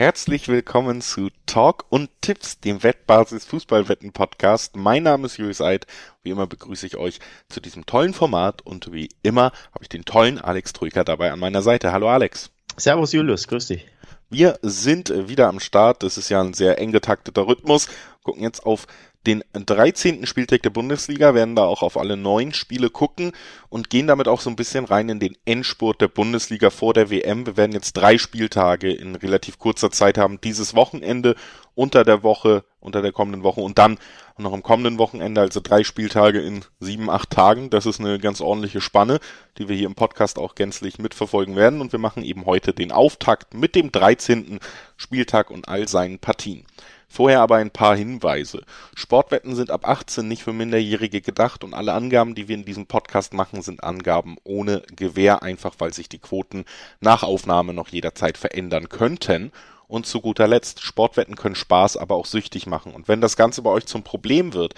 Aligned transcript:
Herzlich 0.00 0.48
willkommen 0.48 1.02
zu 1.02 1.28
Talk 1.44 1.84
und 1.90 2.08
Tipps, 2.22 2.58
dem 2.58 2.82
Wettbasis 2.82 3.44
Fußballwetten 3.44 4.12
Podcast. 4.12 4.74
Mein 4.74 5.02
Name 5.02 5.26
ist 5.26 5.36
Julius 5.36 5.60
Eid. 5.60 5.86
Wie 6.22 6.30
immer 6.30 6.46
begrüße 6.46 6.86
ich 6.86 6.96
euch 6.96 7.20
zu 7.50 7.60
diesem 7.60 7.84
tollen 7.84 8.14
Format 8.14 8.62
und 8.62 8.94
wie 8.94 9.10
immer 9.22 9.52
habe 9.74 9.82
ich 9.82 9.90
den 9.90 10.06
tollen 10.06 10.38
Alex 10.38 10.72
Troika 10.72 11.04
dabei 11.04 11.30
an 11.30 11.38
meiner 11.38 11.60
Seite. 11.60 11.92
Hallo 11.92 12.08
Alex. 12.08 12.50
Servus 12.78 13.12
Julius, 13.12 13.46
grüß 13.46 13.66
dich. 13.66 13.88
Wir 14.30 14.58
sind 14.62 15.12
wieder 15.28 15.48
am 15.48 15.60
Start. 15.60 16.02
Das 16.02 16.16
ist 16.16 16.30
ja 16.30 16.40
ein 16.40 16.54
sehr 16.54 16.78
eng 16.78 16.92
getakteter 16.92 17.46
Rhythmus. 17.46 17.86
Gucken 18.22 18.42
jetzt 18.42 18.64
auf 18.64 18.86
den 19.26 19.44
13. 19.52 20.26
Spieltag 20.26 20.62
der 20.62 20.70
Bundesliga, 20.70 21.34
werden 21.34 21.54
da 21.54 21.64
auch 21.64 21.82
auf 21.82 21.98
alle 21.98 22.16
neun 22.16 22.54
Spiele 22.54 22.88
gucken 22.88 23.32
und 23.68 23.90
gehen 23.90 24.06
damit 24.06 24.28
auch 24.28 24.40
so 24.40 24.48
ein 24.48 24.56
bisschen 24.56 24.86
rein 24.86 25.08
in 25.10 25.20
den 25.20 25.36
Endspurt 25.44 26.00
der 26.00 26.08
Bundesliga 26.08 26.70
vor 26.70 26.94
der 26.94 27.10
WM. 27.10 27.44
Wir 27.44 27.56
werden 27.56 27.72
jetzt 27.72 27.92
drei 27.94 28.16
Spieltage 28.16 28.92
in 28.92 29.16
relativ 29.16 29.58
kurzer 29.58 29.90
Zeit 29.90 30.16
haben. 30.16 30.40
Dieses 30.40 30.74
Wochenende 30.74 31.34
unter 31.74 32.04
der 32.04 32.22
Woche, 32.22 32.64
unter 32.80 33.02
der 33.02 33.12
kommenden 33.12 33.42
Woche 33.42 33.60
und 33.60 33.78
dann 33.78 33.98
noch 34.38 34.52
am 34.54 34.62
kommenden 34.62 34.98
Wochenende, 34.98 35.42
also 35.42 35.60
drei 35.62 35.84
Spieltage 35.84 36.40
in 36.40 36.64
sieben, 36.78 37.10
acht 37.10 37.30
Tagen. 37.30 37.68
Das 37.68 37.84
ist 37.84 38.00
eine 38.00 38.18
ganz 38.18 38.40
ordentliche 38.40 38.80
Spanne, 38.80 39.20
die 39.58 39.68
wir 39.68 39.76
hier 39.76 39.86
im 39.86 39.94
Podcast 39.94 40.38
auch 40.38 40.54
gänzlich 40.54 40.98
mitverfolgen 40.98 41.56
werden. 41.56 41.80
Und 41.82 41.92
wir 41.92 41.98
machen 41.98 42.24
eben 42.24 42.46
heute 42.46 42.72
den 42.72 42.90
Auftakt 42.90 43.52
mit 43.54 43.74
dem 43.74 43.92
13. 43.92 44.60
Spieltag 44.96 45.50
und 45.50 45.68
all 45.68 45.88
seinen 45.88 46.18
Partien. 46.18 46.64
Vorher 47.12 47.40
aber 47.40 47.56
ein 47.56 47.72
paar 47.72 47.96
Hinweise. 47.96 48.62
Sportwetten 48.94 49.56
sind 49.56 49.72
ab 49.72 49.84
18 49.86 50.28
nicht 50.28 50.44
für 50.44 50.52
Minderjährige 50.52 51.20
gedacht 51.20 51.64
und 51.64 51.74
alle 51.74 51.92
Angaben, 51.92 52.36
die 52.36 52.46
wir 52.46 52.54
in 52.54 52.64
diesem 52.64 52.86
Podcast 52.86 53.34
machen, 53.34 53.62
sind 53.62 53.82
Angaben 53.82 54.36
ohne 54.44 54.84
Gewähr, 54.94 55.42
einfach 55.42 55.74
weil 55.78 55.92
sich 55.92 56.08
die 56.08 56.20
Quoten 56.20 56.66
nach 57.00 57.24
Aufnahme 57.24 57.74
noch 57.74 57.88
jederzeit 57.88 58.38
verändern 58.38 58.88
könnten. 58.88 59.50
Und 59.88 60.06
zu 60.06 60.20
guter 60.20 60.46
Letzt, 60.46 60.82
Sportwetten 60.82 61.34
können 61.34 61.56
Spaß, 61.56 61.96
aber 61.96 62.14
auch 62.14 62.26
süchtig 62.26 62.68
machen. 62.68 62.94
Und 62.94 63.08
wenn 63.08 63.20
das 63.20 63.36
Ganze 63.36 63.62
bei 63.62 63.70
euch 63.70 63.86
zum 63.86 64.04
Problem 64.04 64.54
wird, 64.54 64.74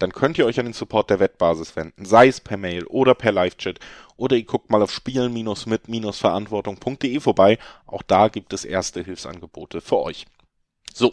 dann 0.00 0.12
könnt 0.12 0.38
ihr 0.38 0.46
euch 0.46 0.58
an 0.58 0.66
den 0.66 0.74
Support 0.74 1.10
der 1.10 1.20
Wettbasis 1.20 1.76
wenden, 1.76 2.04
sei 2.04 2.26
es 2.26 2.40
per 2.40 2.56
Mail 2.56 2.84
oder 2.86 3.14
per 3.14 3.30
Live-Chat 3.30 3.78
oder 4.16 4.34
ihr 4.34 4.42
guckt 4.42 4.70
mal 4.70 4.82
auf 4.82 4.90
spielen-mit-verantwortung.de 4.90 7.20
vorbei. 7.20 7.58
Auch 7.86 8.02
da 8.02 8.26
gibt 8.26 8.52
es 8.52 8.64
erste 8.64 9.04
Hilfsangebote 9.04 9.80
für 9.80 9.98
euch. 9.98 10.26
So, 10.96 11.12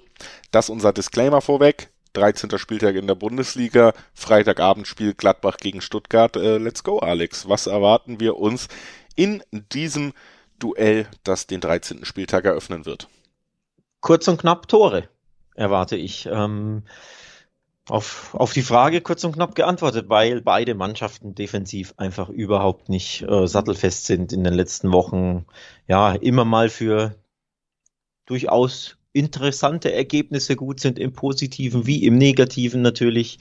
das 0.52 0.70
unser 0.70 0.94
Disclaimer 0.94 1.42
vorweg. 1.42 1.89
13. 2.14 2.58
Spieltag 2.58 2.95
in 2.95 3.06
der 3.06 3.16
Bundesliga, 3.16 3.94
Freitagabendspiel 4.14 5.14
Gladbach 5.14 5.58
gegen 5.58 5.81
Stuttgart. 5.81 6.38
Äh, 6.38 6.58
let's 6.58 6.86
go, 6.86 7.00
Alex. 7.00 7.50
Was 7.50 7.67
erwarten 7.67 8.22
wir 8.22 8.38
uns 8.38 8.70
in 9.17 9.44
diesem 9.52 10.14
Duell, 10.58 11.09
das 11.26 11.48
den 11.48 11.59
13. 11.59 12.06
Spieltag 12.06 12.45
eröffnen 12.45 12.86
wird? 12.86 13.09
Kurz 14.00 14.26
und 14.30 14.39
knapp 14.39 14.70
Tore 14.70 15.09
erwarte 15.54 15.98
ich. 15.98 16.28
Ähm, 16.28 16.84
auf, 17.89 18.36
auf 18.36 18.54
die 18.54 18.61
Frage 18.61 19.02
kurz 19.02 19.26
und 19.26 19.34
knapp 19.34 19.54
geantwortet, 19.54 20.08
weil 20.08 20.42
beide 20.42 20.76
Mannschaften 20.76 21.36
defensiv 21.36 21.94
einfach 21.98 22.30
überhaupt 22.30 22.88
nicht 22.88 23.23
äh, 23.23 23.48
sattelfest 23.48 24.06
sind 24.06 24.31
in 24.31 24.45
den 24.45 24.54
letzten 24.54 24.94
Wochen. 24.94 25.45
Ja, 25.89 26.14
immer 26.14 26.45
mal 26.45 26.70
für 26.70 27.16
durchaus 28.26 28.95
interessante 29.14 29.94
Ergebnisse 29.94 30.56
gut 30.56 30.80
sind, 30.80 31.00
im 31.00 31.14
Positiven 31.14 31.86
wie 31.86 32.03
im 32.06 32.17
Negativen 32.17 32.81
natürlich. 32.81 33.39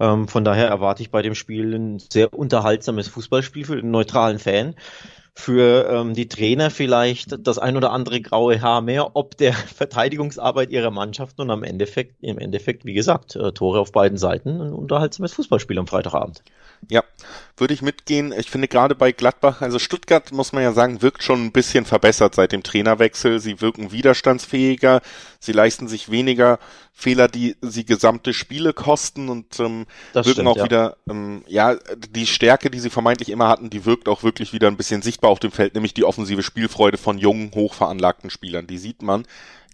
Ähm, 0.00 0.26
von 0.28 0.44
daher 0.44 0.68
erwarte 0.68 1.02
ich 1.02 1.10
bei 1.10 1.22
dem 1.22 1.34
Spiel 1.34 1.74
ein 1.74 1.98
sehr 1.98 2.32
unterhaltsames 2.32 3.08
Fußballspiel 3.08 3.66
für 3.66 3.76
den 3.76 3.90
neutralen 3.90 4.38
Fan. 4.38 4.74
Für 5.34 5.88
ähm, 5.88 6.14
die 6.14 6.28
Trainer 6.28 6.70
vielleicht 6.70 7.46
das 7.46 7.58
ein 7.58 7.76
oder 7.76 7.92
andere 7.92 8.20
graue 8.20 8.60
Haar 8.60 8.80
mehr, 8.80 9.16
ob 9.16 9.36
der 9.36 9.52
Verteidigungsarbeit 9.76 10.70
ihrer 10.70 10.90
Mannschaften 10.90 11.42
und 11.42 11.50
am 11.50 11.62
Endeffekt, 11.62 12.16
im 12.20 12.38
Endeffekt, 12.38 12.84
wie 12.84 12.94
gesagt, 12.94 13.36
äh, 13.36 13.52
Tore 13.52 13.80
auf 13.80 13.92
beiden 13.92 14.18
Seiten, 14.18 14.60
ein 14.60 14.72
unterhaltsames 14.72 15.32
Fußballspiel 15.34 15.78
am 15.78 15.86
Freitagabend. 15.86 16.42
Ja, 16.88 17.04
würde 17.56 17.74
ich 17.74 17.82
mitgehen. 17.82 18.32
Ich 18.36 18.50
finde 18.50 18.68
gerade 18.68 18.94
bei 18.94 19.12
Gladbach, 19.12 19.60
also 19.60 19.78
Stuttgart 19.78 20.32
muss 20.32 20.52
man 20.52 20.62
ja 20.62 20.72
sagen, 20.72 21.02
wirkt 21.02 21.22
schon 21.22 21.44
ein 21.44 21.52
bisschen 21.52 21.84
verbessert 21.84 22.34
seit 22.34 22.52
dem 22.52 22.62
Trainerwechsel. 22.62 23.38
Sie 23.38 23.60
wirken 23.60 23.92
widerstandsfähiger, 23.92 25.02
sie 25.38 25.52
leisten 25.52 25.86
sich 25.86 26.10
weniger 26.10 26.58
Fehler, 26.92 27.28
die 27.28 27.56
sie 27.62 27.84
gesamte 27.84 28.34
Spiele 28.34 28.72
kosten 28.72 29.28
und 29.28 29.58
ähm, 29.58 29.86
wirken 30.12 30.30
stimmt, 30.32 30.48
auch 30.48 30.56
ja. 30.56 30.64
wieder, 30.64 30.96
ähm, 31.08 31.44
ja, 31.46 31.76
die 32.14 32.26
Stärke, 32.26 32.70
die 32.70 32.80
sie 32.80 32.90
vermeintlich 32.90 33.30
immer 33.30 33.48
hatten, 33.48 33.70
die 33.70 33.86
wirkt 33.86 34.08
auch 34.08 34.22
wirklich 34.22 34.52
wieder 34.52 34.68
ein 34.68 34.76
bisschen 34.76 35.00
sichtbar 35.00 35.30
auf 35.30 35.40
dem 35.40 35.50
Feld, 35.50 35.74
nämlich 35.74 35.94
die 35.94 36.04
offensive 36.04 36.42
Spielfreude 36.42 36.98
von 36.98 37.18
jungen, 37.18 37.52
hochveranlagten 37.54 38.30
Spielern. 38.30 38.66
Die 38.66 38.78
sieht 38.78 39.02
man. 39.02 39.26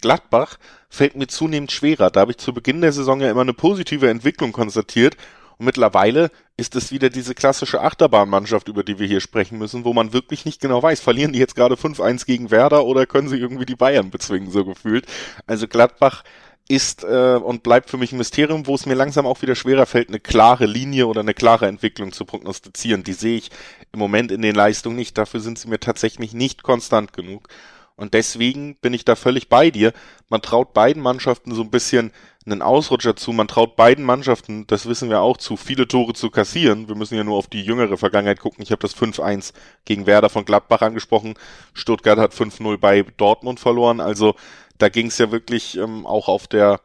Gladbach 0.02 0.58
fällt 0.88 1.16
mir 1.16 1.26
zunehmend 1.26 1.72
schwerer. 1.72 2.10
Da 2.10 2.20
habe 2.20 2.32
ich 2.32 2.38
zu 2.38 2.52
Beginn 2.52 2.80
der 2.80 2.92
Saison 2.92 3.20
ja 3.20 3.30
immer 3.30 3.40
eine 3.40 3.54
positive 3.54 4.08
Entwicklung 4.08 4.52
konstatiert 4.52 5.16
und 5.58 5.66
mittlerweile 5.66 6.30
ist 6.56 6.76
es 6.76 6.92
wieder 6.92 7.08
diese 7.08 7.34
klassische 7.34 7.80
Achterbahnmannschaft, 7.80 8.68
über 8.68 8.82
die 8.82 8.98
wir 8.98 9.06
hier 9.06 9.20
sprechen 9.20 9.58
müssen, 9.58 9.84
wo 9.84 9.92
man 9.92 10.12
wirklich 10.12 10.44
nicht 10.44 10.60
genau 10.60 10.82
weiß, 10.82 11.00
verlieren 11.00 11.32
die 11.32 11.38
jetzt 11.38 11.56
gerade 11.56 11.76
5-1 11.76 12.26
gegen 12.26 12.50
Werder 12.50 12.84
oder 12.84 13.06
können 13.06 13.28
sie 13.28 13.38
irgendwie 13.38 13.66
die 13.66 13.76
Bayern 13.76 14.10
bezwingen, 14.10 14.50
so 14.50 14.64
gefühlt. 14.64 15.06
Also 15.46 15.66
Gladbach 15.66 16.24
ist 16.68 17.04
äh, 17.04 17.38
und 17.42 17.62
bleibt 17.62 17.90
für 17.90 17.96
mich 17.96 18.12
ein 18.12 18.18
Mysterium, 18.18 18.66
wo 18.66 18.74
es 18.74 18.86
mir 18.86 18.94
langsam 18.94 19.26
auch 19.26 19.42
wieder 19.42 19.54
schwerer 19.54 19.86
fällt, 19.86 20.08
eine 20.08 20.20
klare 20.20 20.66
Linie 20.66 21.06
oder 21.06 21.20
eine 21.20 21.34
klare 21.34 21.66
Entwicklung 21.66 22.12
zu 22.12 22.24
prognostizieren. 22.24 23.04
Die 23.04 23.12
sehe 23.12 23.36
ich 23.36 23.50
im 23.92 23.98
Moment 23.98 24.32
in 24.32 24.42
den 24.42 24.54
Leistungen 24.54 24.96
nicht. 24.96 25.16
Dafür 25.16 25.40
sind 25.40 25.58
sie 25.58 25.68
mir 25.68 25.80
tatsächlich 25.80 26.32
nicht 26.34 26.62
konstant 26.62 27.12
genug. 27.12 27.48
Und 27.96 28.12
deswegen 28.12 28.76
bin 28.76 28.92
ich 28.92 29.04
da 29.04 29.16
völlig 29.16 29.48
bei 29.48 29.70
dir. 29.70 29.92
Man 30.28 30.42
traut 30.42 30.74
beiden 30.74 31.02
Mannschaften 31.02 31.54
so 31.54 31.62
ein 31.62 31.70
bisschen 31.70 32.12
einen 32.44 32.62
Ausrutscher 32.62 33.16
zu. 33.16 33.32
Man 33.32 33.48
traut 33.48 33.74
beiden 33.74 34.04
Mannschaften, 34.04 34.66
das 34.66 34.86
wissen 34.86 35.08
wir 35.08 35.20
auch, 35.20 35.38
zu 35.38 35.56
viele 35.56 35.88
Tore 35.88 36.12
zu 36.12 36.30
kassieren. 36.30 36.88
Wir 36.88 36.94
müssen 36.94 37.16
ja 37.16 37.24
nur 37.24 37.36
auf 37.36 37.48
die 37.48 37.62
jüngere 37.62 37.96
Vergangenheit 37.96 38.38
gucken. 38.38 38.62
Ich 38.62 38.70
habe 38.70 38.80
das 38.80 38.94
5-1 38.94 39.52
gegen 39.84 40.06
Werder 40.06 40.28
von 40.28 40.44
Gladbach 40.44 40.82
angesprochen. 40.82 41.34
Stuttgart 41.72 42.18
hat 42.18 42.34
5-0 42.34 42.76
bei 42.76 43.02
Dortmund 43.16 43.60
verloren. 43.60 44.00
Also 44.00 44.36
da 44.78 44.88
ging 44.88 45.06
es 45.08 45.18
ja 45.18 45.30
wirklich 45.30 45.76
ähm, 45.76 46.06
auch 46.06 46.28
auf 46.28 46.46
der, 46.46 46.80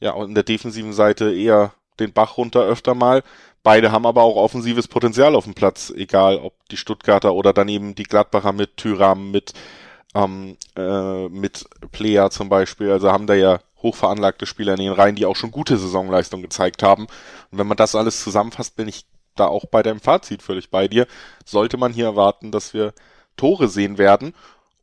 ja, 0.00 0.20
in 0.22 0.34
der 0.34 0.44
defensiven 0.44 0.92
Seite 0.92 1.34
eher 1.34 1.72
den 2.00 2.12
Bach 2.12 2.36
runter 2.36 2.62
öfter 2.62 2.94
mal. 2.94 3.22
Beide 3.62 3.92
haben 3.92 4.06
aber 4.06 4.22
auch 4.22 4.36
offensives 4.36 4.88
Potenzial 4.88 5.34
auf 5.34 5.44
dem 5.44 5.54
Platz, 5.54 5.92
egal 5.94 6.38
ob 6.38 6.54
die 6.70 6.76
Stuttgarter 6.76 7.34
oder 7.34 7.52
daneben 7.52 7.94
die 7.94 8.04
Gladbacher 8.04 8.52
mit 8.52 8.76
Tyram, 8.76 9.30
mit 9.30 9.52
ähm, 10.14 10.56
äh, 10.76 11.28
mit 11.28 11.66
Player 11.92 12.30
zum 12.30 12.48
Beispiel. 12.48 12.90
Also 12.90 13.12
haben 13.12 13.26
da 13.26 13.34
ja 13.34 13.60
hochveranlagte 13.82 14.46
Spieler 14.46 14.74
in 14.74 14.80
den 14.80 14.92
Reihen, 14.92 15.16
die 15.16 15.26
auch 15.26 15.36
schon 15.36 15.50
gute 15.50 15.76
Saisonleistungen 15.76 16.42
gezeigt 16.42 16.82
haben. 16.82 17.04
Und 17.50 17.58
wenn 17.58 17.66
man 17.66 17.76
das 17.76 17.94
alles 17.94 18.22
zusammenfasst, 18.22 18.76
bin 18.76 18.88
ich 18.88 19.04
da 19.36 19.46
auch 19.46 19.66
bei 19.66 19.82
deinem 19.82 20.00
Fazit 20.00 20.42
völlig 20.42 20.70
bei 20.70 20.88
dir. 20.88 21.06
Sollte 21.44 21.76
man 21.76 21.92
hier 21.92 22.06
erwarten, 22.06 22.50
dass 22.50 22.74
wir 22.74 22.92
Tore 23.36 23.68
sehen 23.68 23.98
werden. 23.98 24.34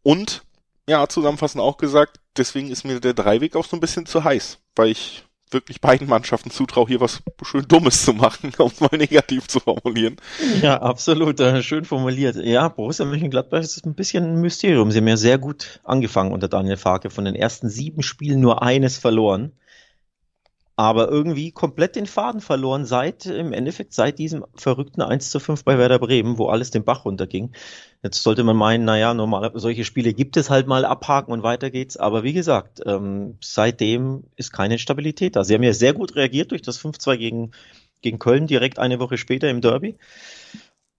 Und, 0.03 0.43
ja, 0.87 1.07
zusammenfassend 1.07 1.61
auch 1.61 1.77
gesagt, 1.77 2.19
deswegen 2.37 2.69
ist 2.69 2.83
mir 2.83 2.99
der 2.99 3.13
Dreiweg 3.13 3.55
auch 3.55 3.65
so 3.65 3.75
ein 3.75 3.79
bisschen 3.79 4.05
zu 4.05 4.23
heiß, 4.23 4.59
weil 4.75 4.89
ich 4.89 5.23
wirklich 5.51 5.79
beiden 5.79 6.07
Mannschaften 6.07 6.51
zutraue, 6.51 6.87
hier 6.87 6.99
was 6.99 7.21
schön 7.43 7.67
Dummes 7.67 8.03
zu 8.03 8.13
machen, 8.13 8.51
um 8.57 8.67
es 8.67 8.79
mal 8.79 8.89
negativ 8.97 9.47
zu 9.47 9.59
formulieren. 9.59 10.17
Ja, 10.61 10.81
absolut, 10.81 11.39
äh, 11.39 11.61
schön 11.63 11.85
formuliert. 11.85 12.35
Ja, 12.35 12.67
Borussia 12.67 13.05
Mönchengladbach 13.05 13.59
ist 13.59 13.85
ein 13.85 13.95
bisschen 13.95 14.23
ein 14.23 14.41
Mysterium. 14.41 14.91
Sie 14.91 14.97
haben 14.97 15.07
ja 15.07 15.17
sehr 15.17 15.37
gut 15.37 15.79
angefangen 15.83 16.33
unter 16.33 16.47
Daniel 16.47 16.77
Farke. 16.77 17.09
Von 17.09 17.25
den 17.25 17.35
ersten 17.35 17.69
sieben 17.69 18.01
Spielen 18.01 18.39
nur 18.39 18.63
eines 18.63 18.97
verloren 18.97 19.53
aber 20.75 21.09
irgendwie 21.09 21.51
komplett 21.51 21.95
den 21.95 22.05
Faden 22.05 22.41
verloren 22.41 22.85
seit, 22.85 23.25
im 23.25 23.53
Endeffekt 23.53 23.93
seit 23.93 24.19
diesem 24.19 24.45
verrückten 24.55 25.01
1 25.01 25.29
zu 25.29 25.39
5 25.39 25.63
bei 25.63 25.77
Werder 25.77 25.99
Bremen, 25.99 26.37
wo 26.37 26.47
alles 26.47 26.71
den 26.71 26.83
Bach 26.83 27.05
runterging. 27.05 27.51
Jetzt 28.03 28.21
sollte 28.21 28.43
man 28.43 28.57
meinen, 28.57 28.83
naja, 28.83 29.13
normal, 29.13 29.51
solche 29.55 29.85
Spiele 29.85 30.13
gibt 30.13 30.37
es 30.37 30.49
halt 30.49 30.67
mal 30.67 30.83
abhaken 30.83 31.31
und 31.31 31.43
weiter 31.43 31.71
geht's. 31.71 31.97
Aber 31.97 32.23
wie 32.23 32.33
gesagt, 32.33 32.81
ähm, 32.85 33.37
seitdem 33.41 34.25
ist 34.35 34.51
keine 34.51 34.77
Stabilität 34.77 35.35
da. 35.35 35.43
Sie 35.43 35.53
haben 35.53 35.63
ja 35.63 35.73
sehr 35.73 35.93
gut 35.93 36.15
reagiert 36.15 36.51
durch 36.51 36.61
das 36.61 36.79
5-2 36.79 37.17
gegen, 37.17 37.51
gegen 38.01 38.19
Köln 38.19 38.47
direkt 38.47 38.77
eine 38.77 38.99
Woche 38.99 39.17
später 39.17 39.49
im 39.49 39.61
Derby 39.61 39.97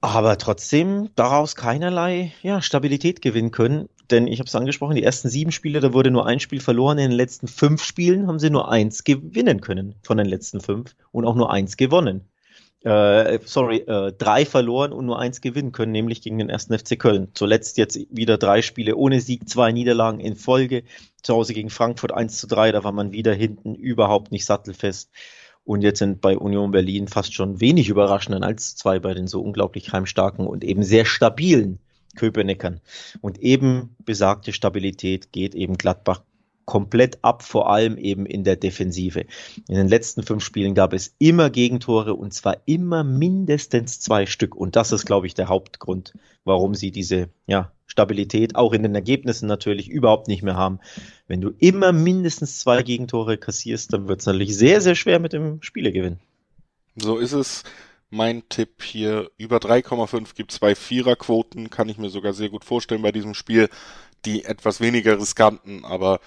aber 0.00 0.38
trotzdem 0.38 1.11
daraus 1.17 1.56
keinerlei 1.56 2.32
ja, 2.43 2.62
Stabilität 2.62 3.23
gewinnen 3.23 3.50
können. 3.50 3.88
Denn 4.11 4.26
ich 4.26 4.38
habe 4.38 4.47
es 4.47 4.55
angesprochen, 4.55 4.97
die 4.97 5.03
ersten 5.03 5.29
sieben 5.29 5.53
Spiele, 5.53 5.81
da 5.81 5.93
wurde 5.93 6.11
nur 6.11 6.26
ein 6.26 6.41
Spiel 6.41 6.61
verloren. 6.61 6.99
In 6.99 7.11
den 7.11 7.17
letzten 7.17 7.49
fünf 7.49 7.82
Spielen 7.82 8.26
haben 8.26 8.38
sie 8.38 8.50
nur 8.50 8.70
eins 8.70 9.05
gewinnen 9.05 9.61
können 9.61 9.94
von 10.03 10.17
den 10.17 10.26
letzten 10.26 10.61
fünf 10.61 10.94
und 11.12 11.25
auch 11.25 11.35
nur 11.35 11.53
eins 11.53 11.76
gewonnen. 11.76 12.29
Äh, 12.85 13.41
sorry, 13.44 13.79
äh, 13.79 14.12
drei 14.12 14.44
verloren 14.44 14.93
und 14.93 15.06
nur 15.06 15.19
eins 15.19 15.41
gewinnen 15.41 15.73
können, 15.73 15.91
nämlich 15.91 16.23
gegen 16.23 16.38
den 16.38 16.49
ersten 16.49 16.79
FC 16.79 16.97
Köln. 16.97 17.29
Zuletzt 17.35 17.79
jetzt 17.79 17.99
wieder 18.11 18.38
drei 18.38 18.62
Spiele 18.62 18.94
ohne 18.94 19.20
Sieg, 19.20 19.49
zwei 19.49 19.73
Niederlagen 19.73 20.20
in 20.20 20.37
Folge. 20.37 20.85
Zu 21.23 21.35
Hause 21.35 21.52
gegen 21.52 21.70
Frankfurt 21.70 22.12
1 22.12 22.37
zu 22.38 22.47
3, 22.47 22.70
da 22.70 22.85
war 22.85 22.93
man 22.93 23.11
wieder 23.11 23.35
hinten 23.35 23.75
überhaupt 23.75 24.31
nicht 24.31 24.44
sattelfest. 24.44 25.11
Und 25.64 25.82
jetzt 25.82 25.99
sind 25.99 26.20
bei 26.20 26.38
Union 26.38 26.70
Berlin 26.70 27.09
fast 27.09 27.35
schon 27.35 27.61
wenig 27.61 27.88
überraschender 27.88 28.47
als 28.47 28.76
zwei 28.76 29.00
bei 29.00 29.14
den 29.14 29.26
so 29.26 29.43
unglaublich 29.43 29.93
heimstarken 29.93 30.47
und 30.47 30.62
eben 30.62 30.85
sehr 30.85 31.06
stabilen 31.06 31.81
Köpenickern. 32.16 32.80
Und 33.20 33.38
eben 33.38 33.94
besagte 34.04 34.52
Stabilität 34.52 35.32
geht 35.32 35.54
eben 35.54 35.78
Gladbach 35.78 36.22
komplett 36.66 37.18
ab, 37.22 37.42
vor 37.42 37.70
allem 37.70 37.96
eben 37.96 38.26
in 38.26 38.44
der 38.44 38.56
Defensive. 38.56 39.24
In 39.68 39.76
den 39.76 39.88
letzten 39.88 40.24
fünf 40.24 40.44
Spielen 40.44 40.74
gab 40.74 40.92
es 40.92 41.14
immer 41.18 41.48
Gegentore 41.48 42.14
und 42.14 42.34
zwar 42.34 42.58
immer 42.66 43.04
mindestens 43.04 44.00
zwei 44.00 44.26
Stück. 44.26 44.54
Und 44.54 44.76
das 44.76 44.92
ist, 44.92 45.06
glaube 45.06 45.28
ich, 45.28 45.34
der 45.34 45.48
Hauptgrund, 45.48 46.12
warum 46.44 46.74
sie 46.74 46.90
diese 46.90 47.28
ja, 47.46 47.72
Stabilität 47.86 48.56
auch 48.56 48.72
in 48.72 48.82
den 48.82 48.94
Ergebnissen 48.94 49.46
natürlich 49.46 49.88
überhaupt 49.88 50.26
nicht 50.26 50.42
mehr 50.42 50.56
haben. 50.56 50.80
Wenn 51.28 51.40
du 51.40 51.52
immer 51.58 51.92
mindestens 51.92 52.58
zwei 52.58 52.82
Gegentore 52.82 53.38
kassierst, 53.38 53.92
dann 53.92 54.08
wird 54.08 54.20
es 54.20 54.26
natürlich 54.26 54.56
sehr, 54.56 54.80
sehr 54.80 54.96
schwer 54.96 55.20
mit 55.20 55.32
dem 55.32 55.62
Spielergewinn. 55.62 56.18
So 56.96 57.18
ist 57.18 57.32
es. 57.32 57.62
Mein 58.11 58.49
Tipp 58.49 58.82
hier, 58.82 59.31
über 59.37 59.58
3,5 59.58 60.35
gibt 60.35 60.53
zwei 60.53 60.75
Viererquoten, 60.75 61.70
kann 61.70 61.88
ich 61.88 61.99
mir 61.99 62.08
sogar 62.08 62.32
sehr 62.32 62.49
gut 62.50 62.64
vorstellen 62.64 63.03
bei 63.03 63.12
diesem 63.12 63.35
Spiel. 63.35 63.69
Die 64.25 64.44
etwas 64.44 64.81
weniger 64.81 65.19
riskanten, 65.19 65.85
aber 65.85 66.20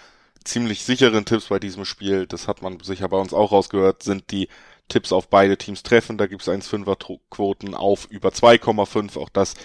ziemlich 0.44 0.84
sicheren 0.84 1.26
Tipps 1.26 1.48
bei 1.48 1.60
diesem 1.60 1.86
Spiel, 1.86 2.28
das 2.28 2.48
hat 2.48 2.62
man 2.62 2.80
sicher 2.81 3.10
bei 3.10 3.18
uns 3.18 3.34
auch 3.34 3.52
rausgehört, 3.52 4.04
sind 4.04 4.31
die 4.31 4.50
Tipps 4.90 5.12
auf 5.12 5.30
beide 5.30 5.58
Teams 5.58 5.84
treffen. 5.84 6.18
Da 6.18 6.28
gibt 6.28 6.42
es 6.42 6.50
1,5er 6.50 7.20
Quoten 7.30 7.76
auf 7.76 8.08
über 8.10 8.30
2,5. 8.30 9.18
Auch 9.18 9.30
das 9.30 9.56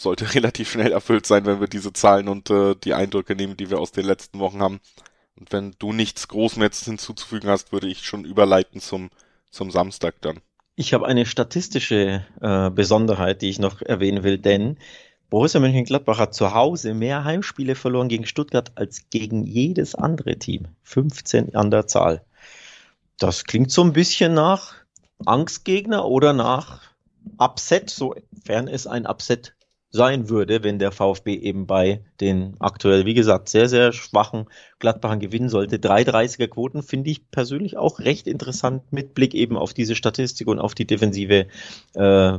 sollte 0.00 0.34
relativ 0.34 0.70
schnell 0.70 0.92
erfüllt 0.92 1.26
sein, 1.26 1.46
wenn 1.46 1.60
wir 1.60 1.68
diese 1.68 1.92
Zahlen 1.92 2.28
und 2.28 2.50
äh, 2.50 2.74
die 2.76 2.94
Eindrücke 2.94 3.36
nehmen, 3.36 3.56
die 3.56 3.70
wir 3.70 3.78
aus 3.80 3.92
den 3.92 4.06
letzten 4.06 4.38
Wochen 4.40 4.60
haben. 4.60 4.80
Und 5.36 5.52
wenn 5.52 5.74
du 5.78 5.92
nichts 5.92 6.28
Großmetzes 6.28 6.86
hinzuzufügen 6.86 7.48
hast, 7.50 7.72
würde 7.72 7.88
ich 7.88 8.04
schon 8.04 8.24
überleiten 8.24 8.80
zum, 8.80 9.10
zum 9.50 9.70
Samstag 9.70 10.16
dann. 10.22 10.40
Ich 10.78 10.92
habe 10.92 11.06
eine 11.06 11.24
statistische 11.24 12.26
äh, 12.42 12.70
Besonderheit, 12.70 13.40
die 13.40 13.48
ich 13.48 13.58
noch 13.58 13.80
erwähnen 13.80 14.22
will, 14.22 14.36
denn 14.36 14.76
Borussia 15.30 15.58
Mönchengladbach 15.58 16.18
hat 16.18 16.34
zu 16.34 16.52
Hause 16.52 16.92
mehr 16.92 17.24
Heimspiele 17.24 17.74
verloren 17.74 18.08
gegen 18.08 18.26
Stuttgart 18.26 18.72
als 18.76 19.08
gegen 19.08 19.42
jedes 19.42 19.94
andere 19.94 20.38
Team. 20.38 20.68
15 20.82 21.56
an 21.56 21.70
der 21.70 21.86
Zahl. 21.86 22.24
Das 23.18 23.44
klingt 23.44 23.72
so 23.72 23.82
ein 23.82 23.94
bisschen 23.94 24.34
nach 24.34 24.74
Angstgegner 25.24 26.04
oder 26.04 26.34
nach 26.34 26.82
Upset, 27.38 27.88
sofern 27.88 28.68
es 28.68 28.86
ein 28.86 29.06
Upset 29.06 29.55
sein 29.90 30.28
würde, 30.28 30.62
wenn 30.62 30.78
der 30.78 30.92
VfB 30.92 31.34
eben 31.34 31.66
bei 31.66 32.04
den 32.20 32.56
aktuell, 32.58 33.06
wie 33.06 33.14
gesagt, 33.14 33.48
sehr, 33.48 33.68
sehr 33.68 33.92
schwachen 33.92 34.46
Gladbachern 34.78 35.20
gewinnen 35.20 35.48
sollte. 35.48 35.76
3,30er 35.76 36.48
Quoten 36.48 36.82
finde 36.82 37.10
ich 37.10 37.30
persönlich 37.30 37.76
auch 37.76 38.00
recht 38.00 38.26
interessant 38.26 38.92
mit 38.92 39.14
Blick 39.14 39.34
eben 39.34 39.56
auf 39.56 39.74
diese 39.74 39.94
Statistik 39.94 40.48
und 40.48 40.58
auf 40.58 40.74
die 40.74 40.86
defensive, 40.86 41.46
äh, 41.94 42.38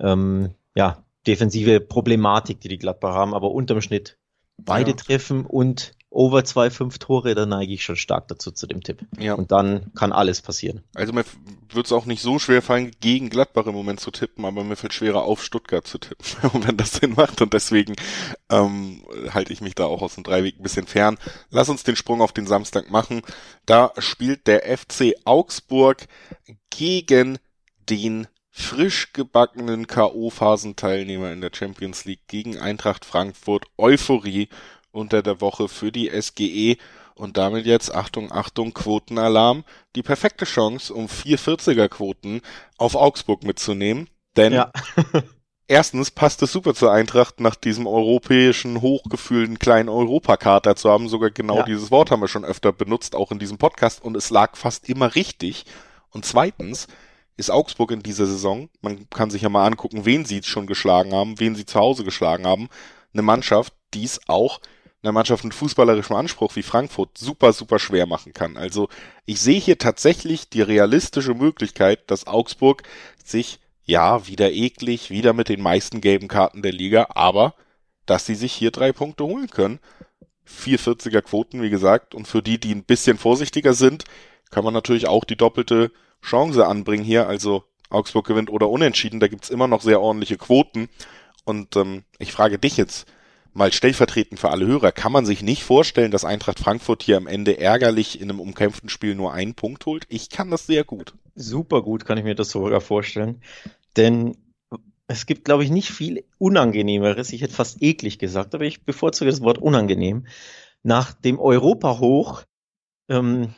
ähm, 0.00 0.50
ja, 0.74 1.04
defensive 1.26 1.80
Problematik, 1.80 2.60
die 2.60 2.68
die 2.68 2.78
Gladbach 2.78 3.14
haben, 3.14 3.34
aber 3.34 3.50
unterm 3.52 3.80
Schnitt 3.80 4.18
beide 4.58 4.90
ja. 4.90 4.96
treffen 4.96 5.46
und 5.46 5.92
over 6.14 6.40
2,5 6.40 6.98
Tore, 6.98 7.34
da 7.34 7.44
neige 7.44 7.74
ich 7.74 7.82
schon 7.82 7.96
stark 7.96 8.28
dazu 8.28 8.52
zu 8.52 8.66
dem 8.66 8.82
Tipp. 8.82 9.04
Ja. 9.18 9.34
Und 9.34 9.50
dann 9.52 9.92
kann 9.94 10.12
alles 10.12 10.40
passieren. 10.42 10.82
Also 10.94 11.12
mir 11.12 11.24
wird 11.70 11.86
es 11.86 11.92
auch 11.92 12.06
nicht 12.06 12.22
so 12.22 12.38
schwer 12.38 12.62
fallen, 12.62 12.92
gegen 13.00 13.30
Gladbach 13.30 13.66
im 13.66 13.74
Moment 13.74 14.00
zu 14.00 14.10
tippen, 14.10 14.44
aber 14.44 14.62
mir 14.62 14.76
fällt 14.76 14.92
schwerer 14.92 15.24
auf 15.24 15.42
Stuttgart 15.42 15.86
zu 15.86 15.98
tippen, 15.98 16.26
wenn 16.66 16.76
das 16.76 16.92
Sinn 16.92 17.14
macht. 17.16 17.42
Und 17.42 17.52
deswegen 17.52 17.96
ähm, 18.48 19.04
halte 19.30 19.52
ich 19.52 19.60
mich 19.60 19.74
da 19.74 19.84
auch 19.86 20.02
aus 20.02 20.14
dem 20.14 20.24
Dreiweg 20.24 20.58
ein 20.58 20.62
bisschen 20.62 20.86
fern. 20.86 21.18
Lass 21.50 21.68
uns 21.68 21.82
den 21.82 21.96
Sprung 21.96 22.22
auf 22.22 22.32
den 22.32 22.46
Samstag 22.46 22.90
machen. 22.90 23.22
Da 23.66 23.92
spielt 23.98 24.46
der 24.46 24.62
FC 24.78 25.14
Augsburg 25.24 26.06
gegen 26.70 27.38
den 27.90 28.28
frisch 28.56 29.12
gebackenen 29.12 29.88
K.O.-Phasenteilnehmer 29.88 31.32
in 31.32 31.40
der 31.40 31.50
Champions 31.52 32.04
League 32.04 32.28
gegen 32.28 32.56
Eintracht 32.56 33.04
Frankfurt. 33.04 33.66
Euphorie 33.76 34.48
unter 34.94 35.22
der 35.22 35.40
Woche 35.40 35.68
für 35.68 35.92
die 35.92 36.10
SGE 36.10 36.76
und 37.14 37.36
damit 37.36 37.66
jetzt, 37.66 37.94
Achtung, 37.94 38.32
Achtung, 38.32 38.74
Quotenalarm, 38.74 39.64
die 39.94 40.02
perfekte 40.02 40.44
Chance, 40.44 40.92
um 40.92 41.06
440er 41.06 41.88
Quoten 41.88 42.40
auf 42.76 42.94
Augsburg 42.94 43.44
mitzunehmen. 43.44 44.08
Denn 44.36 44.52
ja. 44.52 44.72
erstens 45.68 46.10
passt 46.10 46.42
es 46.42 46.52
super 46.52 46.74
zur 46.74 46.92
Eintracht, 46.92 47.40
nach 47.40 47.54
diesem 47.54 47.86
europäischen, 47.86 48.80
hochgefühlten 48.80 49.58
kleinen 49.58 49.88
Europakater 49.88 50.74
zu 50.74 50.90
haben. 50.90 51.08
Sogar 51.08 51.30
genau 51.30 51.58
ja. 51.58 51.64
dieses 51.64 51.90
Wort 51.90 52.10
haben 52.10 52.20
wir 52.20 52.28
schon 52.28 52.44
öfter 52.44 52.72
benutzt, 52.72 53.14
auch 53.14 53.30
in 53.30 53.38
diesem 53.38 53.58
Podcast, 53.58 54.02
und 54.02 54.16
es 54.16 54.30
lag 54.30 54.56
fast 54.56 54.88
immer 54.88 55.14
richtig. 55.14 55.66
Und 56.10 56.24
zweitens, 56.24 56.88
ist 57.36 57.50
Augsburg 57.50 57.90
in 57.90 58.02
dieser 58.02 58.26
Saison, 58.26 58.68
man 58.80 59.08
kann 59.10 59.30
sich 59.30 59.42
ja 59.42 59.48
mal 59.48 59.66
angucken, 59.66 60.04
wen 60.04 60.24
sie 60.24 60.42
schon 60.42 60.66
geschlagen 60.66 61.12
haben, 61.12 61.40
wen 61.40 61.56
sie 61.56 61.66
zu 61.66 61.78
Hause 61.78 62.04
geschlagen 62.04 62.46
haben, 62.46 62.68
eine 63.12 63.22
Mannschaft, 63.22 63.72
die 63.92 64.04
es 64.04 64.20
auch 64.28 64.60
einer 65.04 65.12
Mannschaft 65.12 65.44
mit 65.44 65.54
fußballerischem 65.54 66.16
Anspruch 66.16 66.56
wie 66.56 66.62
Frankfurt 66.62 67.18
super, 67.18 67.52
super 67.52 67.78
schwer 67.78 68.06
machen 68.06 68.32
kann. 68.32 68.56
Also 68.56 68.88
ich 69.26 69.40
sehe 69.40 69.60
hier 69.60 69.78
tatsächlich 69.78 70.48
die 70.48 70.62
realistische 70.62 71.34
Möglichkeit, 71.34 72.10
dass 72.10 72.26
Augsburg 72.26 72.82
sich, 73.22 73.60
ja, 73.84 74.26
wieder 74.26 74.52
eklig, 74.52 75.10
wieder 75.10 75.34
mit 75.34 75.50
den 75.50 75.60
meisten 75.60 76.00
gelben 76.00 76.28
Karten 76.28 76.62
der 76.62 76.72
Liga, 76.72 77.08
aber 77.10 77.54
dass 78.06 78.24
sie 78.26 78.34
sich 78.34 78.52
hier 78.52 78.70
drei 78.70 78.92
Punkte 78.92 79.24
holen 79.24 79.48
können. 79.48 79.78
440er 80.48 81.22
Quoten, 81.22 81.62
wie 81.62 81.70
gesagt, 81.70 82.14
und 82.14 82.26
für 82.26 82.42
die, 82.42 82.58
die 82.58 82.74
ein 82.74 82.84
bisschen 82.84 83.18
vorsichtiger 83.18 83.74
sind, 83.74 84.04
kann 84.50 84.64
man 84.64 84.74
natürlich 84.74 85.06
auch 85.06 85.24
die 85.24 85.36
doppelte 85.36 85.90
Chance 86.22 86.66
anbringen 86.66 87.04
hier, 87.04 87.28
also 87.28 87.64
Augsburg 87.90 88.26
gewinnt 88.26 88.50
oder 88.50 88.68
unentschieden, 88.68 89.20
da 89.20 89.28
gibt's 89.28 89.50
immer 89.50 89.68
noch 89.68 89.82
sehr 89.82 90.00
ordentliche 90.00 90.36
Quoten. 90.36 90.88
Und 91.44 91.76
ähm, 91.76 92.04
ich 92.18 92.32
frage 92.32 92.58
dich 92.58 92.76
jetzt 92.76 93.06
mal 93.54 93.72
stellvertretend 93.72 94.38
für 94.38 94.50
alle 94.50 94.66
Hörer, 94.66 94.92
kann 94.92 95.12
man 95.12 95.24
sich 95.24 95.42
nicht 95.42 95.64
vorstellen, 95.64 96.10
dass 96.10 96.24
Eintracht 96.24 96.58
Frankfurt 96.58 97.02
hier 97.02 97.16
am 97.16 97.26
Ende 97.26 97.58
ärgerlich 97.58 98.20
in 98.20 98.28
einem 98.28 98.40
umkämpften 98.40 98.88
Spiel 98.88 99.14
nur 99.14 99.32
einen 99.32 99.54
Punkt 99.54 99.86
holt? 99.86 100.04
Ich 100.08 100.28
kann 100.28 100.50
das 100.50 100.66
sehr 100.66 100.84
gut. 100.84 101.14
Super 101.34 101.82
gut 101.82 102.04
kann 102.04 102.18
ich 102.18 102.24
mir 102.24 102.34
das 102.34 102.50
sogar 102.50 102.80
vorstellen. 102.80 103.40
Denn 103.96 104.36
es 105.06 105.26
gibt, 105.26 105.44
glaube 105.44 105.64
ich, 105.64 105.70
nicht 105.70 105.90
viel 105.90 106.24
Unangenehmeres. 106.38 107.32
Ich 107.32 107.42
hätte 107.42 107.54
fast 107.54 107.82
eklig 107.82 108.18
gesagt, 108.18 108.54
aber 108.54 108.64
ich 108.64 108.84
bevorzuge 108.84 109.30
das 109.30 109.40
Wort 109.40 109.58
unangenehm. 109.58 110.26
Nach 110.82 111.12
dem 111.12 111.38
Europa-Hoch 111.38 112.42
ähm, 113.08 113.54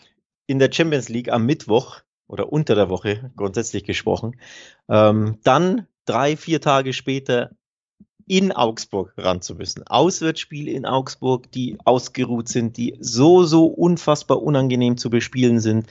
in 0.47 0.59
der 0.59 0.73
Champions 0.73 1.09
League 1.09 1.31
am 1.31 1.47
Mittwoch 1.47 2.01
oder 2.29 2.53
unter 2.53 2.75
der 2.75 2.89
Woche 2.89 3.33
grundsätzlich 3.37 3.85
gesprochen. 3.85 4.41
Ähm, 4.89 5.39
dann 5.43 5.87
drei, 6.05 6.37
vier 6.37 6.61
Tage 6.61 6.93
später 6.93 7.56
in 8.27 8.53
Augsburg 8.53 9.13
ran 9.17 9.41
zu 9.41 9.55
müssen. 9.55 9.87
Auswärtsspiele 9.87 10.71
in 10.71 10.85
Augsburg, 10.85 11.51
die 11.53 11.79
ausgeruht 11.85 12.49
sind, 12.49 12.77
die 12.77 12.97
so, 13.01 13.45
so 13.45 13.67
unfassbar 13.67 14.43
unangenehm 14.43 14.97
zu 14.97 15.11
bespielen 15.11 15.61
sind, 15.61 15.87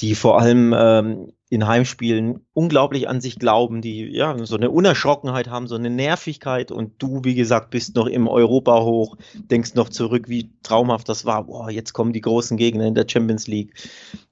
die 0.00 0.14
vor 0.14 0.40
allem 0.40 0.74
ähm, 0.76 1.32
in 1.50 1.66
Heimspielen 1.66 2.46
unglaublich 2.52 3.08
an 3.08 3.20
sich 3.20 3.38
glauben, 3.38 3.80
die 3.80 4.04
ja 4.04 4.36
so 4.44 4.56
eine 4.56 4.70
Unerschrockenheit 4.70 5.48
haben, 5.48 5.66
so 5.66 5.76
eine 5.76 5.90
Nervigkeit 5.90 6.70
und 6.70 7.02
du, 7.02 7.24
wie 7.24 7.34
gesagt, 7.34 7.70
bist 7.70 7.96
noch 7.96 8.06
im 8.06 8.28
Europa 8.28 8.82
hoch, 8.82 9.16
denkst 9.34 9.74
noch 9.74 9.88
zurück, 9.88 10.28
wie 10.28 10.50
traumhaft 10.62 11.08
das 11.08 11.24
war. 11.24 11.44
Boah, 11.44 11.70
jetzt 11.70 11.94
kommen 11.94 12.12
die 12.12 12.20
großen 12.20 12.56
Gegner 12.56 12.86
in 12.86 12.94
der 12.94 13.06
Champions 13.08 13.46
League. 13.46 13.72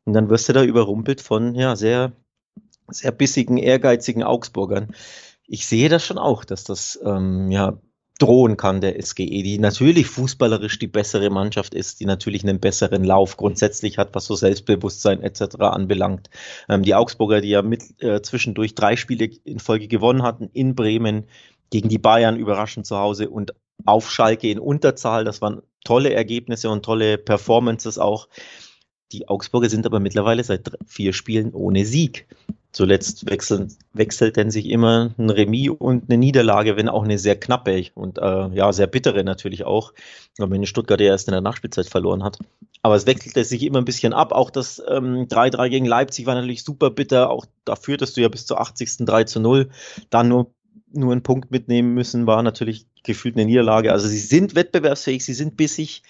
Und 0.04 0.12
dann 0.12 0.28
wirst 0.28 0.48
du 0.48 0.52
da 0.52 0.62
überrumpelt 0.62 1.20
von 1.20 1.54
ja 1.54 1.74
sehr, 1.74 2.12
sehr 2.88 3.12
bissigen, 3.12 3.56
ehrgeizigen 3.56 4.22
Augsburgern. 4.22 4.88
Ich 5.46 5.66
sehe 5.66 5.88
das 5.88 6.04
schon 6.04 6.18
auch, 6.18 6.44
dass 6.44 6.64
das 6.64 6.98
ähm, 7.04 7.50
ja 7.50 7.78
drohen 8.18 8.56
kann, 8.56 8.80
der 8.80 9.00
SGE, 9.02 9.42
die 9.42 9.58
natürlich 9.58 10.06
fußballerisch 10.06 10.78
die 10.78 10.86
bessere 10.86 11.28
Mannschaft 11.30 11.74
ist, 11.74 12.00
die 12.00 12.06
natürlich 12.06 12.44
einen 12.44 12.60
besseren 12.60 13.04
Lauf 13.04 13.36
grundsätzlich 13.36 13.98
hat, 13.98 14.14
was 14.14 14.24
so 14.24 14.34
Selbstbewusstsein 14.34 15.22
etc. 15.22 15.56
anbelangt. 15.60 16.30
Ähm, 16.68 16.82
die 16.82 16.94
Augsburger, 16.94 17.40
die 17.40 17.50
ja 17.50 17.62
mit 17.62 18.02
äh, 18.02 18.22
zwischendurch 18.22 18.74
drei 18.74 18.96
Spiele 18.96 19.28
in 19.44 19.58
Folge 19.58 19.88
gewonnen 19.88 20.22
hatten, 20.22 20.48
in 20.52 20.74
Bremen, 20.74 21.24
gegen 21.70 21.88
die 21.88 21.98
Bayern 21.98 22.36
überraschend 22.36 22.86
zu 22.86 22.96
Hause 22.96 23.28
und 23.28 23.52
auf 23.84 24.10
Schalke 24.10 24.50
in 24.50 24.58
Unterzahl, 24.58 25.24
das 25.24 25.42
waren 25.42 25.62
tolle 25.84 26.14
Ergebnisse 26.14 26.70
und 26.70 26.84
tolle 26.84 27.18
Performances 27.18 27.98
auch. 27.98 28.28
Die 29.12 29.28
Augsburger 29.28 29.68
sind 29.68 29.86
aber 29.86 30.00
mittlerweile 30.00 30.42
seit 30.42 30.70
vier 30.86 31.12
Spielen 31.12 31.52
ohne 31.52 31.84
Sieg. 31.84 32.26
Zuletzt 32.72 33.30
wechseln, 33.30 33.72
wechselt 33.94 34.36
denn 34.36 34.50
sich 34.50 34.68
immer 34.68 35.14
ein 35.16 35.30
Remis 35.30 35.70
und 35.70 36.10
eine 36.10 36.18
Niederlage, 36.18 36.76
wenn 36.76 36.90
auch 36.90 37.04
eine 37.04 37.18
sehr 37.18 37.40
knappe 37.40 37.86
und 37.94 38.18
äh, 38.18 38.48
ja, 38.48 38.70
sehr 38.72 38.86
bittere 38.86 39.24
natürlich 39.24 39.64
auch, 39.64 39.94
wenn 40.36 40.66
Stuttgart 40.66 41.00
ja 41.00 41.06
erst 41.06 41.28
in 41.28 41.32
der 41.32 41.40
Nachspielzeit 41.40 41.86
verloren 41.86 42.22
hat. 42.22 42.38
Aber 42.82 42.94
es 42.94 43.06
wechselte 43.06 43.44
sich 43.44 43.62
immer 43.62 43.78
ein 43.78 43.86
bisschen 43.86 44.12
ab. 44.12 44.32
Auch 44.32 44.50
das 44.50 44.80
3-3 44.80 45.64
ähm, 45.64 45.70
gegen 45.70 45.86
Leipzig 45.86 46.26
war 46.26 46.34
natürlich 46.34 46.64
super 46.64 46.90
bitter. 46.90 47.30
Auch 47.30 47.46
da 47.64 47.76
führtest 47.76 48.16
du 48.16 48.20
ja 48.20 48.28
bis 48.28 48.44
zur 48.44 48.60
80. 48.60 49.06
3 49.06 49.24
zu 49.24 49.40
0. 49.40 49.70
Dann 50.10 50.28
nur, 50.28 50.52
nur 50.92 51.12
einen 51.12 51.22
Punkt 51.22 51.50
mitnehmen 51.50 51.94
müssen, 51.94 52.26
war 52.26 52.42
natürlich 52.42 52.86
gefühlt 53.02 53.36
eine 53.36 53.46
Niederlage. 53.46 53.90
Also 53.90 54.06
sie 54.06 54.18
sind 54.18 54.54
wettbewerbsfähig, 54.54 55.24
sie 55.24 55.34
sind 55.34 55.56
bissig. 55.56 56.02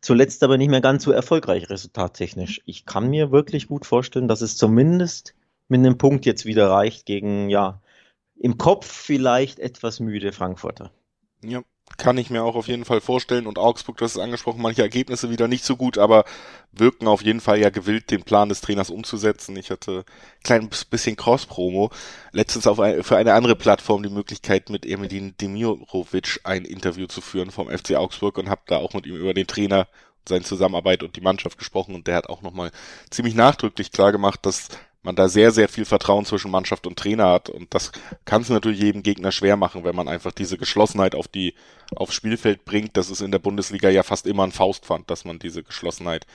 Zuletzt 0.00 0.42
aber 0.42 0.56
nicht 0.56 0.70
mehr 0.70 0.80
ganz 0.80 1.04
so 1.04 1.12
erfolgreich 1.12 1.68
resultattechnisch. 1.68 2.62
Ich 2.64 2.86
kann 2.86 3.10
mir 3.10 3.32
wirklich 3.32 3.68
gut 3.68 3.84
vorstellen, 3.84 4.28
dass 4.28 4.40
es 4.40 4.56
zumindest 4.56 5.34
mit 5.68 5.78
einem 5.80 5.98
Punkt 5.98 6.24
jetzt 6.26 6.46
wieder 6.46 6.70
reicht 6.70 7.06
gegen, 7.06 7.50
ja, 7.50 7.80
im 8.36 8.56
Kopf 8.56 8.86
vielleicht 8.86 9.58
etwas 9.58 10.00
müde 10.00 10.32
Frankfurter. 10.32 10.90
Ja, 11.44 11.62
kann 11.98 12.18
ich 12.18 12.30
mir 12.30 12.42
auch 12.42 12.54
auf 12.54 12.68
jeden 12.68 12.84
Fall 12.84 13.00
vorstellen. 13.00 13.46
Und 13.46 13.58
Augsburg, 13.58 13.96
du 13.98 14.04
hast 14.04 14.16
es 14.16 14.22
angesprochen, 14.22 14.62
manche 14.62 14.82
Ergebnisse 14.82 15.30
wieder 15.30 15.48
nicht 15.48 15.64
so 15.64 15.76
gut, 15.76 15.98
aber 15.98 16.24
wirken 16.72 17.08
auf 17.08 17.22
jeden 17.22 17.40
Fall 17.40 17.58
ja 17.58 17.70
gewillt, 17.70 18.10
den 18.10 18.22
Plan 18.22 18.48
des 18.48 18.60
Trainers 18.60 18.90
umzusetzen. 18.90 19.56
Ich 19.56 19.70
hatte 19.70 19.98
ein 19.98 20.42
kleines 20.42 20.84
bisschen 20.84 21.16
Cross-Promo. 21.16 21.90
Letztens 22.32 22.66
auf 22.66 22.80
ein, 22.80 23.02
für 23.02 23.16
eine 23.16 23.34
andere 23.34 23.56
Plattform 23.56 24.02
die 24.02 24.10
Möglichkeit, 24.10 24.70
mit 24.70 24.86
Emilin 24.86 25.34
Demirovic 25.40 26.40
ein 26.44 26.64
Interview 26.64 27.06
zu 27.06 27.20
führen 27.20 27.50
vom 27.50 27.68
FC 27.68 27.96
Augsburg 27.96 28.38
und 28.38 28.48
habe 28.48 28.62
da 28.66 28.78
auch 28.78 28.94
mit 28.94 29.06
ihm 29.06 29.16
über 29.16 29.34
den 29.34 29.46
Trainer 29.46 29.86
seine 30.28 30.44
Zusammenarbeit 30.44 31.02
und 31.02 31.16
die 31.16 31.20
Mannschaft 31.20 31.58
gesprochen 31.58 31.94
und 31.94 32.06
der 32.06 32.16
hat 32.16 32.28
auch 32.28 32.42
nochmal 32.42 32.70
ziemlich 33.10 33.34
nachdrücklich 33.34 33.90
klar 33.90 34.12
gemacht, 34.12 34.40
dass 34.42 34.68
man 35.02 35.16
da 35.16 35.28
sehr, 35.28 35.50
sehr 35.50 35.68
viel 35.68 35.84
Vertrauen 35.84 36.24
zwischen 36.24 36.50
Mannschaft 36.50 36.86
und 36.86 36.98
Trainer 36.98 37.28
hat. 37.28 37.48
Und 37.48 37.72
das 37.74 37.92
kann 38.24 38.42
es 38.42 38.48
natürlich 38.48 38.80
jedem 38.80 39.02
Gegner 39.02 39.32
schwer 39.32 39.56
machen, 39.56 39.84
wenn 39.84 39.96
man 39.96 40.08
einfach 40.08 40.32
diese 40.32 40.58
Geschlossenheit 40.58 41.14
auf 41.14 41.28
die, 41.28 41.54
aufs 41.94 42.14
Spielfeld 42.14 42.64
bringt. 42.64 42.96
Das 42.96 43.10
ist 43.10 43.20
in 43.20 43.32
der 43.32 43.38
Bundesliga 43.38 43.88
ja 43.88 44.02
fast 44.02 44.26
immer 44.26 44.44
ein 44.44 44.52
Faustpfand, 44.52 45.10
dass 45.10 45.24
man 45.24 45.38
diese 45.38 45.62
Geschlossenheit 45.62 46.26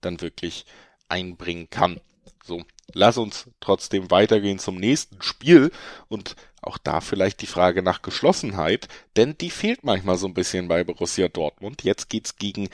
dann 0.00 0.20
wirklich 0.20 0.64
einbringen 1.08 1.68
kann. 1.70 2.00
So, 2.46 2.62
lass 2.92 3.16
uns 3.16 3.48
trotzdem 3.60 4.10
weitergehen 4.10 4.58
zum 4.58 4.76
nächsten 4.76 5.22
Spiel 5.22 5.70
und 6.08 6.36
auch 6.60 6.76
da 6.76 7.00
vielleicht 7.00 7.40
die 7.40 7.46
Frage 7.46 7.82
nach 7.82 8.02
Geschlossenheit, 8.02 8.86
denn 9.16 9.38
die 9.38 9.48
fehlt 9.48 9.82
manchmal 9.82 10.16
so 10.16 10.26
ein 10.26 10.34
bisschen 10.34 10.68
bei 10.68 10.84
Borussia 10.84 11.28
Dortmund. 11.28 11.84
Jetzt 11.84 12.10
geht's 12.10 12.36
gegen 12.36 12.68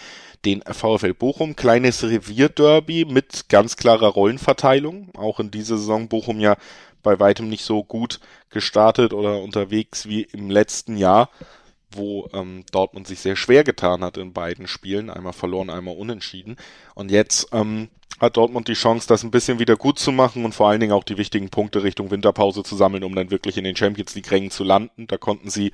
den 0.45 0.62
VfL 0.62 1.15
Bochum, 1.15 1.55
kleines 1.55 2.03
Revierderby 2.03 3.05
mit 3.05 3.49
ganz 3.49 3.77
klarer 3.77 4.09
Rollenverteilung. 4.09 5.11
Auch 5.17 5.39
in 5.39 5.53
dieser 5.53 5.79
Saison 5.79 6.09
Bochum 6.09 6.41
ja 6.41 6.57
bei 7.05 7.21
weitem 7.21 7.49
nicht 7.49 7.65
so 7.65 7.85
gut 7.85 8.19
gestartet 8.50 9.12
oder 9.12 9.41
unterwegs 9.41 10.07
wie 10.07 10.23
im 10.23 10.50
letzten 10.50 10.97
Jahr, 10.97 11.31
wo 11.92 12.28
ähm, 12.32 12.64
Dortmund 12.73 13.06
sich 13.06 13.20
sehr 13.20 13.37
schwer 13.37 13.64
getan 13.64 14.02
hat 14.02 14.16
in 14.16 14.32
beiden 14.32 14.66
Spielen, 14.66 15.11
einmal 15.11 15.32
verloren, 15.32 15.70
einmal 15.70 15.97
unentschieden. 15.97 16.56
Und 16.94 17.11
jetzt 17.11 17.49
ähm, 17.52 17.88
hat 18.20 18.37
Dortmund 18.37 18.68
die 18.68 18.75
Chance, 18.75 19.09
das 19.09 19.23
ein 19.23 19.30
bisschen 19.30 19.59
wieder 19.59 19.76
gut 19.76 19.99
zu 19.99 20.12
machen 20.12 20.44
und 20.44 20.54
vor 20.54 20.68
allen 20.68 20.80
Dingen 20.80 20.92
auch 20.92 21.04
die 21.04 21.18
wichtigen 21.18 21.49
Punkte 21.49 21.82
Richtung 21.82 22.11
Winterpause 22.11 22.62
zu 22.62 22.76
sammeln, 22.76 23.04
um 23.04 23.14
dann 23.14 23.30
wirklich 23.30 23.56
in 23.56 23.64
den 23.64 23.76
Champions 23.76 24.14
League 24.14 24.30
Rängen 24.30 24.50
zu 24.50 24.64
landen. 24.64 25.06
Da 25.06 25.16
konnten 25.16 25.50
sie 25.50 25.73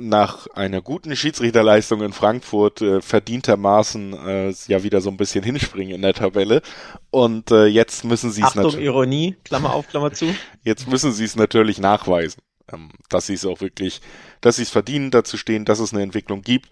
nach 0.00 0.46
einer 0.48 0.80
guten 0.80 1.14
Schiedsrichterleistung 1.14 2.02
in 2.02 2.12
Frankfurt 2.12 2.80
äh, 2.80 3.00
verdientermaßen 3.00 4.12
äh, 4.12 4.54
ja 4.68 4.82
wieder 4.82 5.00
so 5.00 5.10
ein 5.10 5.16
bisschen 5.16 5.44
hinspringen 5.44 5.94
in 5.94 6.02
der 6.02 6.14
Tabelle. 6.14 6.62
Und 7.10 7.50
äh, 7.50 7.66
jetzt 7.66 8.04
müssen 8.04 8.30
sie 8.30 8.42
es 8.42 8.54
natürlich. 8.54 8.84
Ironie, 8.86 9.36
Klammer 9.44 9.74
auf, 9.74 9.88
Klammer 9.88 10.12
zu. 10.12 10.26
Jetzt 10.64 10.88
müssen 10.88 11.12
sie 11.12 11.24
es 11.24 11.36
natürlich 11.36 11.78
nachweisen, 11.78 12.40
ähm, 12.72 12.90
dass 13.08 13.26
sie 13.26 13.34
es 13.34 13.44
auch 13.44 13.60
wirklich, 13.60 14.00
dass 14.40 14.56
sie 14.56 14.62
es 14.62 14.70
verdienen, 14.70 15.10
dazu 15.10 15.36
stehen, 15.36 15.64
dass 15.64 15.80
es 15.80 15.92
eine 15.92 16.02
Entwicklung 16.02 16.42
gibt 16.42 16.68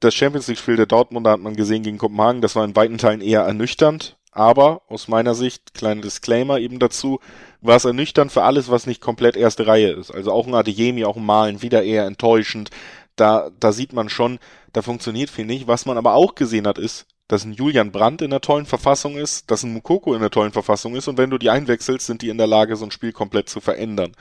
das 0.00 0.14
Champions 0.14 0.46
League-Spiel 0.46 0.76
der 0.76 0.86
Dortmunder 0.86 1.32
hat 1.32 1.40
man 1.40 1.56
gesehen 1.56 1.82
gegen 1.82 1.98
Kopenhagen, 1.98 2.40
das 2.40 2.56
war 2.56 2.64
in 2.64 2.76
weiten 2.76 2.98
Teilen 2.98 3.20
eher 3.20 3.42
ernüchternd, 3.42 4.16
aber 4.30 4.82
aus 4.88 5.08
meiner 5.08 5.34
Sicht, 5.34 5.74
kleiner 5.74 6.02
Disclaimer 6.02 6.58
eben 6.58 6.78
dazu, 6.78 7.18
war 7.60 7.76
es 7.76 7.84
ernüchternd 7.84 8.30
für 8.30 8.44
alles, 8.44 8.70
was 8.70 8.86
nicht 8.86 9.00
komplett 9.00 9.36
erste 9.36 9.66
Reihe 9.66 9.90
ist. 9.90 10.12
Also 10.12 10.30
auch 10.30 10.46
ein 10.46 10.54
Adeyemi, 10.54 11.04
auch 11.04 11.16
ein 11.16 11.26
Malen, 11.26 11.62
wieder 11.62 11.82
eher 11.82 12.06
enttäuschend. 12.06 12.70
Da, 13.16 13.50
da 13.58 13.72
sieht 13.72 13.92
man 13.92 14.08
schon, 14.08 14.38
da 14.72 14.82
funktioniert 14.82 15.30
viel 15.30 15.44
nicht. 15.44 15.66
Was 15.66 15.86
man 15.86 15.98
aber 15.98 16.14
auch 16.14 16.36
gesehen 16.36 16.68
hat, 16.68 16.78
ist, 16.78 17.06
dass 17.26 17.44
ein 17.44 17.52
Julian 17.52 17.90
Brandt 17.90 18.22
in 18.22 18.30
der 18.30 18.40
tollen 18.40 18.66
Verfassung 18.66 19.16
ist, 19.16 19.50
dass 19.50 19.64
ein 19.64 19.72
Mukoko 19.72 20.14
in 20.14 20.20
der 20.20 20.30
tollen 20.30 20.52
Verfassung 20.52 20.94
ist 20.94 21.08
und 21.08 21.18
wenn 21.18 21.30
du 21.30 21.38
die 21.38 21.50
einwechselst, 21.50 22.06
sind 22.06 22.22
die 22.22 22.28
in 22.28 22.38
der 22.38 22.46
Lage, 22.46 22.76
so 22.76 22.84
ein 22.84 22.92
Spiel 22.92 23.12
komplett 23.12 23.48
zu 23.48 23.60
verändern. 23.60 24.12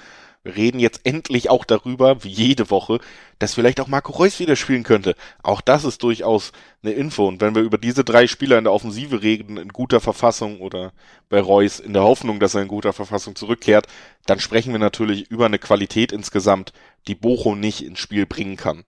Reden 0.48 0.80
jetzt 0.80 1.02
endlich 1.04 1.50
auch 1.50 1.66
darüber, 1.66 2.24
wie 2.24 2.30
jede 2.30 2.70
Woche, 2.70 3.00
dass 3.40 3.54
vielleicht 3.54 3.80
auch 3.80 3.88
Marco 3.88 4.12
Reus 4.14 4.40
wieder 4.40 4.56
spielen 4.56 4.84
könnte. 4.84 5.16
Auch 5.44 5.62
das 5.62 5.84
ist 5.84 6.04
durchaus 6.04 6.52
eine 6.82 6.94
Info. 6.94 7.28
Und 7.28 7.42
wenn 7.42 7.56
wir 7.56 7.62
über 7.62 7.78
diese 7.78 8.04
drei 8.04 8.28
Spieler 8.28 8.58
in 8.58 8.64
der 8.64 8.74
Offensive 8.74 9.22
reden, 9.22 9.58
in 9.58 9.70
guter 9.70 10.00
Verfassung 10.00 10.60
oder 10.60 10.94
bei 11.30 11.40
Reus 11.40 11.80
in 11.80 11.94
der 11.94 12.04
Hoffnung, 12.04 12.40
dass 12.40 12.56
er 12.56 12.62
in 12.62 12.68
guter 12.68 12.94
Verfassung 12.94 13.36
zurückkehrt, 13.36 13.88
dann 14.26 14.40
sprechen 14.40 14.72
wir 14.72 14.80
natürlich 14.80 15.30
über 15.30 15.46
eine 15.46 15.60
Qualität 15.60 16.12
insgesamt, 16.12 16.74
die 17.08 17.16
Bochum 17.16 17.60
nicht 17.60 17.84
ins 17.84 18.00
Spiel 18.00 18.26
bringen 18.26 18.58
kann. 18.58 18.84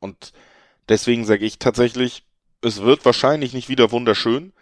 Und 0.00 0.32
deswegen 0.88 1.24
sage 1.24 1.46
ich 1.46 1.58
tatsächlich, 1.58 2.24
es 2.62 2.82
wird 2.82 3.04
wahrscheinlich 3.04 3.52
nicht 3.52 3.68
wieder 3.68 3.90
wunderschön, 3.90 4.52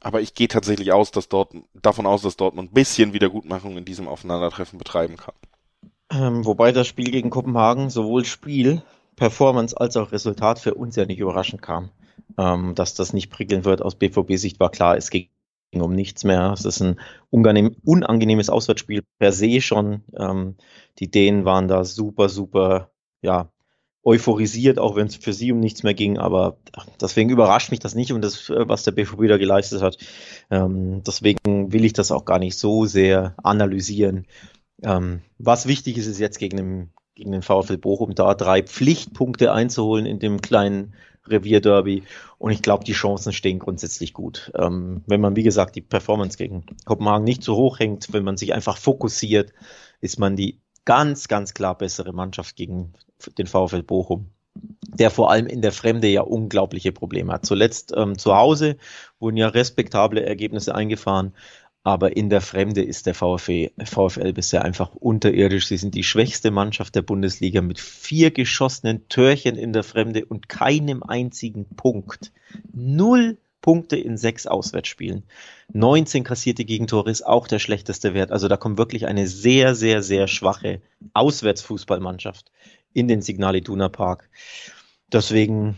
aber 0.00 0.20
ich 0.20 0.34
gehe 0.34 0.48
tatsächlich 0.48 0.92
aus, 0.92 1.10
dass 1.12 1.30
dort, 1.30 1.54
davon 1.72 2.06
aus, 2.06 2.22
dass 2.22 2.36
Dortmund 2.36 2.70
ein 2.70 2.74
bisschen 2.74 3.14
Wiedergutmachung 3.14 3.78
in 3.78 3.86
diesem 3.86 4.06
Aufeinandertreffen 4.06 4.78
betreiben 4.78 5.16
kann. 5.16 5.34
Ähm, 6.10 6.44
wobei 6.44 6.72
das 6.72 6.86
Spiel 6.86 7.10
gegen 7.10 7.30
Kopenhagen 7.30 7.90
sowohl 7.90 8.24
Spiel, 8.24 8.82
Performance 9.16 9.76
als 9.76 9.96
auch 9.96 10.12
Resultat 10.12 10.58
für 10.58 10.74
uns 10.74 10.96
ja 10.96 11.06
nicht 11.06 11.18
überraschend 11.18 11.62
kam. 11.62 11.90
Ähm, 12.38 12.74
dass 12.74 12.94
das 12.94 13.12
nicht 13.12 13.30
prickeln 13.30 13.64
wird 13.64 13.82
aus 13.82 13.94
BVB-Sicht 13.94 14.58
war 14.60 14.70
klar, 14.70 14.96
es 14.96 15.10
ging 15.10 15.28
um 15.72 15.94
nichts 15.94 16.24
mehr. 16.24 16.52
Es 16.52 16.64
ist 16.64 16.80
ein 16.80 17.00
unangenehmes 17.30 18.48
Auswärtsspiel 18.48 19.02
per 19.18 19.32
se 19.32 19.60
schon. 19.60 20.04
Ähm, 20.16 20.56
die 20.98 21.10
Dänen 21.10 21.44
waren 21.44 21.68
da 21.68 21.84
super, 21.84 22.28
super, 22.28 22.90
ja, 23.22 23.50
euphorisiert, 24.04 24.78
auch 24.78 24.96
wenn 24.96 25.06
es 25.06 25.16
für 25.16 25.32
sie 25.32 25.50
um 25.50 25.60
nichts 25.60 25.82
mehr 25.82 25.94
ging. 25.94 26.18
Aber 26.18 26.58
deswegen 27.00 27.30
überrascht 27.30 27.70
mich 27.70 27.80
das 27.80 27.94
nicht 27.94 28.12
und 28.12 28.22
das, 28.22 28.50
was 28.50 28.84
der 28.84 28.92
BVB 28.92 29.28
da 29.28 29.38
geleistet 29.38 29.82
hat. 29.82 29.98
Ähm, 30.50 31.02
deswegen 31.04 31.72
will 31.72 31.84
ich 31.84 31.94
das 31.94 32.12
auch 32.12 32.24
gar 32.24 32.38
nicht 32.38 32.58
so 32.58 32.84
sehr 32.84 33.34
analysieren. 33.42 34.26
Ähm, 34.84 35.22
was 35.38 35.66
wichtig 35.66 35.96
ist, 35.96 36.06
ist 36.06 36.18
jetzt 36.18 36.38
gegen 36.38 36.56
den, 36.56 36.90
gegen 37.14 37.32
den 37.32 37.42
VfL 37.42 37.78
Bochum 37.78 38.14
da 38.14 38.34
drei 38.34 38.62
Pflichtpunkte 38.62 39.52
einzuholen 39.52 40.06
in 40.06 40.18
dem 40.18 40.40
kleinen 40.40 40.94
Revierderby. 41.26 42.02
Und 42.38 42.52
ich 42.52 42.62
glaube, 42.62 42.84
die 42.84 42.92
Chancen 42.92 43.32
stehen 43.32 43.58
grundsätzlich 43.58 44.12
gut. 44.12 44.52
Ähm, 44.56 45.02
wenn 45.06 45.20
man, 45.20 45.36
wie 45.36 45.42
gesagt, 45.42 45.74
die 45.74 45.80
Performance 45.80 46.36
gegen 46.36 46.66
Kopenhagen 46.84 47.24
nicht 47.24 47.42
so 47.42 47.56
hoch 47.56 47.78
hängt, 47.78 48.12
wenn 48.12 48.24
man 48.24 48.36
sich 48.36 48.52
einfach 48.52 48.76
fokussiert, 48.76 49.52
ist 50.00 50.18
man 50.18 50.36
die 50.36 50.60
ganz, 50.84 51.28
ganz 51.28 51.54
klar 51.54 51.78
bessere 51.78 52.12
Mannschaft 52.12 52.56
gegen 52.56 52.92
den 53.38 53.46
VfL 53.46 53.82
Bochum 53.82 54.30
der 54.56 55.10
vor 55.10 55.30
allem 55.30 55.46
in 55.46 55.62
der 55.62 55.72
Fremde 55.72 56.08
ja 56.08 56.22
unglaubliche 56.22 56.92
Probleme 56.92 57.32
hat. 57.32 57.46
Zuletzt 57.46 57.92
ähm, 57.96 58.16
zu 58.18 58.36
Hause 58.36 58.76
wurden 59.18 59.36
ja 59.36 59.48
respektable 59.48 60.24
Ergebnisse 60.24 60.74
eingefahren. 60.74 61.34
Aber 61.84 62.16
in 62.16 62.30
der 62.30 62.40
Fremde 62.40 62.82
ist 62.82 63.04
der 63.04 63.14
VfL, 63.14 63.70
VfL 63.84 64.32
bisher 64.32 64.64
einfach 64.64 64.94
unterirdisch. 64.94 65.66
Sie 65.66 65.76
sind 65.76 65.94
die 65.94 66.02
schwächste 66.02 66.50
Mannschaft 66.50 66.94
der 66.94 67.02
Bundesliga 67.02 67.60
mit 67.60 67.78
vier 67.78 68.30
geschossenen 68.30 69.06
Törchen 69.08 69.56
in 69.56 69.74
der 69.74 69.84
Fremde 69.84 70.24
und 70.24 70.48
keinem 70.48 71.02
einzigen 71.02 71.66
Punkt. 71.76 72.32
Null 72.72 73.36
Punkte 73.60 73.96
in 73.96 74.16
sechs 74.16 74.46
Auswärtsspielen. 74.46 75.24
19 75.72 76.24
kassierte 76.24 76.64
Gegentore 76.64 77.10
ist 77.10 77.22
auch 77.22 77.46
der 77.46 77.58
schlechteste 77.58 78.14
Wert. 78.14 78.30
Also 78.30 78.48
da 78.48 78.56
kommt 78.56 78.78
wirklich 78.78 79.06
eine 79.06 79.26
sehr, 79.26 79.74
sehr, 79.74 80.02
sehr 80.02 80.26
schwache 80.26 80.80
Auswärtsfußballmannschaft 81.12 82.50
in 82.94 83.08
den 83.08 83.20
Signal 83.20 83.56
Iduna 83.56 83.90
Park. 83.90 84.30
Deswegen 85.12 85.76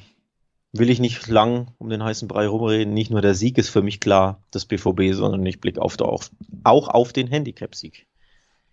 will 0.79 0.91
ich 0.91 1.01
nicht 1.01 1.27
lang 1.29 1.69
um 1.79 1.89
den 1.89 2.03
heißen 2.03 2.29
Brei 2.29 2.47
rumreden. 2.47 2.95
Nicht 2.95 3.11
nur 3.11 3.23
der 3.23 3.35
Sieg 3.35 3.59
ist 3.59 3.69
für 3.69 3.83
mich 3.83 4.01
klar, 4.01 4.43
das 4.51 4.65
BVB, 4.65 5.13
sondern 5.13 5.45
ich 5.47 5.61
blicke 5.61 5.81
auf, 5.81 5.99
auf, 6.01 6.31
auch 6.65 6.89
auf 6.89 7.13
den 7.13 7.29
Handicap-Sieg. 7.29 8.07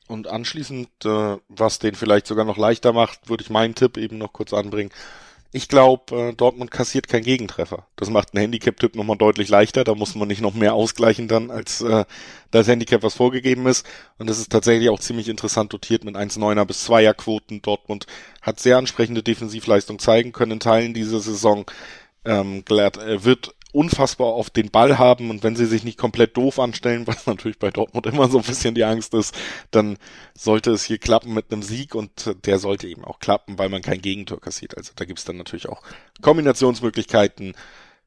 Und 0.07 0.27
anschließend, 0.27 0.89
äh, 1.05 1.37
was 1.47 1.79
den 1.79 1.95
vielleicht 1.95 2.27
sogar 2.27 2.45
noch 2.45 2.57
leichter 2.57 2.93
macht, 2.93 3.29
würde 3.29 3.43
ich 3.43 3.49
meinen 3.49 3.75
Tipp 3.75 3.97
eben 3.97 4.17
noch 4.17 4.33
kurz 4.33 4.53
anbringen. 4.53 4.91
Ich 5.55 5.67
glaube, 5.67 6.15
äh, 6.15 6.33
Dortmund 6.33 6.71
kassiert 6.71 7.07
keinen 7.07 7.23
Gegentreffer. 7.23 7.85
Das 7.95 8.09
macht 8.09 8.33
einen 8.33 8.41
Handicap-Tipp 8.41 8.95
nochmal 8.95 9.17
deutlich 9.17 9.49
leichter. 9.49 9.83
Da 9.83 9.93
muss 9.93 10.15
man 10.15 10.27
nicht 10.27 10.41
noch 10.41 10.55
mehr 10.55 10.73
ausgleichen 10.73 11.27
dann, 11.27 11.51
als 11.51 11.79
äh, 11.81 12.05
das 12.49 12.67
Handicap, 12.67 13.03
was 13.03 13.13
vorgegeben 13.13 13.67
ist. 13.67 13.85
Und 14.17 14.27
das 14.31 14.39
ist 14.39 14.51
tatsächlich 14.51 14.89
auch 14.89 14.99
ziemlich 14.99 15.29
interessant 15.29 15.71
dotiert 15.71 16.05
mit 16.05 16.15
1,9er 16.15 16.65
bis 16.65 16.89
2er 16.89 17.13
Quoten. 17.13 17.61
Dortmund 17.61 18.07
hat 18.41 18.59
sehr 18.59 18.77
ansprechende 18.77 19.21
Defensivleistung 19.21 19.99
zeigen 19.99 20.31
können 20.31 20.53
in 20.53 20.59
Teilen 20.59 20.95
dieser 20.95 21.19
Saison. 21.19 21.69
Ähm, 22.25 22.65
Glad, 22.65 22.97
äh, 22.97 23.23
wird 23.23 23.53
unfassbar 23.73 24.27
auf 24.27 24.49
den 24.49 24.71
Ball 24.71 24.97
haben 24.97 25.29
und 25.29 25.43
wenn 25.43 25.55
sie 25.55 25.65
sich 25.65 25.83
nicht 25.83 25.97
komplett 25.97 26.37
doof 26.37 26.59
anstellen, 26.59 27.05
was 27.07 27.25
natürlich 27.25 27.59
bei 27.59 27.71
Dortmund 27.71 28.05
immer 28.05 28.29
so 28.29 28.37
ein 28.37 28.43
bisschen 28.43 28.75
die 28.75 28.85
Angst 28.85 29.13
ist, 29.13 29.35
dann 29.71 29.97
sollte 30.33 30.71
es 30.71 30.83
hier 30.83 30.97
klappen 30.97 31.33
mit 31.33 31.51
einem 31.51 31.63
Sieg 31.63 31.95
und 31.95 32.35
der 32.45 32.59
sollte 32.59 32.87
eben 32.87 33.03
auch 33.03 33.19
klappen, 33.19 33.57
weil 33.57 33.69
man 33.69 33.81
kein 33.81 34.01
Gegentor 34.01 34.39
kassiert. 34.39 34.77
Also 34.77 34.93
da 34.95 35.05
gibt's 35.05 35.25
dann 35.25 35.37
natürlich 35.37 35.67
auch 35.67 35.81
Kombinationsmöglichkeiten. 36.21 37.53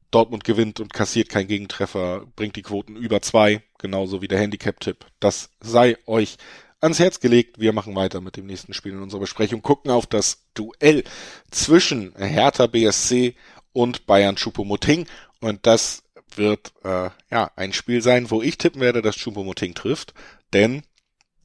Dortmund 0.09 0.45
gewinnt 0.45 0.79
und 0.79 0.93
kassiert 0.93 1.27
kein 1.27 1.47
Gegentreffer, 1.47 2.25
bringt 2.37 2.55
die 2.55 2.61
Quoten 2.61 2.95
über 2.95 3.21
zwei, 3.21 3.61
genauso 3.77 4.21
wie 4.21 4.29
der 4.29 4.39
Handicap-Tipp. 4.39 5.05
Das 5.19 5.49
sei 5.59 5.97
euch 6.05 6.37
ans 6.79 6.99
Herz 6.99 7.19
gelegt. 7.19 7.59
Wir 7.59 7.73
machen 7.73 7.95
weiter 7.95 8.21
mit 8.21 8.37
dem 8.37 8.45
nächsten 8.45 8.73
Spiel 8.73 8.93
in 8.93 9.01
unserer 9.01 9.21
Besprechung, 9.21 9.61
gucken 9.61 9.91
auf 9.91 10.05
das 10.05 10.45
Duell 10.53 11.03
zwischen 11.51 12.13
Hertha 12.15 12.67
BSC 12.67 13.35
und 13.73 14.05
Bayern 14.05 14.37
Choupo-Moting 14.37 15.07
und 15.41 15.65
das 15.65 16.03
wird 16.35 16.73
äh, 16.83 17.09
ja 17.31 17.51
ein 17.55 17.73
Spiel 17.73 18.01
sein, 18.01 18.29
wo 18.29 18.41
ich 18.41 18.57
tippen 18.57 18.81
werde, 18.81 19.01
dass 19.01 19.17
Choupo-Moting 19.17 19.73
trifft, 19.73 20.13
denn 20.53 20.83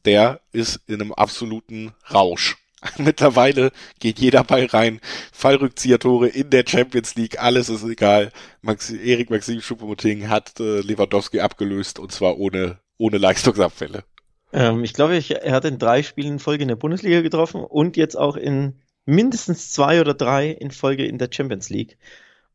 der 0.05 0.41
ist 0.53 0.81
in 0.87 1.01
einem 1.01 1.13
absoluten 1.13 1.93
Rausch. 2.13 2.57
Mittlerweile 2.99 3.71
geht 4.01 4.19
jeder 4.19 4.43
Ball 4.43 4.67
rein. 4.67 5.01
Fallrückzieher-Tore 5.33 6.29
in 6.29 6.51
der 6.51 6.65
Champions 6.67 7.15
League, 7.15 7.41
alles 7.41 7.69
ist 7.69 7.85
egal. 7.85 8.33
Max, 8.61 8.91
Erik 8.91 9.31
Maxim 9.31 9.61
Schuppomoting 9.61 10.29
hat 10.29 10.59
äh, 10.59 10.81
Lewandowski 10.81 11.41
abgelöst 11.41 11.99
und 11.99 12.11
zwar 12.13 12.39
ohne, 12.39 12.79
ohne 12.99 13.19
Leistungsabfälle. 13.19 14.05
Ähm, 14.53 14.83
ich 14.85 14.95
glaube, 14.95 15.15
er 15.17 15.53
hat 15.53 15.65
in 15.65 15.79
drei 15.79 16.03
Spielen 16.03 16.35
in 16.35 16.39
Folge 16.39 16.63
in 16.63 16.69
der 16.69 16.77
Bundesliga 16.77 17.21
getroffen 17.21 17.63
und 17.63 17.97
jetzt 17.97 18.17
auch 18.17 18.37
in 18.37 18.81
mindestens 19.05 19.73
zwei 19.73 20.01
oder 20.01 20.15
drei 20.15 20.51
in 20.51 20.71
Folge 20.71 21.07
in 21.07 21.19
der 21.19 21.29
Champions 21.31 21.71
League. 21.71 21.99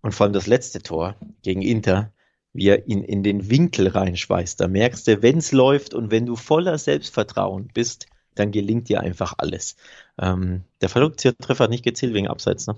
Und 0.02 0.14
vor 0.14 0.26
allem 0.26 0.34
das 0.34 0.48
letzte 0.48 0.82
Tor 0.82 1.16
gegen 1.42 1.62
Inter, 1.62 2.12
wie 2.54 2.70
er 2.70 2.88
ihn 2.88 3.04
in 3.04 3.24
den 3.24 3.50
Winkel 3.50 3.88
reinschweißt. 3.88 4.60
Da 4.60 4.68
merkst 4.68 5.08
du, 5.08 5.22
wenn 5.22 5.38
es 5.38 5.52
läuft 5.52 5.94
und 5.94 6.12
wenn 6.12 6.26
du 6.26 6.36
voller 6.36 6.78
Selbstvertrauen 6.78 7.70
bist, 7.74 8.08
dann 8.36 8.52
gelingt 8.52 8.90
dir 8.90 9.02
einfach 9.02 9.36
alles. 9.38 9.76
Ähm, 10.20 10.64
der 10.82 10.90
Treffer 10.90 11.64
hat 11.64 11.70
nicht 11.70 11.84
gezählt 11.84 12.14
wegen 12.14 12.28
Abseits, 12.28 12.68
ne? 12.68 12.76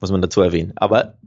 muss 0.00 0.10
man 0.10 0.22
dazu 0.22 0.40
erwähnen. 0.40 0.72
Aber 0.76 1.18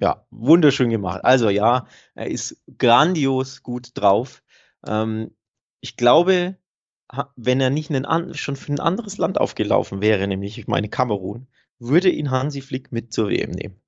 ja, 0.00 0.26
wunderschön 0.30 0.90
gemacht. 0.90 1.24
Also 1.24 1.48
ja, 1.50 1.86
er 2.14 2.28
ist 2.28 2.62
grandios 2.78 3.62
gut 3.62 3.90
drauf. 3.94 4.42
Ähm, 4.86 5.30
ich 5.80 5.96
glaube, 5.96 6.56
wenn 7.36 7.60
er 7.60 7.70
nicht 7.70 7.90
einen, 7.90 8.34
schon 8.34 8.56
für 8.56 8.72
ein 8.72 8.80
anderes 8.80 9.18
Land 9.18 9.38
aufgelaufen 9.38 10.00
wäre, 10.00 10.26
nämlich 10.26 10.58
ich 10.58 10.66
meine 10.66 10.88
Kamerun, 10.88 11.46
würde 11.78 12.08
ihn 12.08 12.30
Hansi 12.30 12.60
Flick 12.60 12.92
mit 12.92 13.12
zur 13.12 13.28
WM 13.28 13.50
nehmen. 13.50 13.80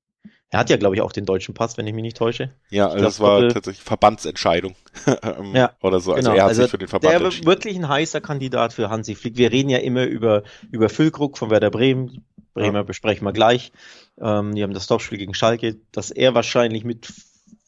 Er 0.50 0.60
hat 0.60 0.70
ja, 0.70 0.76
glaube 0.76 0.94
ich, 0.94 1.02
auch 1.02 1.12
den 1.12 1.24
deutschen 1.24 1.54
Pass, 1.54 1.76
wenn 1.76 1.86
ich 1.86 1.94
mich 1.94 2.02
nicht 2.02 2.16
täusche. 2.16 2.52
Ja, 2.70 2.88
also 2.88 3.04
das 3.04 3.20
war 3.20 3.48
tatsächlich 3.48 3.82
Verbandsentscheidung. 3.82 4.74
Ähm, 5.06 5.54
ja, 5.54 5.72
oder 5.82 6.00
so. 6.00 6.14
Also 6.14 6.30
genau. 6.30 6.38
er 6.38 6.44
hat 6.44 6.48
also 6.50 6.62
sich 6.62 6.70
für 6.70 6.78
den 6.78 6.88
Verband 6.88 7.12
Der 7.12 7.20
entschieden. 7.20 7.46
wirklich 7.46 7.76
ein 7.76 7.88
heißer 7.88 8.20
Kandidat 8.20 8.72
für 8.72 8.88
Hansi 8.88 9.14
Flick. 9.14 9.36
Wir 9.36 9.52
reden 9.52 9.68
ja 9.68 9.78
immer 9.78 10.04
über, 10.04 10.42
über 10.70 10.88
Füllkrug 10.88 11.36
von 11.36 11.50
Werder 11.50 11.70
Bremen. 11.70 12.24
Bremer 12.54 12.78
ja. 12.78 12.82
besprechen 12.82 13.24
wir 13.26 13.32
gleich. 13.32 13.72
Ähm, 14.18 14.54
die 14.54 14.62
haben 14.62 14.72
das 14.72 14.86
Topspiel 14.86 15.18
gegen 15.18 15.34
Schalke, 15.34 15.76
dass 15.92 16.10
er 16.10 16.34
wahrscheinlich 16.34 16.84
mit 16.84 17.12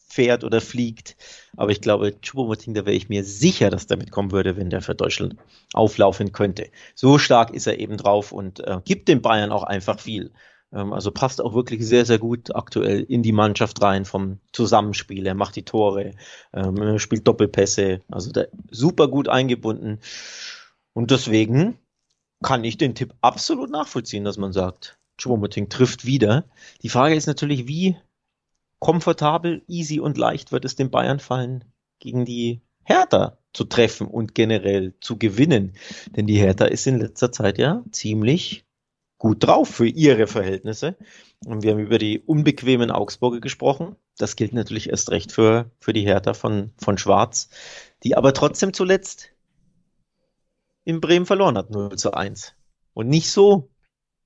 fährt 0.09 0.43
oder 0.43 0.59
fliegt. 0.59 1.15
Aber 1.55 1.71
ich 1.71 1.81
glaube, 1.81 2.15
Choupo-Moting, 2.21 2.73
da 2.73 2.85
wäre 2.85 2.95
ich 2.95 3.09
mir 3.09 3.23
sicher, 3.23 3.69
dass 3.69 3.87
der 3.87 3.97
mitkommen 3.97 4.31
würde, 4.31 4.57
wenn 4.57 4.69
der 4.69 4.81
für 4.81 4.95
Deutschland 4.95 5.35
auflaufen 5.73 6.31
könnte. 6.31 6.69
So 6.95 7.19
stark 7.19 7.53
ist 7.53 7.67
er 7.67 7.79
eben 7.79 7.97
drauf 7.97 8.31
und 8.31 8.59
äh, 8.61 8.79
gibt 8.83 9.07
den 9.07 9.21
Bayern 9.21 9.51
auch 9.51 9.63
einfach 9.63 9.99
viel. 9.99 10.31
Ähm, 10.73 10.93
also 10.93 11.11
passt 11.11 11.41
auch 11.41 11.53
wirklich 11.53 11.85
sehr, 11.85 12.05
sehr 12.05 12.19
gut 12.19 12.55
aktuell 12.55 13.01
in 13.03 13.23
die 13.23 13.31
Mannschaft 13.31 13.81
rein 13.81 14.05
vom 14.05 14.39
Zusammenspiel. 14.51 15.25
Er 15.25 15.35
macht 15.35 15.55
die 15.55 15.65
Tore, 15.65 16.11
ähm, 16.53 16.99
spielt 16.99 17.27
Doppelpässe, 17.27 18.01
also 18.09 18.31
super 18.69 19.07
gut 19.07 19.27
eingebunden. 19.27 19.99
Und 20.93 21.11
deswegen 21.11 21.77
kann 22.43 22.63
ich 22.63 22.77
den 22.77 22.95
Tipp 22.95 23.13
absolut 23.21 23.69
nachvollziehen, 23.69 24.23
dass 24.23 24.37
man 24.37 24.53
sagt, 24.53 24.97
Choupo-Moting 25.17 25.69
trifft 25.69 26.05
wieder. 26.05 26.45
Die 26.81 26.89
Frage 26.89 27.15
ist 27.15 27.27
natürlich, 27.27 27.67
wie 27.67 27.97
komfortabel, 28.79 29.63
easy 29.67 29.99
und 29.99 30.17
leicht 30.17 30.51
wird 30.51 30.63
es 30.63 30.75
den 30.75 30.89
Bayern 30.89 31.19
fallen, 31.19 31.65
gegen 31.99 32.23
die 32.23 32.61
Hertha 32.83 33.37
zu 33.53 33.65
treffen 33.65 34.07
und 34.07 34.35
generell 34.35 34.93
zu 35.01 35.17
gewinnen. 35.17 35.73
Denn 36.15 36.27
die 36.27 36.37
Hertha 36.37 36.65
ist 36.65 36.87
in 36.87 36.99
letzter 36.99 37.31
Zeit 37.31 37.57
ja 37.57 37.83
ziemlich 37.91 38.65
gut 39.19 39.43
drauf 39.43 39.69
für 39.69 39.85
ihre 39.85 40.25
Verhältnisse. 40.25 40.97
Und 41.45 41.61
wir 41.61 41.71
haben 41.71 41.79
über 41.79 41.99
die 41.99 42.19
unbequemen 42.19 42.89
Augsburger 42.89 43.39
gesprochen. 43.39 43.95
Das 44.17 44.35
gilt 44.35 44.53
natürlich 44.53 44.89
erst 44.89 45.11
recht 45.11 45.31
für, 45.31 45.69
für 45.79 45.93
die 45.93 46.05
Hertha 46.05 46.33
von, 46.33 46.71
von 46.77 46.97
Schwarz, 46.97 47.49
die 48.03 48.17
aber 48.17 48.33
trotzdem 48.33 48.73
zuletzt 48.73 49.31
in 50.83 51.01
Bremen 51.01 51.25
verloren 51.25 51.57
hat, 51.57 51.69
0 51.69 51.95
zu 51.97 52.13
1. 52.13 52.53
Und 52.93 53.09
nicht 53.09 53.29
so 53.29 53.69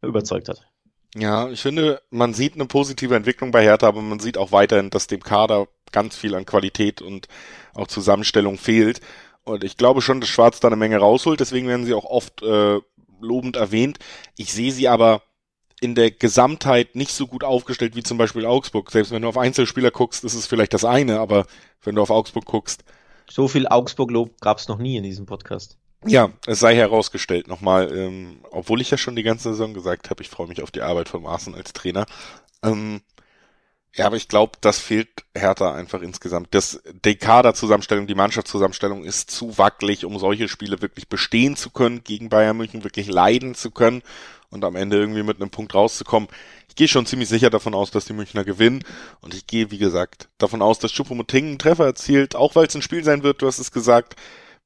überzeugt 0.02 0.48
hat. 0.48 0.68
Ja, 1.16 1.50
ich 1.50 1.62
finde, 1.62 2.02
man 2.10 2.34
sieht 2.34 2.56
eine 2.56 2.66
positive 2.66 3.16
Entwicklung 3.16 3.52
bei 3.52 3.64
Hertha, 3.64 3.88
aber 3.88 4.02
man 4.02 4.20
sieht 4.20 4.38
auch 4.38 4.52
weiterhin, 4.52 4.90
dass 4.90 5.08
dem 5.08 5.22
Kader 5.22 5.68
ganz 5.92 6.16
viel 6.16 6.34
an 6.34 6.46
Qualität 6.46 7.02
und 7.02 7.28
auch 7.76 7.88
Zusammenstellung 7.88 8.58
fehlt. 8.58 9.02
Und 9.44 9.64
ich 9.64 9.78
glaube 9.78 10.02
schon, 10.02 10.22
dass 10.22 10.30
Schwarz 10.30 10.60
da 10.60 10.70
eine 10.70 10.78
Menge 10.78 10.98
rausholt, 10.98 11.40
deswegen 11.40 11.68
werden 11.68 11.86
sie 11.86 11.94
auch 11.94 12.06
oft 12.06 12.42
äh, 12.42 12.80
lobend 13.24 13.56
erwähnt. 13.56 14.00
Ich 14.38 14.54
sehe 14.54 14.72
sie 14.72 14.88
aber 14.88 15.22
in 15.82 15.96
der 15.96 16.12
Gesamtheit 16.12 16.96
nicht 16.96 17.12
so 17.12 17.28
gut 17.28 17.44
aufgestellt 17.44 17.96
wie 17.96 18.04
zum 18.04 18.18
Beispiel 18.18 18.46
Augsburg. 18.46 18.90
Selbst 18.92 19.12
wenn 19.12 19.22
du 19.22 19.28
auf 19.28 19.38
Einzelspieler 19.38 19.92
guckst, 19.92 20.24
ist 20.24 20.34
es 20.34 20.48
vielleicht 20.48 20.74
das 20.74 20.86
eine, 20.86 21.20
aber 21.20 21.46
wenn 21.82 21.96
du 21.96 22.02
auf 22.02 22.10
Augsburg 22.10 22.46
guckst. 22.46 22.84
So 23.30 23.48
viel 23.48 23.68
Augsburg-Lob 23.68 24.40
gab 24.40 24.60
es 24.60 24.68
noch 24.68 24.78
nie 24.78 24.98
in 24.98 25.04
diesem 25.04 25.26
Podcast. 25.26 25.78
Ja, 26.06 26.32
es 26.46 26.60
sei 26.60 26.76
herausgestellt 26.76 27.48
nochmal, 27.48 27.96
ähm, 27.98 28.40
obwohl 28.52 28.82
ich 28.82 28.92
ja 28.92 28.98
schon 28.98 29.16
die 29.16 29.24
ganze 29.24 29.50
Saison 29.50 29.74
gesagt 29.74 30.10
habe, 30.10 30.22
ich 30.22 30.30
freue 30.30 30.48
mich 30.48 30.62
auf 30.62 30.72
die 30.72 30.82
Arbeit 30.82 31.10
von 31.10 31.24
Marcen 31.24 31.56
als 31.56 31.74
Trainer. 31.74 32.06
Ähm, 32.62 33.02
ja, 33.96 34.08
aber 34.08 34.16
ich 34.16 34.28
glaube, 34.28 34.54
das 34.62 34.80
fehlt 34.80 35.24
Hertha 35.36 35.76
einfach 35.76 36.02
insgesamt. 36.02 36.48
Das, 36.52 36.82
die 37.06 37.16
Kaderzusammenstellung, 37.16 38.08
die 38.08 38.16
Mannschaftszusammenstellung 38.16 39.04
ist 39.04 39.30
zu 39.30 39.58
wackelig, 39.60 40.04
um 40.04 40.18
solche 40.18 40.48
Spiele 40.48 40.82
wirklich 40.82 41.08
bestehen 41.08 41.56
zu 41.56 41.70
können, 41.70 42.04
gegen 42.04 42.30
Bayern 42.30 42.58
München 42.58 42.84
wirklich 42.84 43.08
leiden 43.08 43.54
zu 43.54 43.70
können 43.70 44.02
und 44.50 44.66
am 44.66 44.76
Ende 44.76 44.98
irgendwie 44.98 45.22
mit 45.22 45.40
einem 45.40 45.52
Punkt 45.52 45.76
rauszukommen. 45.76 46.28
Ich 46.70 46.76
gehe 46.76 46.88
schon 46.88 47.06
ziemlich 47.06 47.30
sicher 47.30 47.52
davon 47.52 47.76
aus, 47.76 47.92
dass 47.92 48.06
die 48.06 48.14
Münchner 48.14 48.44
gewinnen 48.44 48.84
und 49.22 49.36
ich 49.36 49.46
gehe, 49.46 49.70
wie 49.70 49.78
gesagt, 49.78 50.28
davon 50.40 50.64
aus, 50.64 50.80
dass 50.80 50.92
Choupo-Moting 50.92 51.46
einen 51.46 51.60
Treffer 51.60 51.86
erzielt, 51.86 52.36
auch 52.36 52.56
weil 52.56 52.66
es 52.66 52.76
ein 52.76 52.82
Spiel 52.82 53.04
sein 53.04 53.22
wird, 53.22 53.44
du 53.44 53.48
hast 53.48 53.60
es 53.60 53.72
gesagt, 53.72 54.16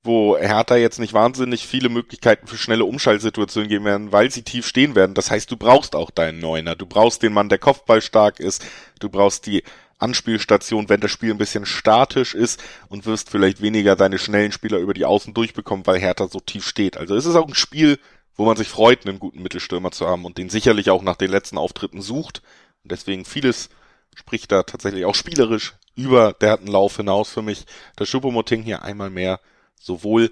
wo 0.03 0.37
Hertha 0.37 0.75
jetzt 0.75 0.99
nicht 0.99 1.13
wahnsinnig 1.13 1.67
viele 1.67 1.89
Möglichkeiten 1.89 2.47
für 2.47 2.57
schnelle 2.57 2.85
Umschaltsituationen 2.85 3.69
geben 3.69 3.85
werden, 3.85 4.11
weil 4.11 4.31
sie 4.31 4.43
tief 4.43 4.65
stehen 4.65 4.95
werden. 4.95 5.13
Das 5.13 5.31
heißt, 5.31 5.51
du 5.51 5.57
brauchst 5.57 5.95
auch 5.95 6.11
deinen 6.11 6.39
Neuner. 6.39 6.75
Du 6.75 6.85
brauchst 6.85 7.23
den 7.23 7.33
Mann, 7.33 7.49
der 7.49 7.59
Kopfball 7.59 8.01
stark 8.01 8.39
ist. 8.39 8.65
Du 8.99 9.09
brauchst 9.09 9.45
die 9.45 9.63
Anspielstation, 9.99 10.89
wenn 10.89 11.01
das 11.01 11.11
Spiel 11.11 11.31
ein 11.31 11.39
bisschen 11.39 11.65
statisch 11.65 12.35
ist 12.35 12.63
und 12.87 13.05
wirst 13.05 13.29
vielleicht 13.29 13.61
weniger 13.61 13.95
deine 13.95 14.19
schnellen 14.19 14.51
Spieler 14.51 14.77
über 14.77 14.93
die 14.93 15.05
Außen 15.05 15.33
durchbekommen, 15.33 15.87
weil 15.87 15.99
Hertha 15.99 16.27
so 16.27 16.39
tief 16.39 16.67
steht. 16.67 16.97
Also 16.97 17.15
es 17.15 17.25
ist 17.25 17.35
auch 17.35 17.47
ein 17.47 17.55
Spiel, 17.55 17.99
wo 18.35 18.45
man 18.45 18.55
sich 18.57 18.69
freut, 18.69 19.05
einen 19.05 19.19
guten 19.19 19.41
Mittelstürmer 19.41 19.91
zu 19.91 20.07
haben 20.07 20.23
und 20.25 20.37
den 20.37 20.49
sicherlich 20.49 20.91
auch 20.91 21.01
nach 21.01 21.15
den 21.15 21.31
letzten 21.31 21.57
Auftritten 21.57 22.01
sucht. 22.01 22.43
Und 22.83 22.91
deswegen 22.91 23.25
vieles 23.25 23.69
spricht 24.15 24.51
da 24.51 24.63
tatsächlich 24.63 25.05
auch 25.05 25.15
spielerisch 25.15 25.73
über 25.95 26.33
der 26.33 26.51
hat 26.51 26.59
einen 26.59 26.69
Lauf 26.69 26.97
hinaus 26.97 27.29
für 27.29 27.41
mich. 27.41 27.65
Der 27.97 28.05
Schuppomoting 28.05 28.61
hier 28.61 28.83
einmal 28.83 29.09
mehr 29.09 29.39
sowohl 29.79 30.31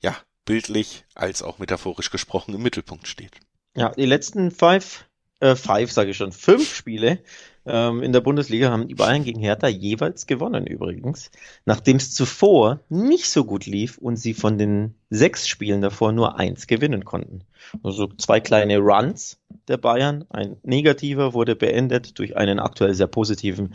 ja 0.00 0.16
bildlich 0.44 1.04
als 1.14 1.42
auch 1.42 1.58
metaphorisch 1.58 2.10
gesprochen 2.10 2.54
im 2.54 2.62
Mittelpunkt 2.62 3.06
steht. 3.06 3.32
Ja, 3.76 3.90
die 3.90 4.06
letzten 4.06 4.50
five, 4.50 5.04
äh, 5.40 5.54
five 5.54 5.92
sage 5.92 6.10
ich 6.10 6.16
schon, 6.16 6.32
fünf 6.32 6.74
Spiele 6.74 7.20
ähm, 7.68 8.02
in 8.02 8.12
der 8.12 8.22
Bundesliga 8.22 8.70
haben 8.70 8.88
die 8.88 8.94
Bayern 8.94 9.24
gegen 9.24 9.40
Hertha 9.40 9.68
jeweils 9.68 10.26
gewonnen 10.26 10.66
übrigens, 10.66 11.30
nachdem 11.66 11.98
es 11.98 12.14
zuvor 12.14 12.80
nicht 12.88 13.30
so 13.30 13.44
gut 13.44 13.66
lief 13.66 13.98
und 13.98 14.16
sie 14.16 14.32
von 14.32 14.56
den 14.56 14.94
sechs 15.10 15.46
Spielen 15.46 15.82
davor 15.82 16.12
nur 16.12 16.38
eins 16.38 16.66
gewinnen 16.66 17.04
konnten. 17.04 17.44
Also 17.82 18.06
zwei 18.06 18.40
kleine 18.40 18.78
Runs 18.78 19.38
der 19.68 19.76
Bayern, 19.76 20.24
ein 20.30 20.56
negativer 20.62 21.34
wurde 21.34 21.56
beendet 21.56 22.18
durch 22.18 22.38
einen 22.38 22.58
aktuell 22.58 22.94
sehr 22.94 23.06
positiven. 23.06 23.74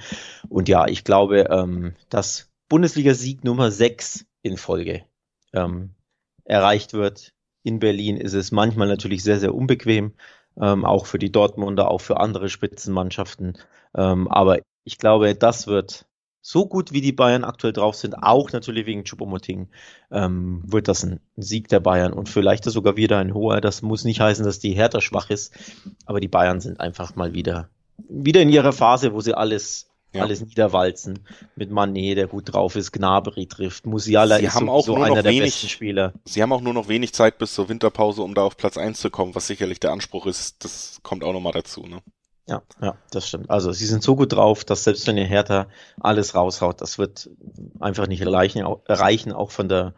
Und 0.50 0.68
ja, 0.68 0.88
ich 0.88 1.04
glaube, 1.04 1.48
ähm, 1.52 1.94
dass 2.10 2.50
Bundesliga-Sieg 2.70 3.44
Nummer 3.44 3.70
sechs 3.70 4.26
in 4.44 4.58
Folge 4.58 5.04
ähm, 5.54 5.96
erreicht 6.44 6.94
wird. 6.94 7.34
In 7.64 7.80
Berlin 7.80 8.18
ist 8.18 8.34
es 8.34 8.52
manchmal 8.52 8.88
natürlich 8.88 9.24
sehr, 9.24 9.40
sehr 9.40 9.56
unbequem, 9.56 10.14
ähm, 10.62 10.86
auch 10.86 11.08
für 11.08 11.18
die 11.18 11.32
Dortmunder, 11.32 11.90
auch 11.90 12.02
für 12.02 12.20
andere 12.20 12.50
Spitzenmannschaften. 12.50 13.58
Ähm, 13.96 14.28
aber 14.28 14.60
ich 14.84 14.98
glaube, 15.00 15.34
das 15.34 15.66
wird 15.66 16.06
so 16.42 16.68
gut 16.68 16.92
wie 16.92 17.00
die 17.00 17.14
Bayern 17.14 17.46
aktuell 17.46 17.72
drauf 17.72 17.96
sind, 17.96 18.16
auch 18.16 18.52
natürlich 18.52 18.86
wegen 18.86 19.06
Choupo-Moting, 19.06 19.70
ähm, 20.12 20.62
wird 20.66 20.90
das 20.90 21.04
ein 21.04 21.22
Sieg 21.38 21.70
der 21.70 21.80
Bayern 21.80 22.12
und 22.12 22.28
vielleicht 22.28 22.66
sogar 22.66 22.98
wieder 22.98 23.18
ein 23.20 23.34
hoher. 23.34 23.62
Das 23.62 23.82
muss 23.82 24.04
nicht 24.04 24.20
heißen, 24.20 24.44
dass 24.44 24.60
die 24.60 24.74
Hertha 24.74 25.00
schwach 25.00 25.30
ist, 25.30 25.54
aber 26.06 26.20
die 26.20 26.28
Bayern 26.28 26.60
sind 26.60 26.82
einfach 26.82 27.16
mal 27.16 27.34
wieder 27.34 27.70
wieder 28.10 28.42
in 28.42 28.50
ihrer 28.50 28.74
Phase, 28.74 29.14
wo 29.14 29.22
sie 29.22 29.34
alles 29.34 29.90
ja. 30.14 30.24
alles 30.24 30.42
niederwalzen. 30.42 31.20
Mit 31.56 31.72
Manet, 31.72 32.18
der 32.18 32.28
gut 32.28 32.54
drauf 32.54 32.76
ist, 32.76 32.92
Gnabry 32.92 33.48
trifft, 33.48 33.86
Musiala 33.86 34.38
sie 34.38 34.46
ist 34.46 34.56
haben 34.56 34.68
so, 34.68 34.72
auch 34.72 34.86
so 34.86 34.96
nur 34.96 35.06
einer 35.06 35.16
noch 35.16 35.24
der 35.24 35.32
wenig, 35.32 35.54
besten 35.54 35.70
Spieler. 35.70 36.14
Sie 36.26 36.42
haben 36.42 36.52
auch 36.54 36.62
nur 36.62 36.74
noch 36.74 36.88
wenig 36.88 37.14
Zeit 37.14 37.38
bis 37.38 37.54
zur 37.54 37.70
Winterpause, 37.70 38.22
um 38.22 38.34
da 38.34 38.44
auf 38.44 38.58
Platz 38.58 38.78
1 38.78 39.00
zu 39.00 39.10
kommen, 39.10 39.36
was 39.36 39.48
sicherlich 39.48 39.80
der 39.80 39.92
Anspruch 39.92 40.26
ist. 40.26 40.64
Das 40.64 41.00
kommt 41.04 41.24
auch 41.24 41.34
nochmal 41.34 41.54
dazu, 41.54 41.86
ne? 41.86 42.02
Ja, 42.46 42.62
ja, 42.82 42.98
das 43.12 43.30
stimmt. 43.30 43.50
Also 43.50 43.72
sie 43.72 43.86
sind 43.86 44.04
so 44.04 44.18
gut 44.18 44.34
drauf, 44.34 44.66
dass 44.66 44.84
selbst 44.84 45.08
wenn 45.08 45.18
ihr 45.18 45.24
Hertha 45.24 45.68
alles 46.02 46.36
raushaut, 46.36 46.82
das 46.82 46.98
wird 46.98 47.30
einfach 47.80 48.08
nicht 48.08 48.22
erreichen, 48.22 48.66
erreichen 48.86 49.32
auch 49.32 49.52
von 49.52 49.70
der 49.70 49.94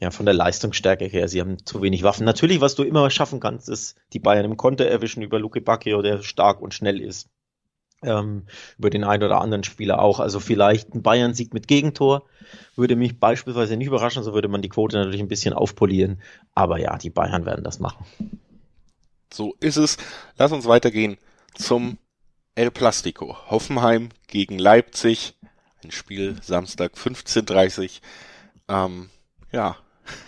ja, 0.00 0.10
von 0.10 0.26
der 0.26 0.34
Leistungsstärke 0.34 1.06
her. 1.06 1.26
Sie 1.26 1.40
haben 1.40 1.64
zu 1.64 1.80
wenig 1.80 2.02
Waffen. 2.02 2.26
Natürlich, 2.26 2.60
was 2.60 2.74
du 2.74 2.82
immer 2.82 3.08
schaffen 3.08 3.40
kannst, 3.40 3.70
ist 3.70 3.96
die 4.12 4.18
Bayern 4.18 4.44
im 4.44 4.58
Konter 4.58 4.86
erwischen 4.86 5.22
über 5.22 5.38
Luke 5.38 5.62
Bacchio, 5.62 6.02
der 6.02 6.22
stark 6.22 6.60
und 6.60 6.74
schnell 6.74 7.00
ist 7.00 7.30
ähm, 8.06 8.44
über 8.78 8.90
den 8.90 9.04
einen 9.04 9.22
oder 9.22 9.40
anderen 9.40 9.64
Spieler 9.64 10.00
auch. 10.00 10.20
Also 10.20 10.40
vielleicht 10.40 10.94
ein 10.94 11.02
Bayern-Sieg 11.02 11.52
mit 11.52 11.68
Gegentor 11.68 12.24
würde 12.76 12.96
mich 12.96 13.18
beispielsweise 13.18 13.76
nicht 13.76 13.88
überraschen, 13.88 14.22
so 14.22 14.34
würde 14.34 14.48
man 14.48 14.62
die 14.62 14.68
Quote 14.68 14.96
natürlich 14.96 15.20
ein 15.20 15.28
bisschen 15.28 15.52
aufpolieren. 15.52 16.20
Aber 16.54 16.78
ja, 16.78 16.96
die 16.96 17.10
Bayern 17.10 17.44
werden 17.44 17.64
das 17.64 17.78
machen. 17.78 18.06
So 19.32 19.54
ist 19.60 19.76
es. 19.76 19.96
Lass 20.38 20.52
uns 20.52 20.66
weitergehen 20.66 21.18
zum 21.54 21.98
El 22.54 22.70
Plastico. 22.70 23.36
Hoffenheim 23.50 24.08
gegen 24.28 24.58
Leipzig. 24.58 25.34
Ein 25.84 25.90
Spiel 25.90 26.36
Samstag 26.42 26.94
15.30 26.94 28.00
ähm, 28.68 29.10
ja. 29.52 29.76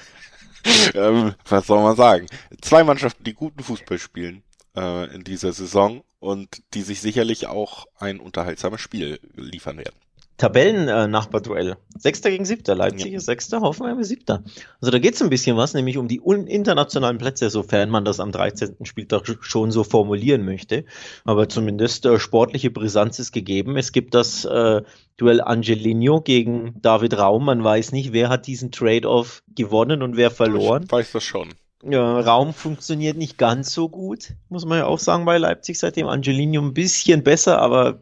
ähm, 0.95 1.35
was 1.49 1.67
soll 1.67 1.83
man 1.83 1.97
sagen? 1.97 2.27
Zwei 2.61 2.85
Mannschaften, 2.85 3.25
die 3.25 3.35
guten 3.35 3.63
Fußball 3.63 3.99
spielen 3.99 4.43
äh, 4.77 5.15
in 5.15 5.25
dieser 5.25 5.53
Saison 5.53 6.03
und 6.19 6.63
die 6.75 6.83
sich 6.83 7.01
sicherlich 7.01 7.47
auch 7.47 7.87
ein 7.97 8.21
unterhaltsames 8.21 8.81
Spiel 8.81 9.21
liefern 9.35 9.79
werden. 9.79 9.97
Tabellen-Nachbarduell. 10.39 11.77
Sechster 11.99 12.31
gegen 12.31 12.45
Siebter. 12.45 12.77
Leipzig 12.77 13.11
ja. 13.11 13.19
ist 13.19 13.27
Sechster, 13.27 13.61
Hoffenheim 13.61 13.99
ist 13.99 14.09
Siebter. 14.09 14.45
Also 14.81 14.93
da 14.93 15.01
geht 15.01 15.15
es 15.15 15.23
ein 15.23 15.31
bisschen 15.31 15.57
was, 15.57 15.75
nämlich 15.75 15.99
um 15.99 16.07
die 16.07 16.21
internationalen 16.25 17.19
Plätze, 17.19 17.51
sofern 17.51 17.91
man 17.91 18.05
das 18.05 18.21
am 18.21 18.31
13. 18.31 18.77
Spieltag 18.85 19.25
schon 19.41 19.73
so 19.73 19.83
formulieren 19.83 20.45
möchte. 20.45 20.85
Aber 21.25 21.49
zumindest 21.49 22.07
äh, 22.07 22.21
sportliche 22.21 22.71
Brisanz 22.71 23.19
ist 23.19 23.33
gegeben. 23.33 23.77
Es 23.77 23.91
gibt 23.91 24.15
das 24.15 24.45
äh, 24.45 24.83
Duell 25.17 25.41
Angelino 25.41 26.21
gegen 26.21 26.81
David 26.83 27.19
Raum. 27.19 27.45
Man 27.45 27.65
weiß 27.65 27.91
nicht, 27.91 28.13
wer 28.13 28.29
hat 28.29 28.47
diesen 28.47 28.71
Trade-off 28.71 29.43
gewonnen 29.57 30.03
und 30.03 30.17
wer 30.17 30.31
verloren. 30.31 30.85
Ich 30.85 30.93
weiß 30.93 31.11
das 31.11 31.25
schon. 31.25 31.49
Ja, 31.83 32.21
Raum 32.21 32.55
funktioniert 32.55 33.17
nicht 33.17 33.39
ganz 33.39 33.73
so 33.73 33.89
gut, 33.89 34.35
muss 34.49 34.65
man 34.65 34.79
ja 34.79 34.87
auch 34.87 34.99
sagen 34.99 35.25
bei 35.25 35.39
Leipzig 35.39 35.79
seitdem. 35.79 36.09
Angelino 36.09 36.61
ein 36.61 36.75
bisschen 36.75 37.23
besser, 37.23 37.61
aber 37.61 38.01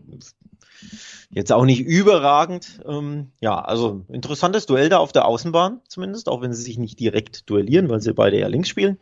Jetzt 1.31 1.53
auch 1.53 1.65
nicht 1.65 1.81
überragend. 1.81 2.81
Ähm, 2.87 3.33
ja, 3.41 3.59
also 3.61 4.05
interessantes 4.09 4.65
Duell 4.67 4.89
da 4.89 4.99
auf 4.99 5.13
der 5.13 5.27
Außenbahn 5.27 5.81
zumindest, 5.89 6.29
auch 6.29 6.41
wenn 6.41 6.53
sie 6.53 6.63
sich 6.63 6.79
nicht 6.79 6.99
direkt 7.01 7.51
duellieren, 7.51 7.89
weil 7.89 8.01
sie 8.01 8.15
beide 8.15 8.39
ja 8.39 8.47
links 8.47 8.69
spielen. 8.69 8.99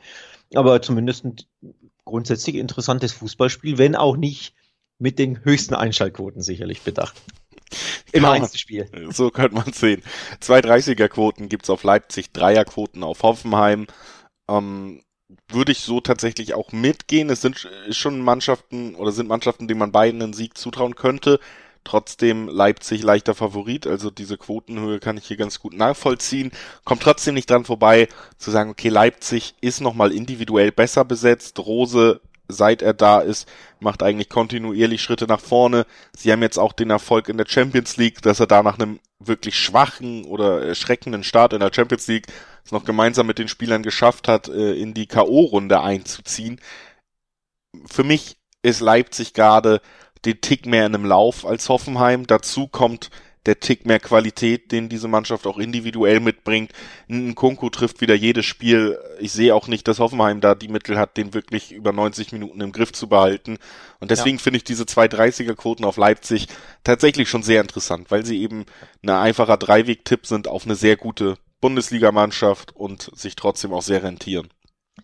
Aber 0.55 0.81
zumindest 0.83 1.25
ein 1.25 1.37
grundsätzlich 2.05 2.57
interessantes 2.57 3.13
Fußballspiel, 3.13 3.79
wenn 3.79 3.95
auch 3.95 4.17
nicht 4.17 4.55
mit 4.99 5.19
den 5.19 5.45
höchsten 5.45 5.75
Einschaltquoten 5.75 6.43
sicherlich 6.43 6.83
bedacht. 6.83 7.15
Im 8.13 8.25
Einzelspiel. 8.25 8.89
So 9.11 9.31
könnte 9.31 9.55
man 9.55 9.73
sehen. 9.73 10.03
Zwei 10.41 10.61
30er-Quoten 10.61 11.49
gibt's 11.49 11.71
auf 11.71 11.83
Leipzig, 11.83 12.33
Dreierquoten 12.33 13.03
auf 13.03 13.23
Hoffenheim. 13.23 13.87
Ähm, 14.49 15.03
würde 15.49 15.73
ich 15.73 15.81
so 15.81 16.01
tatsächlich 16.01 16.55
auch 16.55 16.73
mitgehen. 16.73 17.31
Es 17.31 17.41
sind 17.41 17.69
schon 17.91 18.21
Mannschaften 18.21 18.95
oder 18.95 19.13
sind 19.13 19.29
Mannschaften, 19.29 19.69
denen 19.69 19.81
man 19.81 19.93
beiden 19.93 20.23
einen 20.23 20.33
Sieg 20.33 20.57
zutrauen 20.59 20.95
könnte. 20.95 21.41
Trotzdem 21.83 22.49
Leipzig 22.49 23.03
leichter 23.03 23.35
Favorit, 23.35 23.87
also 23.87 24.11
diese 24.11 24.39
Quotenhöhe 24.39 25.01
kann 25.01 25.19
ich 25.19 25.27
hier 25.27 25.37
ganz 25.37 25.61
gut 25.61 25.75
nachvollziehen. 25.75 26.51
Kommt 26.85 27.03
trotzdem 27.03 27.35
nicht 27.35 27.51
dran 27.51 27.67
vorbei, 27.67 28.09
zu 28.39 28.51
sagen, 28.51 28.71
okay, 28.71 28.89
Leipzig 28.89 29.55
ist 29.61 29.81
nochmal 29.81 30.13
individuell 30.13 30.73
besser 30.73 31.05
besetzt. 31.05 31.59
Rose, 31.59 32.23
seit 32.49 32.81
er 32.81 32.95
da 32.95 33.21
ist, 33.21 33.47
macht 33.81 34.03
eigentlich 34.03 34.31
kontinuierlich 34.31 35.03
Schritte 35.03 35.27
nach 35.27 35.41
vorne. 35.41 35.85
Sie 36.17 36.33
haben 36.33 36.43
jetzt 36.43 36.59
auch 36.59 36.73
den 36.73 36.89
Erfolg 36.89 37.29
in 37.29 37.37
der 37.37 37.47
Champions 37.47 37.99
League, 37.99 38.23
dass 38.23 38.41
er 38.41 38.47
da 38.47 38.63
nach 38.63 38.79
einem 38.79 38.99
wirklich 39.19 39.59
schwachen 39.59 40.25
oder 40.25 40.63
erschreckenden 40.63 41.23
Start 41.23 41.53
in 41.53 41.61
der 41.61 41.73
Champions 41.73 42.07
League 42.07 42.27
es 42.65 42.73
noch 42.73 42.85
gemeinsam 42.85 43.27
mit 43.27 43.39
den 43.39 43.49
Spielern 43.49 43.83
geschafft 43.83 44.29
hat, 44.29 44.49
äh, 44.49 44.75
in 44.75 44.95
die 44.95 45.07
K.O.-Runde 45.07 45.81
einzuziehen. 45.81 46.61
Für 47.87 48.05
mich 48.05 48.37
ist 48.63 48.81
Leipzig 48.81 49.35
gerade 49.35 49.81
den 50.25 50.41
Tick 50.41 50.67
mehr 50.67 50.87
in 50.87 50.95
einem 50.95 51.05
Lauf 51.05 51.45
als 51.45 51.69
Hoffenheim. 51.69 52.27
Dazu 52.27 52.67
kommt 52.67 53.11
der 53.47 53.61
Tick 53.61 53.85
mehr 53.85 54.01
Qualität, 54.01 54.73
den 54.73 54.89
diese 54.89 55.09
Mannschaft 55.09 55.47
auch 55.47 55.59
individuell 55.59 56.21
mitbringt. 56.21 56.73
Ein 57.11 57.35
Kunku 57.35 57.69
trifft 57.69 58.01
wieder 58.01 58.15
jedes 58.15 58.47
Spiel. 58.47 58.99
Ich 59.19 59.33
sehe 59.33 59.55
auch 59.55 59.69
nicht, 59.69 59.87
dass 59.87 59.99
Hoffenheim 59.99 60.41
da 60.41 60.55
die 60.55 60.69
Mittel 60.69 60.99
hat, 60.99 61.17
den 61.19 61.35
wirklich 61.35 61.73
über 61.73 61.93
90 61.93 62.33
Minuten 62.33 62.63
im 62.63 62.73
Griff 62.73 62.93
zu 62.93 63.07
behalten. 63.07 63.59
Und 64.01 64.11
deswegen 64.11 64.39
ja. 64.39 64.43
finde 64.43 64.57
ich 64.59 64.65
diese 64.65 64.85
230er 64.85 65.55
Quoten 65.55 65.85
auf 65.85 65.99
Leipzig 65.99 66.49
tatsächlich 66.85 67.29
schon 67.29 67.43
sehr 67.43 67.61
interessant, 67.61 68.11
weil 68.11 68.25
sie 68.25 68.41
eben 68.41 68.65
ein 69.03 69.11
einfacher 69.11 69.59
Dreiweg-Tipp 69.59 70.27
sind 70.27 70.49
auf 70.49 70.65
eine 70.65 70.75
sehr 70.75 70.97
gute 70.97 71.37
Bundesligamannschaft 71.65 72.77
und 72.77 73.11
sich 73.15 73.37
trotzdem 73.37 73.73
auch 73.73 73.81
sehr 73.81 74.03
rentieren. 74.03 74.49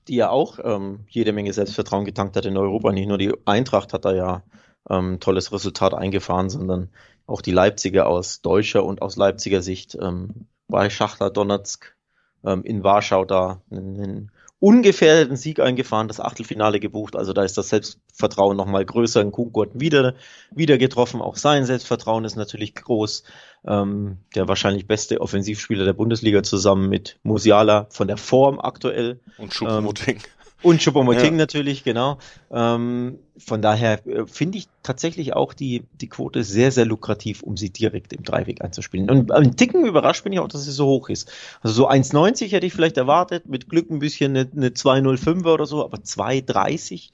Die 0.09 0.17
ja 0.17 0.29
auch 0.29 0.59
ähm, 0.63 1.07
jede 1.09 1.33
Menge 1.33 1.55
Selbstvertrauen 1.55 2.05
getankt 2.05 2.37
hat 2.37 2.45
in 2.45 2.59
Europa. 2.59 2.93
Nicht 2.93 3.09
nur 3.09 3.17
die 3.17 3.33
Eintracht 3.47 3.95
hat 3.95 4.05
da 4.05 4.13
ja 4.13 4.43
ähm, 4.91 5.21
tolles 5.21 5.53
Resultat 5.53 5.95
eingefahren, 5.95 6.51
sondern 6.51 6.91
auch 7.27 7.41
die 7.41 7.51
Leipziger 7.51 8.07
aus 8.07 8.43
deutscher 8.43 8.85
und 8.85 9.01
aus 9.01 9.17
Leipziger 9.17 9.63
Sicht 9.63 9.97
ähm, 9.99 10.49
bei 10.69 10.91
Schachter 10.91 11.31
Donetsk 11.31 11.97
ähm, 12.45 12.63
in 12.63 12.85
Warschau 12.85 13.25
da 13.25 13.63
einen, 13.71 14.31
ungefährdeten 14.61 15.37
Sieg 15.37 15.59
eingefahren, 15.59 16.07
das 16.07 16.21
Achtelfinale 16.21 16.79
gebucht. 16.79 17.17
Also 17.17 17.33
da 17.33 17.43
ist 17.43 17.57
das 17.57 17.71
Selbstvertrauen 17.71 18.57
nochmal 18.57 18.85
größer. 18.85 19.23
In 19.23 19.33
Kunkurt 19.33 19.81
wieder, 19.81 20.15
wieder 20.51 20.77
getroffen. 20.77 21.23
Auch 21.23 21.37
sein 21.37 21.65
Selbstvertrauen 21.65 22.27
ist 22.27 22.37
natürlich 22.37 22.75
groß. 22.75 23.25
Ähm, 23.67 24.17
der 24.35 24.49
wahrscheinlich 24.49 24.87
beste 24.87 25.21
Offensivspieler 25.21 25.85
der 25.85 25.93
Bundesliga 25.93 26.43
zusammen 26.43 26.89
mit 26.89 27.19
Musiala 27.23 27.87
von 27.91 28.09
der 28.09 28.17
Form 28.17 28.59
aktuell. 28.59 29.21
Und 29.37 29.53
Schuppenmoting. 29.53 30.17
Ähm, 30.17 30.23
und 30.63 30.83
Choupo-Moting 30.83 31.33
ja. 31.33 31.39
natürlich, 31.39 31.85
genau. 31.85 32.19
Ähm, 32.51 33.19
von 33.39 33.63
daher 33.63 34.07
äh, 34.07 34.27
finde 34.27 34.59
ich 34.59 34.69
tatsächlich 34.83 35.33
auch 35.33 35.55
die, 35.55 35.85
die 36.01 36.09
Quote 36.09 36.45
sehr, 36.45 36.71
sehr 36.71 36.85
lukrativ, 36.85 37.43
um 37.43 37.57
sie 37.57 37.71
direkt 37.71 38.13
im 38.13 38.23
Dreiweg 38.23 38.63
einzuspielen. 38.63 39.11
Und 39.11 39.33
ein 39.33 39.57
Ticken 39.57 39.87
überrascht 39.87 40.23
bin 40.23 40.33
ich 40.33 40.39
auch, 40.39 40.49
dass 40.49 40.65
sie 40.65 40.73
so 40.73 40.87
hoch 40.87 41.09
ist. 41.09 41.33
Also 41.63 41.75
so 41.75 41.89
1,90 41.89 42.51
hätte 42.51 42.67
ich 42.67 42.75
vielleicht 42.75 42.99
erwartet, 42.99 43.49
mit 43.49 43.69
Glück 43.71 43.91
ein 43.91 44.01
bisschen 44.01 44.37
eine, 44.37 44.51
eine 44.55 44.69
2,05er 44.69 45.55
oder 45.55 45.67
so, 45.67 45.83
aber 45.83 45.99
2,30 45.99 47.11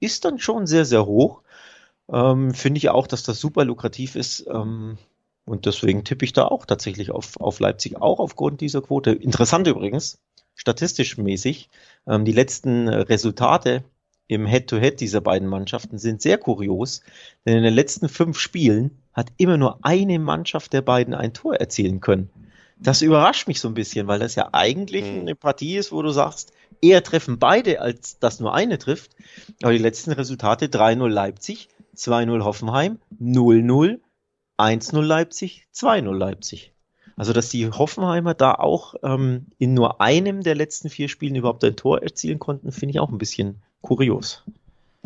ist 0.00 0.24
dann 0.24 0.38
schon 0.38 0.66
sehr, 0.66 0.86
sehr 0.86 1.04
hoch. 1.04 1.42
Ähm, 2.10 2.54
finde 2.54 2.78
ich 2.78 2.88
auch, 2.88 3.06
dass 3.06 3.24
das 3.24 3.38
super 3.40 3.64
lukrativ 3.66 4.16
ist. 4.16 4.46
Ähm, 4.50 4.96
und 5.46 5.64
deswegen 5.64 6.04
tippe 6.04 6.24
ich 6.24 6.32
da 6.32 6.44
auch 6.44 6.66
tatsächlich 6.66 7.12
auf, 7.12 7.40
auf 7.40 7.60
Leipzig, 7.60 7.96
auch 7.96 8.18
aufgrund 8.18 8.60
dieser 8.60 8.82
Quote. 8.82 9.12
Interessant 9.12 9.66
übrigens, 9.66 10.18
statistisch 10.54 11.16
mäßig, 11.16 11.70
ähm, 12.06 12.24
die 12.24 12.32
letzten 12.32 12.88
Resultate 12.88 13.84
im 14.26 14.44
Head-to-Head 14.44 14.94
-Head 14.94 14.98
dieser 14.98 15.20
beiden 15.20 15.48
Mannschaften 15.48 15.98
sind 15.98 16.20
sehr 16.20 16.36
kurios, 16.36 17.00
denn 17.46 17.56
in 17.56 17.62
den 17.62 17.74
letzten 17.74 18.08
fünf 18.08 18.38
Spielen 18.38 18.98
hat 19.12 19.28
immer 19.36 19.56
nur 19.56 19.78
eine 19.82 20.18
Mannschaft 20.18 20.72
der 20.72 20.82
beiden 20.82 21.14
ein 21.14 21.32
Tor 21.32 21.54
erzielen 21.54 22.00
können. 22.00 22.28
Das 22.78 23.00
überrascht 23.00 23.48
mich 23.48 23.60
so 23.60 23.68
ein 23.68 23.74
bisschen, 23.74 24.08
weil 24.08 24.18
das 24.18 24.34
ja 24.34 24.50
eigentlich 24.52 25.04
mhm. 25.04 25.20
eine 25.20 25.34
Partie 25.36 25.76
ist, 25.76 25.92
wo 25.92 26.02
du 26.02 26.10
sagst, 26.10 26.52
eher 26.82 27.02
treffen 27.02 27.38
beide, 27.38 27.80
als 27.80 28.18
dass 28.18 28.40
nur 28.40 28.52
eine 28.52 28.78
trifft. 28.78 29.12
Aber 29.62 29.72
die 29.72 29.78
letzten 29.78 30.12
Resultate 30.12 30.66
3-0 30.66 31.08
Leipzig, 31.08 31.68
2-0 31.96 32.44
Hoffenheim, 32.44 32.98
0-0, 33.18 34.00
1-0 34.58 35.00
Leipzig, 35.02 35.66
2-0 35.74 36.14
Leipzig. 36.14 36.72
Also, 37.16 37.32
dass 37.32 37.48
die 37.48 37.70
Hoffenheimer 37.70 38.34
da 38.34 38.54
auch 38.54 38.94
ähm, 39.02 39.46
in 39.58 39.72
nur 39.72 40.00
einem 40.00 40.42
der 40.42 40.54
letzten 40.54 40.90
vier 40.90 41.08
Spielen 41.08 41.34
überhaupt 41.34 41.64
ein 41.64 41.76
Tor 41.76 42.02
erzielen 42.02 42.38
konnten, 42.38 42.72
finde 42.72 42.90
ich 42.90 43.00
auch 43.00 43.08
ein 43.08 43.18
bisschen 43.18 43.62
kurios. 43.80 44.44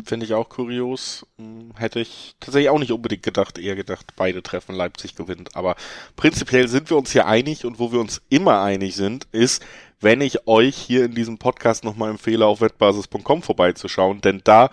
Finde 0.05 0.27
ich 0.27 0.35
auch 0.35 0.49
kurios. 0.49 1.27
Hm, 1.39 1.73
hätte 1.77 2.01
ich 2.01 2.35
tatsächlich 2.41 2.71
auch 2.71 2.79
nicht 2.79 2.91
unbedingt 2.91 3.23
gedacht, 3.23 3.59
eher 3.59 3.77
gedacht, 3.77 4.15
beide 4.17 4.43
treffen, 4.43 4.75
Leipzig 4.75 5.15
gewinnt. 5.15 5.55
Aber 5.55 5.77
prinzipiell 6.17 6.67
sind 6.67 6.91
wir 6.91 6.97
uns 6.97 7.13
hier 7.13 7.27
einig 7.27 7.65
und 7.65 7.79
wo 7.79 7.93
wir 7.93 8.01
uns 8.01 8.23
immer 8.29 8.61
einig 8.61 8.97
sind, 8.97 9.29
ist, 9.31 9.63
wenn 10.01 10.21
ich 10.21 10.47
euch 10.47 10.77
hier 10.77 11.05
in 11.05 11.15
diesem 11.15 11.39
Podcast 11.39 11.85
nochmal 11.85 12.11
empfehle, 12.11 12.47
auf 12.47 12.61
wettbasis.com 12.61 13.43
vorbeizuschauen, 13.43 14.21
denn 14.21 14.41
da 14.45 14.71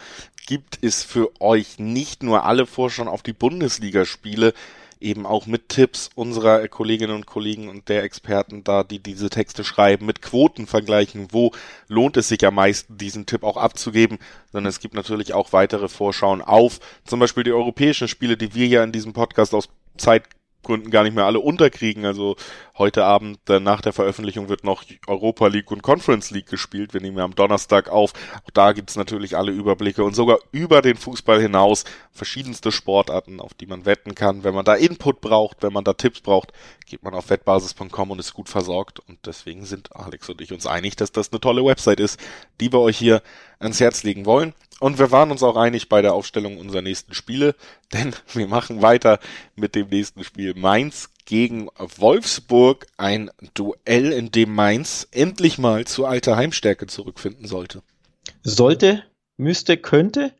gibt 0.48 0.80
es 0.82 1.04
für 1.04 1.30
euch 1.42 1.78
nicht 1.78 2.24
nur 2.24 2.46
alle 2.46 2.66
Vorschauen 2.66 3.10
auf 3.10 3.22
die 3.22 3.34
Bundesligaspiele, 3.34 4.54
eben 5.00 5.26
auch 5.26 5.46
mit 5.46 5.70
Tipps 5.70 6.10
unserer 6.16 6.68
Kolleginnen 6.68 7.14
und 7.14 7.26
Kollegen 7.26 7.70
und 7.70 7.90
der 7.90 8.04
Experten 8.04 8.64
da, 8.64 8.84
die 8.84 9.00
diese 9.00 9.30
Texte 9.30 9.64
schreiben, 9.64 10.06
mit 10.06 10.22
Quoten 10.22 10.66
vergleichen, 10.66 11.28
wo 11.32 11.52
lohnt 11.88 12.18
es 12.18 12.30
sich 12.30 12.46
am 12.46 12.56
meisten, 12.56 12.98
diesen 12.98 13.26
Tipp 13.26 13.44
auch 13.44 13.58
abzugeben, 13.58 14.18
sondern 14.52 14.70
es 14.70 14.80
gibt 14.80 14.96
natürlich 14.96 15.34
auch 15.34 15.54
weitere 15.54 15.88
Vorschauen 15.88 16.42
auf 16.42 16.80
zum 17.06 17.20
Beispiel 17.20 17.44
die 17.44 17.52
europäischen 17.52 18.08
Spiele, 18.08 18.38
die 18.38 18.56
wir 18.56 18.68
ja 18.68 18.84
in 18.84 18.92
diesem 18.92 19.14
Podcast 19.14 19.54
aus 19.54 19.70
Zeit 19.98 20.24
Gründen 20.64 20.92
gar 20.92 21.04
nicht 21.04 21.16
mehr 21.16 21.26
alle 21.26 21.40
unterkriegen. 21.40 22.06
Also 22.06 22.36
heute 22.78 23.06
Abend 23.06 23.40
äh, 23.50 23.60
nach 23.60 23.82
der 23.82 23.94
Veröffentlichung 23.94 24.50
wird 24.50 24.64
noch 24.64 24.84
Europa 25.08 25.48
League 25.48 25.72
und 25.72 25.82
Conference 25.82 26.32
League 26.32 26.48
gespielt. 26.48 26.94
Wir 26.94 27.02
nehmen 27.02 27.18
ja 27.18 27.24
am 27.24 27.36
Donnerstag 27.36 27.90
auf. 27.90 28.14
Auch 28.46 28.52
da 28.52 28.74
gibt's 28.74 28.96
natürlich 28.96 29.38
alle 29.38 29.52
Überblicke 29.52 30.04
und 30.04 30.16
sogar 30.16 30.40
über 30.52 30.82
den 30.82 30.98
Fußball 30.98 31.42
hinaus 31.42 31.86
verschiedenste 32.12 32.72
Sportarten, 32.72 33.40
auf 33.40 33.54
die 33.54 33.66
man 33.68 33.86
wetten 33.86 34.16
kann. 34.16 34.44
Wenn 34.44 34.54
man 34.54 34.66
da 34.66 34.76
Input 34.76 35.22
braucht, 35.22 35.64
wenn 35.64 35.74
man 35.74 35.84
da 35.84 35.94
Tipps 35.94 36.22
braucht, 36.22 36.52
geht 36.86 37.04
man 37.04 37.14
auf 37.14 37.30
wettbasis.com 37.30 38.12
und 38.12 38.20
ist 38.20 38.34
gut 38.34 38.50
versorgt. 38.50 39.00
Und 39.08 39.20
deswegen 39.26 39.66
sind 39.66 39.96
Alex 39.96 40.30
und 40.30 40.42
ich 40.42 40.54
uns 40.54 40.68
einig, 40.68 40.96
dass 40.96 41.12
das 41.12 41.32
eine 41.32 41.40
tolle 41.40 41.64
Website 41.64 42.00
ist, 42.00 42.20
die 42.60 42.72
wir 42.72 42.80
euch 42.80 42.98
hier 42.98 43.22
ans 43.60 43.80
Herz 43.80 44.04
legen 44.04 44.26
wollen. 44.26 44.54
Und 44.80 45.00
wir 45.00 45.12
waren 45.12 45.32
uns 45.32 45.42
auch 45.42 45.56
einig 45.56 45.90
bei 45.90 46.02
der 46.02 46.14
Aufstellung 46.14 46.58
unserer 46.58 46.82
nächsten 46.82 47.14
Spiele, 47.14 47.56
denn 47.94 48.16
wir 48.34 48.48
machen 48.48 48.82
weiter 48.82 49.20
mit 49.56 49.76
dem 49.76 49.90
nächsten 49.90 50.24
Spiel 50.24 50.54
Mainz 50.54 51.10
gegen 51.26 51.70
Wolfsburg. 51.78 52.88
Ein 52.98 53.32
Duell, 53.54 54.12
in 54.12 54.32
dem 54.32 54.54
Mainz 54.54 55.08
endlich 55.12 55.58
mal 55.58 55.86
zu 55.86 56.06
alter 56.06 56.36
Heimstärke 56.38 56.88
zurückfinden 56.88 57.48
sollte. 57.48 57.82
Sollte, 58.44 59.04
müsste, 59.38 59.78
könnte. 59.78 60.34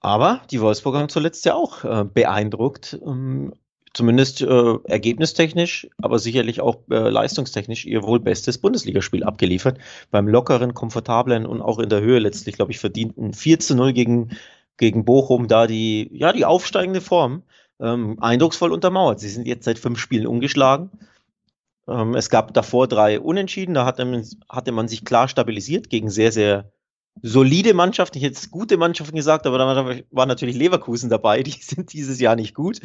Aber 0.00 0.42
die 0.50 0.60
Wolfsburg 0.60 0.96
haben 0.96 1.08
zuletzt 1.08 1.44
ja 1.44 1.54
auch 1.54 1.84
äh, 1.84 2.04
beeindruckt. 2.04 2.98
Ähm, 3.04 3.52
zumindest 3.92 4.40
äh, 4.42 4.74
ergebnistechnisch, 4.84 5.88
aber 6.00 6.18
sicherlich 6.18 6.60
auch 6.60 6.78
äh, 6.90 7.08
leistungstechnisch 7.08 7.86
ihr 7.86 8.02
wohl 8.02 8.20
bestes 8.20 8.58
Bundesligaspiel 8.58 9.24
abgeliefert. 9.24 9.78
Beim 10.10 10.28
lockeren, 10.28 10.74
komfortablen 10.74 11.46
und 11.46 11.60
auch 11.60 11.78
in 11.78 11.88
der 11.88 12.00
Höhe 12.00 12.20
letztlich, 12.20 12.54
glaube 12.56 12.72
ich, 12.72 12.78
verdienten 12.78 13.32
4 13.32 13.58
zu 13.60 13.74
0 13.74 13.92
gegen, 13.92 14.30
gegen 14.76 15.04
Bochum, 15.04 15.48
da 15.48 15.66
die, 15.66 16.08
ja, 16.12 16.32
die 16.32 16.44
aufsteigende 16.44 17.00
Form 17.00 17.42
ähm, 17.80 18.18
eindrucksvoll 18.20 18.72
untermauert. 18.72 19.20
Sie 19.20 19.28
sind 19.28 19.46
jetzt 19.46 19.64
seit 19.64 19.78
fünf 19.78 19.98
Spielen 19.98 20.26
ungeschlagen. 20.26 20.90
Ähm, 21.88 22.14
es 22.14 22.30
gab 22.30 22.54
davor 22.54 22.86
drei 22.86 23.18
Unentschieden, 23.18 23.74
da 23.74 23.84
hatte 23.84 24.04
man, 24.04 24.24
hatte 24.48 24.70
man 24.72 24.86
sich 24.86 25.04
klar 25.04 25.26
stabilisiert 25.28 25.90
gegen 25.90 26.10
sehr, 26.10 26.30
sehr 26.30 26.70
solide 27.22 27.74
Mannschaften, 27.74 28.18
ich 28.18 28.24
hätte 28.24 28.34
jetzt 28.34 28.50
gute 28.50 28.76
Mannschaften 28.76 29.16
gesagt, 29.16 29.46
aber 29.46 29.58
da 29.58 29.96
war 30.10 30.26
natürlich 30.26 30.56
Leverkusen 30.56 31.10
dabei, 31.10 31.42
die 31.42 31.50
sind 31.60 31.92
dieses 31.92 32.20
Jahr 32.20 32.36
nicht 32.36 32.54
gut. 32.54 32.80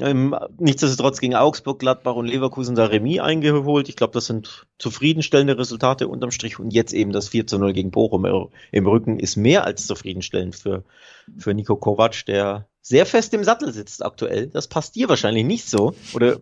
Ähm, 0.00 0.34
nichtsdestotrotz 0.58 1.20
gegen 1.20 1.34
Augsburg, 1.34 1.78
Gladbach 1.78 2.14
und 2.14 2.26
Leverkusen 2.26 2.74
da 2.74 2.86
Remis 2.86 3.20
eingeholt. 3.20 3.88
Ich 3.88 3.96
glaube, 3.96 4.12
das 4.12 4.26
sind 4.26 4.66
zufriedenstellende 4.78 5.58
Resultate 5.58 6.08
unterm 6.08 6.30
Strich 6.30 6.58
und 6.58 6.72
jetzt 6.72 6.92
eben 6.92 7.12
das 7.12 7.28
4 7.28 7.46
zu 7.46 7.58
0 7.58 7.72
gegen 7.72 7.90
Bochum 7.90 8.50
im 8.72 8.86
Rücken 8.86 9.18
ist 9.18 9.36
mehr 9.36 9.64
als 9.64 9.86
zufriedenstellend 9.86 10.56
für, 10.56 10.84
für 11.36 11.54
Nico 11.54 11.76
Kovac, 11.76 12.24
der 12.26 12.66
sehr 12.80 13.06
fest 13.06 13.32
im 13.32 13.44
Sattel 13.44 13.72
sitzt 13.72 14.04
aktuell. 14.04 14.48
Das 14.48 14.68
passt 14.68 14.94
dir 14.94 15.08
wahrscheinlich 15.08 15.44
nicht 15.44 15.68
so. 15.68 15.94
Oder 16.12 16.38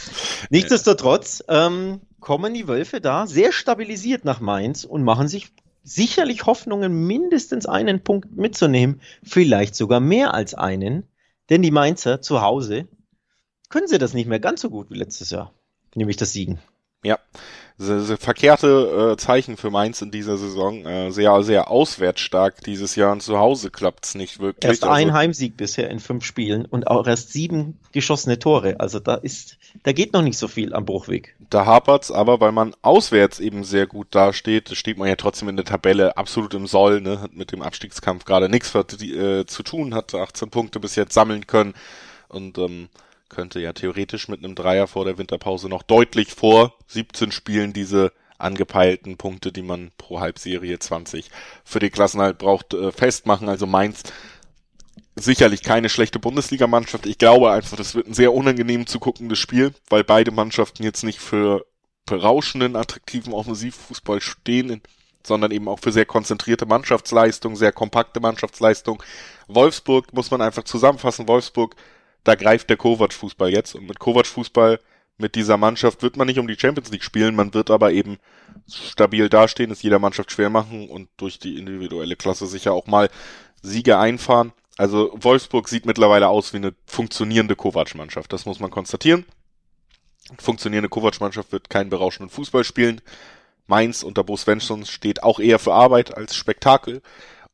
nichtsdestotrotz 0.50 1.44
ähm, 1.48 2.00
kommen 2.20 2.52
die 2.52 2.66
Wölfe 2.66 3.00
da 3.00 3.26
sehr 3.26 3.52
stabilisiert 3.52 4.24
nach 4.24 4.40
Mainz 4.40 4.84
und 4.84 5.04
machen 5.04 5.28
sich 5.28 5.52
sicherlich 5.84 6.46
Hoffnungen, 6.46 7.06
mindestens 7.06 7.66
einen 7.66 8.02
Punkt 8.02 8.36
mitzunehmen, 8.36 9.00
vielleicht 9.22 9.76
sogar 9.76 10.00
mehr 10.00 10.34
als 10.34 10.54
einen, 10.54 11.06
denn 11.50 11.62
die 11.62 11.70
Mainzer 11.70 12.22
zu 12.22 12.40
Hause 12.40 12.88
können 13.68 13.86
sie 13.86 13.98
das 13.98 14.14
nicht 14.14 14.26
mehr 14.26 14.40
ganz 14.40 14.62
so 14.62 14.70
gut 14.70 14.90
wie 14.90 14.98
letztes 14.98 15.30
Jahr, 15.30 15.52
nämlich 15.94 16.16
das 16.16 16.32
Siegen. 16.32 16.58
Ja, 17.04 17.18
verkehrte 17.76 19.12
äh, 19.12 19.16
Zeichen 19.16 19.56
für 19.56 19.70
Mainz 19.70 20.00
in 20.00 20.12
dieser 20.12 20.36
Saison. 20.36 20.86
Äh, 20.86 21.10
sehr, 21.10 21.42
sehr 21.42 21.70
auswärts 21.70 22.20
stark 22.20 22.62
dieses 22.62 22.94
Jahr 22.94 23.10
und 23.10 23.20
zu 23.20 23.36
Hause 23.36 23.70
klappt's 23.70 24.14
nicht 24.14 24.38
wirklich. 24.38 24.64
Erst 24.64 24.84
also, 24.84 24.94
ein 24.94 25.12
Heimsieg 25.12 25.56
bisher 25.56 25.90
in 25.90 25.98
fünf 25.98 26.24
Spielen 26.24 26.66
und 26.66 26.86
auch 26.86 27.06
erst 27.06 27.32
sieben 27.32 27.80
geschossene 27.90 28.38
Tore. 28.38 28.78
Also 28.78 29.00
da 29.00 29.14
ist, 29.14 29.58
da 29.82 29.92
geht 29.92 30.12
noch 30.12 30.22
nicht 30.22 30.38
so 30.38 30.46
viel 30.46 30.72
am 30.72 30.84
Bruchweg. 30.84 31.34
Da 31.50 31.66
hapert's, 31.66 32.12
aber 32.12 32.38
weil 32.40 32.52
man 32.52 32.74
auswärts 32.82 33.40
eben 33.40 33.64
sehr 33.64 33.88
gut 33.88 34.06
dasteht, 34.12 34.70
steht 34.76 34.96
man 34.96 35.08
ja 35.08 35.16
trotzdem 35.16 35.48
in 35.48 35.56
der 35.56 35.64
Tabelle 35.64 36.16
absolut 36.16 36.54
im 36.54 36.68
Soll, 36.68 37.00
ne? 37.00 37.20
hat 37.20 37.34
mit 37.34 37.50
dem 37.50 37.62
Abstiegskampf 37.62 38.24
gerade 38.24 38.48
nichts 38.48 38.72
äh, 38.74 39.46
zu 39.46 39.62
tun, 39.64 39.94
hat 39.94 40.14
18 40.14 40.50
Punkte 40.50 40.78
bis 40.78 40.94
jetzt 40.94 41.12
sammeln 41.12 41.48
können 41.48 41.74
und 42.28 42.56
ähm, 42.58 42.88
könnte 43.28 43.60
ja 43.60 43.72
theoretisch 43.72 44.28
mit 44.28 44.44
einem 44.44 44.54
Dreier 44.54 44.86
vor 44.86 45.04
der 45.04 45.18
Winterpause 45.18 45.68
noch 45.68 45.82
deutlich 45.82 46.32
vor 46.32 46.74
17 46.88 47.32
Spielen 47.32 47.72
diese 47.72 48.12
angepeilten 48.38 49.16
Punkte, 49.16 49.52
die 49.52 49.62
man 49.62 49.90
pro 49.96 50.20
Halbserie 50.20 50.78
20 50.78 51.30
für 51.64 51.78
die 51.78 51.90
Klassenhalt 51.90 52.38
braucht, 52.38 52.74
äh, 52.74 52.92
festmachen. 52.92 53.48
Also 53.48 53.66
Mainz 53.66 54.02
sicherlich 55.16 55.62
keine 55.62 55.88
schlechte 55.88 56.18
Bundesligamannschaft. 56.18 57.06
Ich 57.06 57.18
glaube 57.18 57.52
einfach, 57.52 57.76
das 57.76 57.94
wird 57.94 58.08
ein 58.08 58.14
sehr 58.14 58.32
unangenehm 58.32 58.86
zu 58.86 58.98
guckendes 58.98 59.38
Spiel, 59.38 59.72
weil 59.88 60.04
beide 60.04 60.30
Mannschaften 60.30 60.82
jetzt 60.82 61.04
nicht 61.04 61.20
für 61.20 61.64
berauschenden, 62.06 62.76
attraktiven 62.76 63.32
Offensivfußball 63.32 64.20
stehen, 64.20 64.82
sondern 65.26 65.52
eben 65.52 65.68
auch 65.68 65.78
für 65.78 65.92
sehr 65.92 66.04
konzentrierte 66.04 66.66
Mannschaftsleistung, 66.66 67.56
sehr 67.56 67.72
kompakte 67.72 68.20
Mannschaftsleistung. 68.20 69.02
Wolfsburg 69.48 70.12
muss 70.12 70.30
man 70.30 70.42
einfach 70.42 70.64
zusammenfassen. 70.64 71.28
Wolfsburg 71.28 71.76
da 72.24 72.34
greift 72.34 72.70
der 72.70 72.76
Kovac-Fußball 72.76 73.52
jetzt. 73.52 73.74
Und 73.74 73.86
mit 73.86 73.98
Kovac-Fußball, 73.98 74.80
mit 75.18 75.34
dieser 75.34 75.56
Mannschaft 75.56 76.02
wird 76.02 76.16
man 76.16 76.26
nicht 76.26 76.38
um 76.38 76.48
die 76.48 76.58
Champions 76.58 76.90
League 76.90 77.04
spielen, 77.04 77.36
man 77.36 77.54
wird 77.54 77.70
aber 77.70 77.92
eben 77.92 78.18
stabil 78.68 79.28
dastehen, 79.28 79.70
es 79.70 79.82
jeder 79.82 79.98
Mannschaft 79.98 80.32
schwer 80.32 80.50
machen 80.50 80.88
und 80.88 81.08
durch 81.16 81.38
die 81.38 81.58
individuelle 81.58 82.16
Klasse 82.16 82.46
sicher 82.46 82.72
auch 82.72 82.86
mal 82.86 83.08
Siege 83.62 83.98
einfahren. 83.98 84.52
Also 84.76 85.12
Wolfsburg 85.14 85.68
sieht 85.68 85.86
mittlerweile 85.86 86.28
aus 86.28 86.52
wie 86.52 86.56
eine 86.56 86.74
funktionierende 86.86 87.54
Kovac-Mannschaft. 87.54 88.32
Das 88.32 88.44
muss 88.44 88.58
man 88.58 88.70
konstatieren. 88.70 89.24
Funktionierende 90.38 90.88
Kovac-Mannschaft 90.88 91.52
wird 91.52 91.70
keinen 91.70 91.90
berauschenden 91.90 92.30
Fußball 92.30 92.64
spielen. 92.64 93.00
Mainz 93.66 94.02
unter 94.02 94.24
Bo 94.24 94.36
Svensson 94.36 94.84
steht 94.84 95.22
auch 95.22 95.38
eher 95.38 95.58
für 95.58 95.74
Arbeit 95.74 96.16
als 96.16 96.34
Spektakel. 96.34 97.02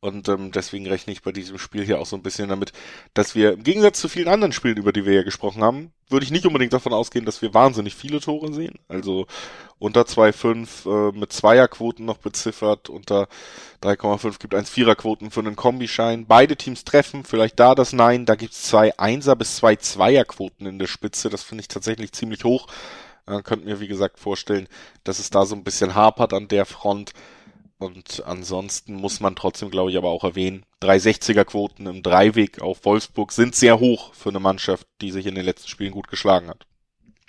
Und 0.03 0.27
ähm, 0.29 0.51
deswegen 0.51 0.87
rechne 0.87 1.13
ich 1.13 1.21
bei 1.21 1.31
diesem 1.31 1.59
Spiel 1.59 1.85
hier 1.85 1.99
auch 1.99 2.07
so 2.07 2.15
ein 2.15 2.23
bisschen 2.23 2.49
damit, 2.49 2.73
dass 3.13 3.35
wir 3.35 3.53
im 3.53 3.61
Gegensatz 3.61 4.01
zu 4.01 4.09
vielen 4.09 4.29
anderen 4.29 4.51
Spielen, 4.51 4.77
über 4.77 4.91
die 4.91 5.05
wir 5.05 5.13
ja 5.13 5.21
gesprochen 5.21 5.61
haben, 5.61 5.91
würde 6.09 6.23
ich 6.23 6.31
nicht 6.31 6.47
unbedingt 6.47 6.73
davon 6.73 6.91
ausgehen, 6.91 7.23
dass 7.23 7.43
wir 7.43 7.53
wahnsinnig 7.53 7.95
viele 7.95 8.19
Tore 8.19 8.51
sehen. 8.51 8.79
Also 8.87 9.27
unter 9.77 10.01
2,5 10.01 11.11
äh, 11.13 11.19
mit 11.19 11.31
Zweierquoten 11.31 12.03
noch 12.03 12.17
beziffert, 12.17 12.89
unter 12.89 13.27
3,5 13.83 14.39
gibt 14.39 14.55
eins 14.55 14.71
Viererquoten 14.71 15.29
für 15.29 15.41
einen 15.41 15.55
Kombischein. 15.55 16.25
Beide 16.25 16.55
Teams 16.55 16.83
treffen, 16.83 17.23
vielleicht 17.23 17.59
da 17.59 17.75
das 17.75 17.93
Nein, 17.93 18.25
da 18.25 18.33
gibt's 18.33 18.63
zwei 18.63 18.97
Einser 18.97 19.35
bis 19.35 19.57
zwei 19.57 19.75
Zweierquoten 19.75 20.65
in 20.65 20.79
der 20.79 20.87
Spitze. 20.87 21.29
Das 21.29 21.43
finde 21.43 21.61
ich 21.61 21.67
tatsächlich 21.67 22.11
ziemlich 22.11 22.43
hoch. 22.43 22.65
Äh, 23.27 23.43
könnt 23.43 23.65
mir, 23.65 23.79
wie 23.79 23.87
gesagt, 23.87 24.17
vorstellen, 24.17 24.67
dass 25.03 25.19
es 25.19 25.29
da 25.29 25.45
so 25.45 25.55
ein 25.55 25.63
bisschen 25.63 25.93
hapert 25.93 26.33
an 26.33 26.47
der 26.47 26.65
Front. 26.65 27.13
Und 27.81 28.21
ansonsten 28.27 28.93
muss 28.93 29.21
man 29.21 29.35
trotzdem, 29.35 29.71
glaube 29.71 29.89
ich, 29.89 29.97
aber 29.97 30.09
auch 30.09 30.23
erwähnen, 30.23 30.67
360er 30.83 31.45
Quoten 31.45 31.87
im 31.87 32.03
Dreiweg 32.03 32.61
auf 32.61 32.85
Wolfsburg 32.85 33.31
sind 33.31 33.55
sehr 33.55 33.79
hoch 33.79 34.13
für 34.13 34.29
eine 34.29 34.39
Mannschaft, 34.39 34.85
die 35.01 35.09
sich 35.09 35.25
in 35.25 35.33
den 35.33 35.45
letzten 35.45 35.67
Spielen 35.67 35.91
gut 35.91 36.07
geschlagen 36.07 36.47
hat. 36.47 36.67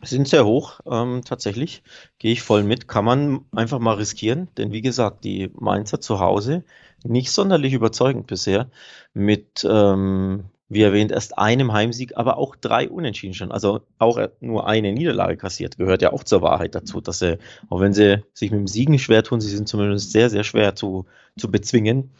Sind 0.03 0.29
sehr 0.29 0.45
hoch, 0.45 0.81
ähm, 0.85 1.23
tatsächlich. 1.25 1.83
Gehe 2.19 2.33
ich 2.33 2.43
voll 2.43 2.65
mit. 2.65 2.87
Kann 2.87 3.07
man 3.07 3.47
einfach 3.53 3.79
mal 3.79 3.95
riskieren, 3.95 4.49
denn 4.59 4.73
wie 4.73 4.83
gesagt, 4.83 5.25
die 5.25 5.51
Mainzer 5.55 6.03
zu 6.03 6.21
Hause 6.21 6.65
nicht 7.03 7.31
sonderlich 7.31 7.73
überzeugend 7.73 8.27
bisher. 8.27 8.71
Mit 9.15 9.67
ähm, 9.67 10.51
wie 10.73 10.83
erwähnt, 10.83 11.13
erst 11.13 11.39
einem 11.39 11.73
Heimsieg, 11.73 12.17
aber 12.17 12.39
auch 12.39 12.57
drei 12.57 12.89
Unentschieden 12.89 13.35
schon. 13.35 13.53
Also 13.53 13.81
auch 13.99 14.19
nur 14.41 14.67
eine 14.67 14.93
Niederlage 14.93 15.37
kassiert, 15.37 15.77
gehört 15.77 16.03
ja 16.03 16.13
auch 16.13 16.25
zur 16.25 16.43
Wahrheit 16.43 16.75
dazu, 16.75 17.01
dass 17.01 17.19
sie, 17.19 17.39
auch 17.69 17.81
wenn 17.81 17.93
sie 17.93 18.23
sich 18.33 18.51
mit 18.51 18.61
dem 18.61 18.67
Siegen 18.67 18.99
schwer 18.99 19.23
tun, 19.23 19.41
sie 19.41 19.55
sind 19.55 19.69
zumindest 19.69 20.13
sehr, 20.13 20.31
sehr 20.31 20.45
schwer 20.45 20.75
zu, 20.75 21.07
zu 21.37 21.51
bezwingen. 21.51 22.11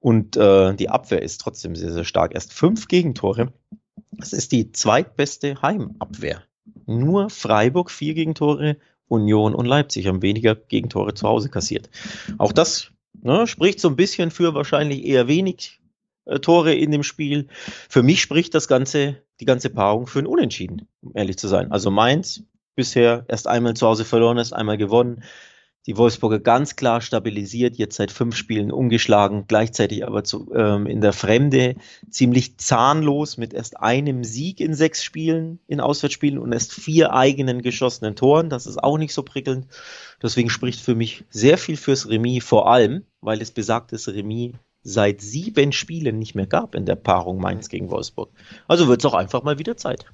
Und 0.00 0.36
äh, 0.36 0.74
die 0.74 0.88
Abwehr 0.88 1.22
ist 1.22 1.40
trotzdem 1.40 1.74
sehr, 1.74 1.92
sehr 1.92 2.04
stark. 2.04 2.34
Erst 2.34 2.52
fünf 2.52 2.88
Gegentore. 2.88 3.52
Das 4.12 4.32
ist 4.32 4.52
die 4.52 4.72
zweitbeste 4.72 5.60
Heimabwehr. 5.60 6.42
Nur 6.86 7.30
Freiburg 7.30 7.90
vier 7.90 8.14
Gegentore, 8.14 8.76
Union 9.08 9.54
und 9.54 9.66
Leipzig 9.66 10.06
haben 10.06 10.22
weniger 10.22 10.54
Gegentore 10.54 11.14
zu 11.14 11.26
Hause 11.28 11.48
kassiert. 11.48 11.90
Auch 12.36 12.52
das 12.52 12.90
ne, 13.22 13.46
spricht 13.46 13.80
so 13.80 13.88
ein 13.88 13.96
bisschen 13.96 14.30
für 14.30 14.54
wahrscheinlich 14.54 15.04
eher 15.04 15.28
wenig 15.28 15.80
Tore 16.40 16.74
in 16.74 16.90
dem 16.90 17.02
Spiel. 17.02 17.48
Für 17.88 18.02
mich 18.02 18.20
spricht 18.20 18.54
das 18.54 18.68
ganze, 18.68 19.22
die 19.40 19.44
ganze 19.44 19.70
Paarung 19.70 20.06
für 20.06 20.18
ein 20.18 20.26
Unentschieden, 20.26 20.88
um 21.02 21.12
ehrlich 21.14 21.38
zu 21.38 21.48
sein. 21.48 21.72
Also 21.72 21.90
Mainz 21.90 22.42
bisher 22.74 23.24
erst 23.28 23.48
einmal 23.48 23.74
zu 23.74 23.86
Hause 23.86 24.04
verloren 24.04 24.38
ist, 24.38 24.52
einmal 24.52 24.78
gewonnen. 24.78 25.22
Die 25.86 25.96
Wolfsburger 25.96 26.38
ganz 26.38 26.76
klar 26.76 27.00
stabilisiert, 27.00 27.76
jetzt 27.76 27.96
seit 27.96 28.12
fünf 28.12 28.36
Spielen 28.36 28.70
umgeschlagen, 28.70 29.46
gleichzeitig 29.48 30.06
aber 30.06 30.22
zu, 30.22 30.52
ähm, 30.54 30.86
in 30.86 31.00
der 31.00 31.14
Fremde 31.14 31.76
ziemlich 32.10 32.58
zahnlos 32.58 33.38
mit 33.38 33.54
erst 33.54 33.80
einem 33.80 34.22
Sieg 34.22 34.60
in 34.60 34.74
sechs 34.74 35.02
Spielen, 35.02 35.60
in 35.66 35.80
Auswärtsspielen 35.80 36.38
und 36.38 36.52
erst 36.52 36.74
vier 36.74 37.14
eigenen 37.14 37.62
geschossenen 37.62 38.16
Toren. 38.16 38.50
Das 38.50 38.66
ist 38.66 38.76
auch 38.76 38.98
nicht 38.98 39.14
so 39.14 39.22
prickelnd. 39.22 39.66
Deswegen 40.22 40.50
spricht 40.50 40.80
für 40.80 40.94
mich 40.94 41.24
sehr 41.30 41.56
viel 41.56 41.78
fürs 41.78 42.08
Remis, 42.08 42.44
vor 42.44 42.70
allem, 42.70 43.06
weil 43.22 43.40
es 43.40 43.50
besagtes 43.50 44.08
Remis 44.08 44.52
seit 44.88 45.20
sieben 45.20 45.72
Spielen 45.72 46.18
nicht 46.18 46.34
mehr 46.34 46.46
gab 46.46 46.74
in 46.74 46.86
der 46.86 46.96
Paarung 46.96 47.40
Mainz 47.40 47.68
gegen 47.68 47.90
Wolfsburg. 47.90 48.30
Also 48.66 48.88
wird 48.88 49.00
es 49.00 49.06
auch 49.06 49.14
einfach 49.14 49.42
mal 49.42 49.58
wieder 49.58 49.76
Zeit. 49.76 50.06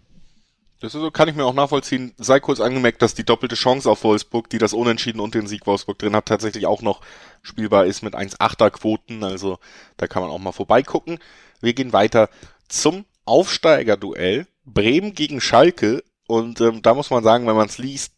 Das 0.81 0.95
ist 0.95 1.01
so, 1.01 1.11
kann 1.11 1.29
ich 1.29 1.37
mir 1.37 1.45
auch 1.45 1.55
nachvollziehen. 1.55 2.13
Sei 2.19 2.41
kurz 2.41 2.61
angemerkt, 2.61 3.01
dass 3.01 3.15
die 3.15 3.25
doppelte 3.25 3.55
Chance 3.55 3.91
auf 3.91 4.05
Wolfsburg, 4.05 4.51
die 4.51 4.59
das 4.59 4.75
Unentschieden 4.75 5.21
und 5.21 5.35
den 5.35 5.47
Sieg 5.47 5.67
Wolfsburg 5.67 5.99
drin 5.99 6.17
hat, 6.17 6.27
tatsächlich 6.27 6.67
auch 6.67 6.83
noch 6.83 7.01
spielbar 7.43 7.87
ist 7.87 8.03
mit 8.03 8.15
1,8er 8.15 8.71
Quoten. 8.71 9.25
Also 9.25 9.59
da 9.97 10.07
kann 10.07 10.23
man 10.23 10.31
auch 10.31 10.39
mal 10.39 10.53
vorbeigucken. 10.53 11.21
Wir 11.61 11.73
gehen 11.73 11.93
weiter 11.93 12.29
zum 12.69 13.05
Aufsteigerduell. 13.25 14.47
Bremen 14.67 15.15
gegen 15.15 15.41
Schalke. 15.41 16.03
Und 16.27 16.61
ähm, 16.61 16.83
da 16.83 16.95
muss 16.95 17.11
man 17.11 17.23
sagen, 17.23 17.47
wenn 17.47 17.57
man 17.57 17.69
es 17.69 17.79
liest, 17.79 18.13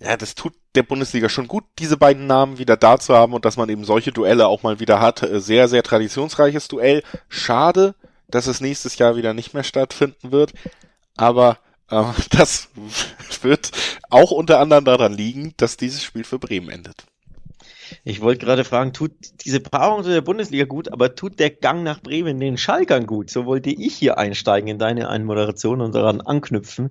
ja, 0.00 0.16
das 0.16 0.34
tut 0.34 0.54
der 0.74 0.84
Bundesliga 0.84 1.28
schon 1.28 1.48
gut, 1.48 1.64
diese 1.78 1.96
beiden 1.96 2.26
Namen 2.26 2.58
wieder 2.58 2.76
da 2.76 2.98
zu 2.98 3.14
haben 3.14 3.32
und 3.32 3.44
dass 3.44 3.56
man 3.56 3.68
eben 3.68 3.84
solche 3.84 4.12
Duelle 4.12 4.46
auch 4.46 4.62
mal 4.62 4.78
wieder 4.80 5.00
hat. 5.00 5.22
Äh, 5.22 5.40
sehr, 5.40 5.68
sehr 5.68 5.82
traditionsreiches 5.82 6.68
Duell. 6.68 7.02
Schade, 7.28 7.94
dass 8.28 8.46
es 8.46 8.60
nächstes 8.60 8.98
Jahr 8.98 9.16
wieder 9.16 9.34
nicht 9.34 9.54
mehr 9.54 9.64
stattfinden 9.64 10.30
wird. 10.30 10.52
Aber 11.16 11.58
äh, 11.90 12.04
das 12.30 12.68
wird 13.42 13.72
auch 14.08 14.30
unter 14.30 14.60
anderem 14.60 14.84
daran 14.84 15.12
liegen, 15.12 15.54
dass 15.56 15.76
dieses 15.76 16.02
Spiel 16.02 16.24
für 16.24 16.38
Bremen 16.38 16.68
endet. 16.68 17.04
Ich 18.04 18.20
wollte 18.20 18.44
gerade 18.44 18.64
fragen, 18.64 18.92
tut 18.92 19.12
diese 19.44 19.60
Paarung 19.60 20.04
zu 20.04 20.10
der 20.10 20.20
Bundesliga 20.20 20.64
gut, 20.64 20.92
aber 20.92 21.14
tut 21.14 21.38
der 21.38 21.50
Gang 21.50 21.82
nach 21.82 22.00
Bremen 22.02 22.38
den 22.38 22.58
Schalkern 22.58 23.06
gut? 23.06 23.30
So 23.30 23.46
wollte 23.46 23.70
ich 23.70 23.94
hier 23.94 24.18
einsteigen 24.18 24.68
in 24.68 24.78
deine 24.78 25.08
Einmoderation 25.08 25.80
und 25.80 25.94
daran 25.94 26.20
anknüpfen. 26.20 26.90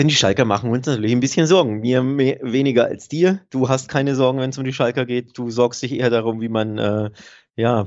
Denn 0.00 0.08
die 0.08 0.14
Schalker 0.14 0.46
machen 0.46 0.70
uns 0.70 0.86
natürlich 0.86 1.12
ein 1.12 1.20
bisschen 1.20 1.46
Sorgen. 1.46 1.80
Mir 1.80 2.02
mehr, 2.02 2.38
weniger 2.40 2.86
als 2.86 3.06
dir. 3.06 3.42
Du 3.50 3.68
hast 3.68 3.90
keine 3.90 4.14
Sorgen, 4.14 4.38
wenn 4.38 4.48
es 4.48 4.56
um 4.56 4.64
die 4.64 4.72
Schalker 4.72 5.04
geht. 5.04 5.36
Du 5.36 5.50
sorgst 5.50 5.82
dich 5.82 5.92
eher 5.92 6.08
darum, 6.08 6.40
wie 6.40 6.48
man 6.48 6.78
äh, 6.78 7.10
ja, 7.54 7.86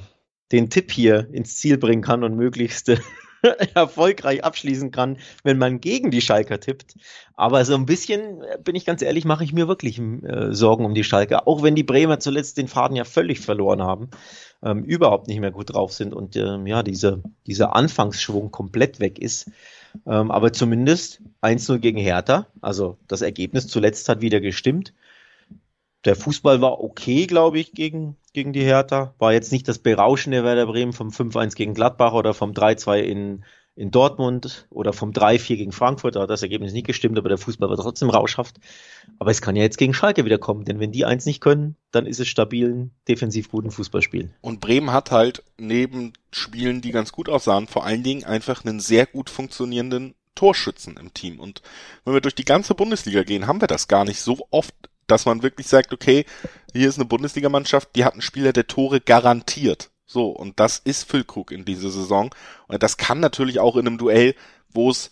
den 0.51 0.69
Tipp 0.69 0.91
hier 0.91 1.27
ins 1.31 1.57
Ziel 1.57 1.79
bringen 1.79 2.03
kann 2.03 2.23
und 2.23 2.35
möglichst 2.35 2.89
äh, 2.89 2.97
erfolgreich 3.73 4.43
abschließen 4.43 4.91
kann, 4.91 5.17
wenn 5.43 5.57
man 5.57 5.81
gegen 5.81 6.11
die 6.11 6.21
Schalker 6.21 6.59
tippt. 6.59 6.93
Aber 7.33 7.65
so 7.65 7.73
ein 7.73 7.87
bisschen, 7.87 8.43
äh, 8.43 8.59
bin 8.63 8.75
ich 8.75 8.85
ganz 8.85 9.01
ehrlich, 9.01 9.25
mache 9.25 9.43
ich 9.43 9.51
mir 9.51 9.67
wirklich 9.67 9.97
äh, 9.97 10.53
Sorgen 10.53 10.85
um 10.85 10.93
die 10.93 11.03
Schalker. 11.03 11.47
Auch 11.47 11.63
wenn 11.63 11.73
die 11.73 11.81
Bremer 11.81 12.19
zuletzt 12.19 12.59
den 12.59 12.67
Faden 12.67 12.95
ja 12.95 13.05
völlig 13.05 13.39
verloren 13.39 13.81
haben, 13.81 14.11
ähm, 14.61 14.83
überhaupt 14.83 15.27
nicht 15.27 15.39
mehr 15.39 15.49
gut 15.49 15.73
drauf 15.73 15.91
sind 15.91 16.13
und 16.13 16.35
ähm, 16.35 16.67
ja, 16.67 16.83
diese, 16.83 17.23
dieser 17.47 17.75
Anfangsschwung 17.75 18.51
komplett 18.51 18.99
weg 18.99 19.17
ist. 19.17 19.49
Ähm, 20.05 20.31
aber 20.31 20.53
zumindest 20.53 21.21
1-0 21.41 21.79
gegen 21.79 21.97
Hertha. 21.97 22.47
Also 22.61 22.97
das 23.07 23.21
Ergebnis 23.21 23.67
zuletzt 23.67 24.09
hat 24.09 24.21
wieder 24.21 24.41
gestimmt. 24.41 24.93
Der 26.05 26.15
Fußball 26.15 26.61
war 26.61 26.83
okay, 26.83 27.27
glaube 27.27 27.59
ich, 27.59 27.71
gegen, 27.71 28.17
gegen 28.33 28.51
die 28.51 28.63
Hertha. 28.63 29.13
War 29.19 29.33
jetzt 29.33 29.51
nicht 29.51 29.67
das 29.67 29.79
berauschende 29.79 30.43
Werder 30.43 30.65
Bremen 30.65 30.93
vom 30.93 31.09
5-1 31.09 31.55
gegen 31.55 31.73
Gladbach 31.73 32.13
oder 32.13 32.33
vom 32.33 32.51
3-2 32.51 32.99
in, 32.99 33.45
in 33.75 33.89
Dortmund 33.91 34.67
oder 34.69 34.93
vom 34.93 35.11
3-4 35.11 35.57
gegen 35.57 35.71
Frankfurt. 35.71 36.15
Da 36.15 36.21
hat 36.21 36.29
das 36.29 36.43
Ergebnis 36.43 36.73
nicht 36.73 36.85
gestimmt, 36.85 37.17
aber 37.17 37.29
der 37.29 37.37
Fußball 37.37 37.69
war 37.69 37.77
trotzdem 37.77 38.09
rauschhaft. 38.09 38.57
Aber 39.19 39.31
es 39.31 39.41
kann 39.41 39.55
ja 39.55 39.63
jetzt 39.63 39.77
gegen 39.77 39.93
Schalke 39.93 40.25
wieder 40.25 40.37
kommen, 40.37 40.65
denn 40.65 40.79
wenn 40.79 40.91
die 40.91 41.05
eins 41.05 41.25
nicht 41.25 41.41
können, 41.41 41.75
dann 41.91 42.05
ist 42.05 42.19
es 42.19 42.27
stabilen, 42.27 42.91
defensiv 43.07 43.49
guten 43.49 43.71
Fußballspielen. 43.71 44.33
Und 44.41 44.59
Bremen 44.59 44.91
hat 44.91 45.11
halt 45.11 45.43
neben 45.57 46.13
Spielen, 46.31 46.81
die 46.81 46.91
ganz 46.91 47.11
gut 47.11 47.29
aussahen, 47.29 47.67
vor 47.67 47.85
allen 47.85 48.03
Dingen 48.03 48.23
einfach 48.23 48.63
einen 48.63 48.79
sehr 48.79 49.05
gut 49.05 49.29
funktionierenden 49.29 50.13
Torschützen 50.35 50.97
im 50.97 51.13
Team. 51.13 51.39
Und 51.39 51.61
wenn 52.05 52.13
wir 52.13 52.21
durch 52.21 52.35
die 52.35 52.45
ganze 52.45 52.75
Bundesliga 52.75 53.23
gehen, 53.23 53.47
haben 53.47 53.61
wir 53.61 53.67
das 53.67 53.87
gar 53.87 54.05
nicht 54.05 54.21
so 54.21 54.47
oft 54.51 54.73
dass 55.07 55.25
man 55.25 55.43
wirklich 55.43 55.67
sagt, 55.67 55.93
okay, 55.93 56.25
hier 56.73 56.87
ist 56.87 56.97
eine 56.97 57.05
Bundesligamannschaft, 57.05 57.89
die 57.95 58.05
hat 58.05 58.13
einen 58.13 58.21
Spieler, 58.21 58.53
der 58.53 58.67
Tore 58.67 59.01
garantiert. 59.01 59.91
So, 60.13 60.27
und 60.27 60.59
das 60.59 60.77
ist 60.77 61.09
Füllkrug 61.09 61.51
in 61.51 61.65
dieser 61.65 61.89
Saison. 61.89 62.33
Und 62.67 62.83
das 62.83 62.97
kann 62.97 63.19
natürlich 63.19 63.59
auch 63.59 63.75
in 63.75 63.87
einem 63.87 63.97
Duell, 63.97 64.35
wo 64.69 64.91
es 64.91 65.09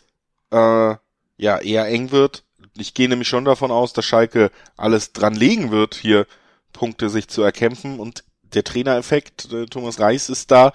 äh, 0.52 0.96
ja 1.38 1.58
eher 1.58 1.88
eng 1.88 2.12
wird. 2.12 2.44
Ich 2.78 2.94
gehe 2.94 3.10
nämlich 3.10 3.28
schon 3.28 3.44
davon 3.44 3.72
aus, 3.72 3.94
dass 3.94 4.06
Schalke 4.06 4.52
alles 4.78 5.12
dran 5.12 5.34
legen 5.34 5.72
wird, 5.72 5.96
hier 5.96 6.28
Punkte 6.72 7.10
sich 7.10 7.28
zu 7.30 7.42
erkämpfen. 7.42 8.00
Und 8.00 8.24
der 8.54 8.64
Trainereffekt, 8.64 9.52
äh, 9.52 9.66
Thomas 9.66 10.00
Reis 10.00 10.30
ist 10.30 10.52
da. 10.52 10.72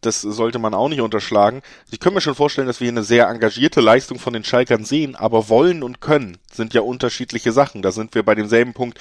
Das 0.00 0.22
sollte 0.22 0.58
man 0.58 0.74
auch 0.74 0.88
nicht 0.88 1.00
unterschlagen. 1.00 1.62
Ich 1.92 2.00
kann 2.00 2.14
mir 2.14 2.20
schon 2.20 2.34
vorstellen, 2.34 2.66
dass 2.66 2.80
wir 2.80 2.86
hier 2.86 2.92
eine 2.92 3.04
sehr 3.04 3.28
engagierte 3.28 3.80
Leistung 3.80 4.18
von 4.18 4.32
den 4.32 4.44
Schalkern 4.44 4.84
sehen, 4.84 5.14
aber 5.14 5.48
wollen 5.48 5.84
und 5.84 6.00
können 6.00 6.38
sind 6.52 6.74
ja 6.74 6.80
unterschiedliche 6.80 7.52
Sachen. 7.52 7.82
Da 7.82 7.92
sind 7.92 8.16
wir 8.16 8.24
bei 8.24 8.34
demselben 8.34 8.74
Punkt, 8.74 8.98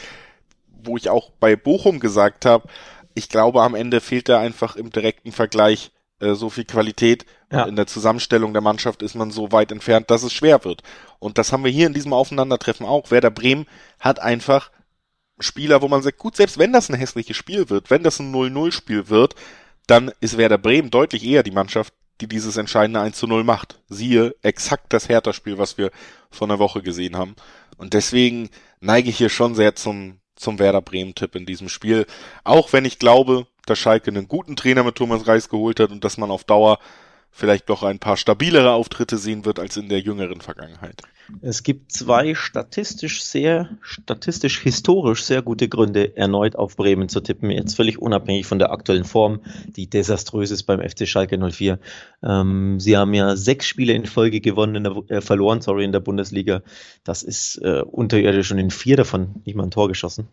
wo 0.83 0.97
ich 0.97 1.09
auch 1.09 1.31
bei 1.39 1.55
Bochum 1.55 1.99
gesagt 1.99 2.45
habe, 2.45 2.67
ich 3.17 3.29
glaube, 3.29 3.63
am 3.63 3.73
Ende 3.73 3.99
fehlt 3.99 4.29
da 4.29 4.39
einfach 4.39 4.75
im 4.75 4.91
direkten 4.91 5.31
Vergleich 5.31 5.91
äh, 6.19 6.35
so 6.35 6.49
viel 6.49 6.65
Qualität. 6.65 7.25
Ja. 7.49 7.63
in 7.63 7.77
der 7.77 7.87
Zusammenstellung 7.87 8.51
der 8.51 8.61
Mannschaft 8.61 9.01
ist 9.01 9.15
man 9.15 9.31
so 9.31 9.53
weit 9.53 9.71
entfernt, 9.71 10.11
dass 10.11 10.21
es 10.21 10.33
schwer 10.33 10.65
wird. 10.65 10.83
Und 11.17 11.37
das 11.37 11.53
haben 11.53 11.63
wir 11.63 11.71
hier 11.71 11.87
in 11.87 11.93
diesem 11.93 12.11
Aufeinandertreffen 12.11 12.85
auch. 12.85 13.09
Werder 13.09 13.31
Bremen 13.31 13.65
hat 14.01 14.19
einfach 14.19 14.69
Spieler, 15.39 15.81
wo 15.81 15.87
man 15.87 16.01
sagt, 16.01 16.17
gut, 16.17 16.35
selbst 16.35 16.57
wenn 16.57 16.73
das 16.73 16.89
ein 16.89 16.97
hässliches 16.97 17.37
Spiel 17.37 17.69
wird, 17.69 17.89
wenn 17.89 18.03
das 18.03 18.19
ein 18.19 18.35
0-0-Spiel 18.35 19.07
wird, 19.07 19.35
dann 19.87 20.11
ist 20.19 20.37
Werder 20.37 20.57
Bremen 20.57 20.91
deutlich 20.91 21.23
eher 21.23 21.41
die 21.41 21.51
Mannschaft, 21.51 21.93
die 22.19 22.27
dieses 22.27 22.57
entscheidende 22.57 22.99
1 22.99 23.17
zu 23.17 23.27
0 23.27 23.45
macht. 23.45 23.79
Siehe 23.87 24.35
exakt 24.41 24.91
das 24.91 25.07
Hertha-Spiel, 25.07 25.57
was 25.57 25.77
wir 25.77 25.91
vor 26.29 26.47
einer 26.47 26.59
Woche 26.59 26.81
gesehen 26.81 27.15
haben. 27.15 27.37
Und 27.77 27.93
deswegen 27.93 28.49
neige 28.81 29.09
ich 29.09 29.17
hier 29.17 29.29
schon 29.29 29.55
sehr 29.55 29.75
zum, 29.75 30.19
zum 30.37 30.59
Werder 30.59 30.81
Bremen-Tipp 30.81 31.35
in 31.35 31.45
diesem 31.45 31.69
Spiel. 31.69 32.05
Auch 32.43 32.73
wenn 32.73 32.85
ich 32.85 32.99
glaube, 32.99 33.47
dass 33.65 33.79
Schalke 33.79 34.09
einen 34.09 34.27
guten 34.27 34.55
Trainer 34.55 34.83
mit 34.83 34.95
Thomas 34.95 35.27
Reis 35.27 35.49
geholt 35.49 35.79
hat 35.79 35.91
und 35.91 36.03
dass 36.03 36.17
man 36.17 36.31
auf 36.31 36.43
Dauer 36.43 36.79
vielleicht 37.31 37.69
doch 37.69 37.83
ein 37.83 37.99
paar 37.99 38.17
stabilere 38.17 38.71
Auftritte 38.71 39.17
sehen 39.17 39.45
wird 39.45 39.59
als 39.59 39.77
in 39.77 39.89
der 39.89 39.99
jüngeren 39.99 40.41
Vergangenheit. 40.41 41.03
Es 41.41 41.63
gibt 41.63 41.91
zwei 41.91 42.35
statistisch 42.35 43.21
sehr, 43.21 43.77
statistisch 43.81 44.59
historisch 44.61 45.23
sehr 45.23 45.41
gute 45.41 45.67
Gründe, 45.67 46.15
erneut 46.15 46.55
auf 46.55 46.77
Bremen 46.77 47.09
zu 47.09 47.19
tippen. 47.19 47.51
Jetzt 47.51 47.75
völlig 47.75 47.99
unabhängig 47.99 48.45
von 48.45 48.59
der 48.59 48.71
aktuellen 48.71 49.03
Form, 49.03 49.41
die 49.67 49.89
desaströs 49.89 50.51
ist 50.51 50.63
beim 50.63 50.79
FC 50.79 51.07
Schalke 51.07 51.37
04. 51.37 51.79
Ähm, 52.23 52.79
sie 52.79 52.97
haben 52.97 53.13
ja 53.13 53.35
sechs 53.35 53.67
Spiele 53.67 53.93
in 53.93 54.05
Folge 54.05 54.39
gewonnen, 54.39 54.75
in 54.75 54.83
der, 54.83 54.95
äh, 55.09 55.21
verloren, 55.21 55.61
sorry, 55.61 55.83
in 55.83 55.91
der 55.91 55.99
Bundesliga. 55.99 56.63
Das 57.03 57.23
ist 57.23 57.57
äh, 57.57 57.81
unterirdisch 57.81 58.51
und 58.51 58.57
in 58.57 58.71
vier 58.71 58.95
davon 58.95 59.41
nicht 59.45 59.55
mal 59.55 59.63
ein 59.63 59.71
Tor 59.71 59.89
geschossen. 59.89 60.29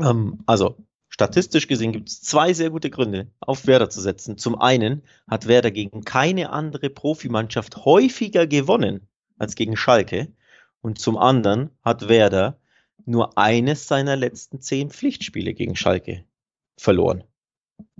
Ähm, 0.00 0.38
also, 0.46 0.76
Statistisch 1.12 1.68
gesehen 1.68 1.92
gibt 1.92 2.08
es 2.08 2.22
zwei 2.22 2.54
sehr 2.54 2.70
gute 2.70 2.88
Gründe, 2.88 3.30
auf 3.38 3.66
Werder 3.66 3.90
zu 3.90 4.00
setzen. 4.00 4.38
Zum 4.38 4.58
einen 4.58 5.02
hat 5.28 5.46
Werder 5.46 5.70
gegen 5.70 6.04
keine 6.04 6.48
andere 6.48 6.88
Profimannschaft 6.88 7.84
häufiger 7.84 8.46
gewonnen 8.46 9.06
als 9.36 9.54
gegen 9.54 9.76
Schalke. 9.76 10.32
Und 10.80 10.98
zum 10.98 11.18
anderen 11.18 11.68
hat 11.82 12.08
Werder 12.08 12.58
nur 13.04 13.36
eines 13.36 13.88
seiner 13.88 14.16
letzten 14.16 14.62
zehn 14.62 14.88
Pflichtspiele 14.88 15.52
gegen 15.52 15.76
Schalke 15.76 16.24
verloren. 16.78 17.24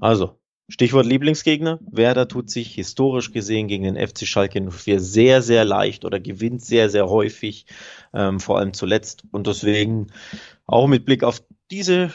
Also, 0.00 0.40
Stichwort 0.70 1.04
Lieblingsgegner. 1.04 1.80
Werder 1.82 2.28
tut 2.28 2.48
sich 2.48 2.74
historisch 2.74 3.30
gesehen 3.30 3.68
gegen 3.68 3.84
den 3.84 4.08
FC 4.08 4.26
Schalke 4.26 4.58
04 4.58 5.00
sehr, 5.00 5.42
sehr 5.42 5.66
leicht 5.66 6.06
oder 6.06 6.18
gewinnt 6.18 6.64
sehr, 6.64 6.88
sehr 6.88 7.10
häufig, 7.10 7.66
ähm, 8.14 8.40
vor 8.40 8.58
allem 8.58 8.72
zuletzt. 8.72 9.24
Und 9.32 9.46
deswegen 9.46 10.06
auch 10.64 10.86
mit 10.86 11.04
Blick 11.04 11.24
auf 11.24 11.42
diese 11.70 12.10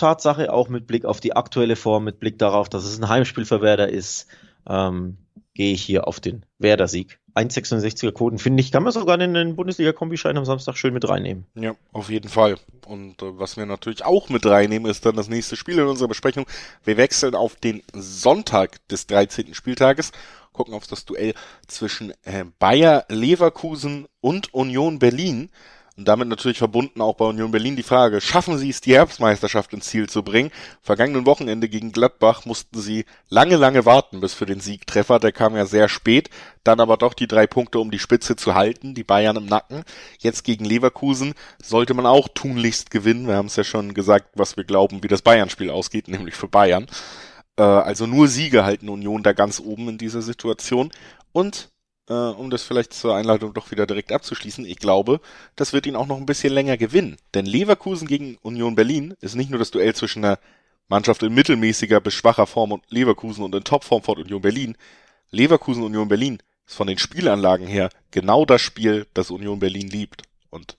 Tatsache, 0.00 0.52
auch 0.52 0.68
mit 0.68 0.86
Blick 0.86 1.04
auf 1.04 1.20
die 1.20 1.36
aktuelle 1.36 1.76
Form, 1.76 2.04
mit 2.04 2.18
Blick 2.18 2.38
darauf, 2.38 2.68
dass 2.68 2.84
es 2.84 2.98
ein 2.98 3.08
Heimspiel 3.08 3.44
für 3.44 3.62
Werder 3.62 3.88
ist, 3.88 4.26
ähm, 4.68 5.18
gehe 5.54 5.72
ich 5.72 5.82
hier 5.82 6.08
auf 6.08 6.20
den 6.20 6.44
Werder-Sieg. 6.58 7.18
1,66er 7.34 8.12
Quoten, 8.12 8.38
finde 8.38 8.60
ich, 8.60 8.72
kann 8.72 8.82
man 8.82 8.92
sogar 8.92 9.20
in 9.20 9.34
den 9.34 9.56
Bundesliga-Kombischein 9.56 10.36
am 10.36 10.44
Samstag 10.44 10.76
schön 10.76 10.94
mit 10.94 11.08
reinnehmen. 11.08 11.46
Ja, 11.54 11.74
auf 11.92 12.10
jeden 12.10 12.28
Fall. 12.28 12.56
Und 12.86 13.22
äh, 13.22 13.38
was 13.38 13.56
wir 13.56 13.66
natürlich 13.66 14.04
auch 14.04 14.28
mit 14.28 14.46
reinnehmen, 14.46 14.90
ist 14.90 15.06
dann 15.06 15.16
das 15.16 15.28
nächste 15.28 15.56
Spiel 15.56 15.78
in 15.78 15.86
unserer 15.86 16.08
Besprechung. 16.08 16.46
Wir 16.84 16.96
wechseln 16.96 17.34
auf 17.34 17.56
den 17.56 17.82
Sonntag 17.92 18.86
des 18.88 19.06
13. 19.06 19.54
Spieltages, 19.54 20.12
gucken 20.52 20.74
auf 20.74 20.86
das 20.86 21.04
Duell 21.04 21.34
zwischen 21.68 22.12
äh, 22.24 22.44
Bayer 22.58 23.04
Leverkusen 23.08 24.06
und 24.20 24.52
Union 24.52 24.98
Berlin. 24.98 25.50
Und 26.00 26.08
damit 26.08 26.28
natürlich 26.28 26.56
verbunden 26.56 27.02
auch 27.02 27.16
bei 27.16 27.26
Union 27.26 27.50
Berlin 27.50 27.76
die 27.76 27.82
Frage, 27.82 28.22
schaffen 28.22 28.56
sie 28.56 28.70
es, 28.70 28.80
die 28.80 28.94
Herbstmeisterschaft 28.94 29.70
ins 29.74 29.84
Ziel 29.84 30.08
zu 30.08 30.22
bringen? 30.22 30.50
Vergangenen 30.80 31.26
Wochenende 31.26 31.68
gegen 31.68 31.92
Gladbach 31.92 32.46
mussten 32.46 32.80
sie 32.80 33.04
lange, 33.28 33.56
lange 33.56 33.84
warten 33.84 34.18
bis 34.18 34.32
für 34.32 34.46
den 34.46 34.60
Siegtreffer. 34.60 35.18
Der 35.18 35.32
kam 35.32 35.54
ja 35.56 35.66
sehr 35.66 35.90
spät. 35.90 36.30
Dann 36.64 36.80
aber 36.80 36.96
doch 36.96 37.12
die 37.12 37.26
drei 37.26 37.46
Punkte, 37.46 37.80
um 37.80 37.90
die 37.90 37.98
Spitze 37.98 38.34
zu 38.34 38.54
halten, 38.54 38.94
die 38.94 39.04
Bayern 39.04 39.36
im 39.36 39.44
Nacken. 39.44 39.84
Jetzt 40.18 40.42
gegen 40.44 40.64
Leverkusen 40.64 41.34
sollte 41.62 41.92
man 41.92 42.06
auch 42.06 42.28
tunlichst 42.28 42.90
gewinnen. 42.90 43.26
Wir 43.26 43.36
haben 43.36 43.48
es 43.48 43.56
ja 43.56 43.64
schon 43.64 43.92
gesagt, 43.92 44.30
was 44.36 44.56
wir 44.56 44.64
glauben, 44.64 45.02
wie 45.02 45.08
das 45.08 45.20
Bayern-Spiel 45.20 45.68
ausgeht, 45.68 46.08
nämlich 46.08 46.34
für 46.34 46.48
Bayern. 46.48 46.86
Äh, 47.58 47.62
also 47.62 48.06
nur 48.06 48.26
Siege 48.26 48.64
halten 48.64 48.88
Union 48.88 49.22
da 49.22 49.34
ganz 49.34 49.60
oben 49.60 49.90
in 49.90 49.98
dieser 49.98 50.22
Situation. 50.22 50.92
Und 51.32 51.68
äh, 52.08 52.12
um 52.12 52.50
das 52.50 52.62
vielleicht 52.62 52.92
zur 52.92 53.14
Einleitung 53.14 53.54
doch 53.54 53.70
wieder 53.70 53.86
direkt 53.86 54.12
abzuschließen, 54.12 54.64
ich 54.64 54.78
glaube, 54.78 55.20
das 55.56 55.72
wird 55.72 55.86
ihn 55.86 55.96
auch 55.96 56.06
noch 56.06 56.16
ein 56.16 56.26
bisschen 56.26 56.52
länger 56.52 56.76
gewinnen. 56.76 57.16
Denn 57.34 57.46
Leverkusen 57.46 58.08
gegen 58.08 58.36
Union 58.42 58.74
Berlin 58.74 59.14
ist 59.20 59.34
nicht 59.34 59.50
nur 59.50 59.58
das 59.58 59.70
Duell 59.70 59.94
zwischen 59.94 60.24
einer 60.24 60.38
Mannschaft 60.88 61.22
in 61.22 61.32
mittelmäßiger 61.32 62.00
bis 62.00 62.14
schwacher 62.14 62.46
Form 62.46 62.72
und 62.72 62.82
Leverkusen 62.90 63.44
und 63.44 63.54
in 63.54 63.64
Topform 63.64 64.02
von 64.02 64.18
Union 64.18 64.42
Berlin. 64.42 64.76
Leverkusen 65.30 65.84
Union 65.84 66.08
Berlin 66.08 66.38
ist 66.66 66.74
von 66.74 66.88
den 66.88 66.98
Spielanlagen 66.98 67.66
her 67.66 67.90
genau 68.10 68.44
das 68.44 68.60
Spiel, 68.60 69.06
das 69.14 69.30
Union 69.30 69.60
Berlin 69.60 69.88
liebt. 69.88 70.22
Und 70.50 70.76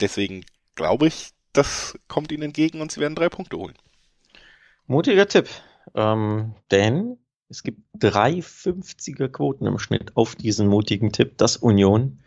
deswegen 0.00 0.44
glaube 0.74 1.06
ich, 1.06 1.30
das 1.54 1.98
kommt 2.08 2.30
ihnen 2.30 2.42
entgegen 2.42 2.80
und 2.80 2.92
sie 2.92 3.00
werden 3.00 3.14
drei 3.14 3.30
Punkte 3.30 3.56
holen. 3.56 3.74
Mutiger 4.86 5.26
Tipp. 5.26 5.48
Ähm, 5.94 6.54
denn 6.70 7.18
es 7.48 7.62
gibt 7.62 7.80
drei 7.98 8.40
50er 8.40 9.28
Quoten 9.28 9.66
im 9.66 9.78
Schnitt 9.78 10.16
auf 10.16 10.34
diesen 10.34 10.68
mutigen 10.68 11.12
Tipp, 11.12 11.38
dass 11.38 11.56
Union 11.56 12.20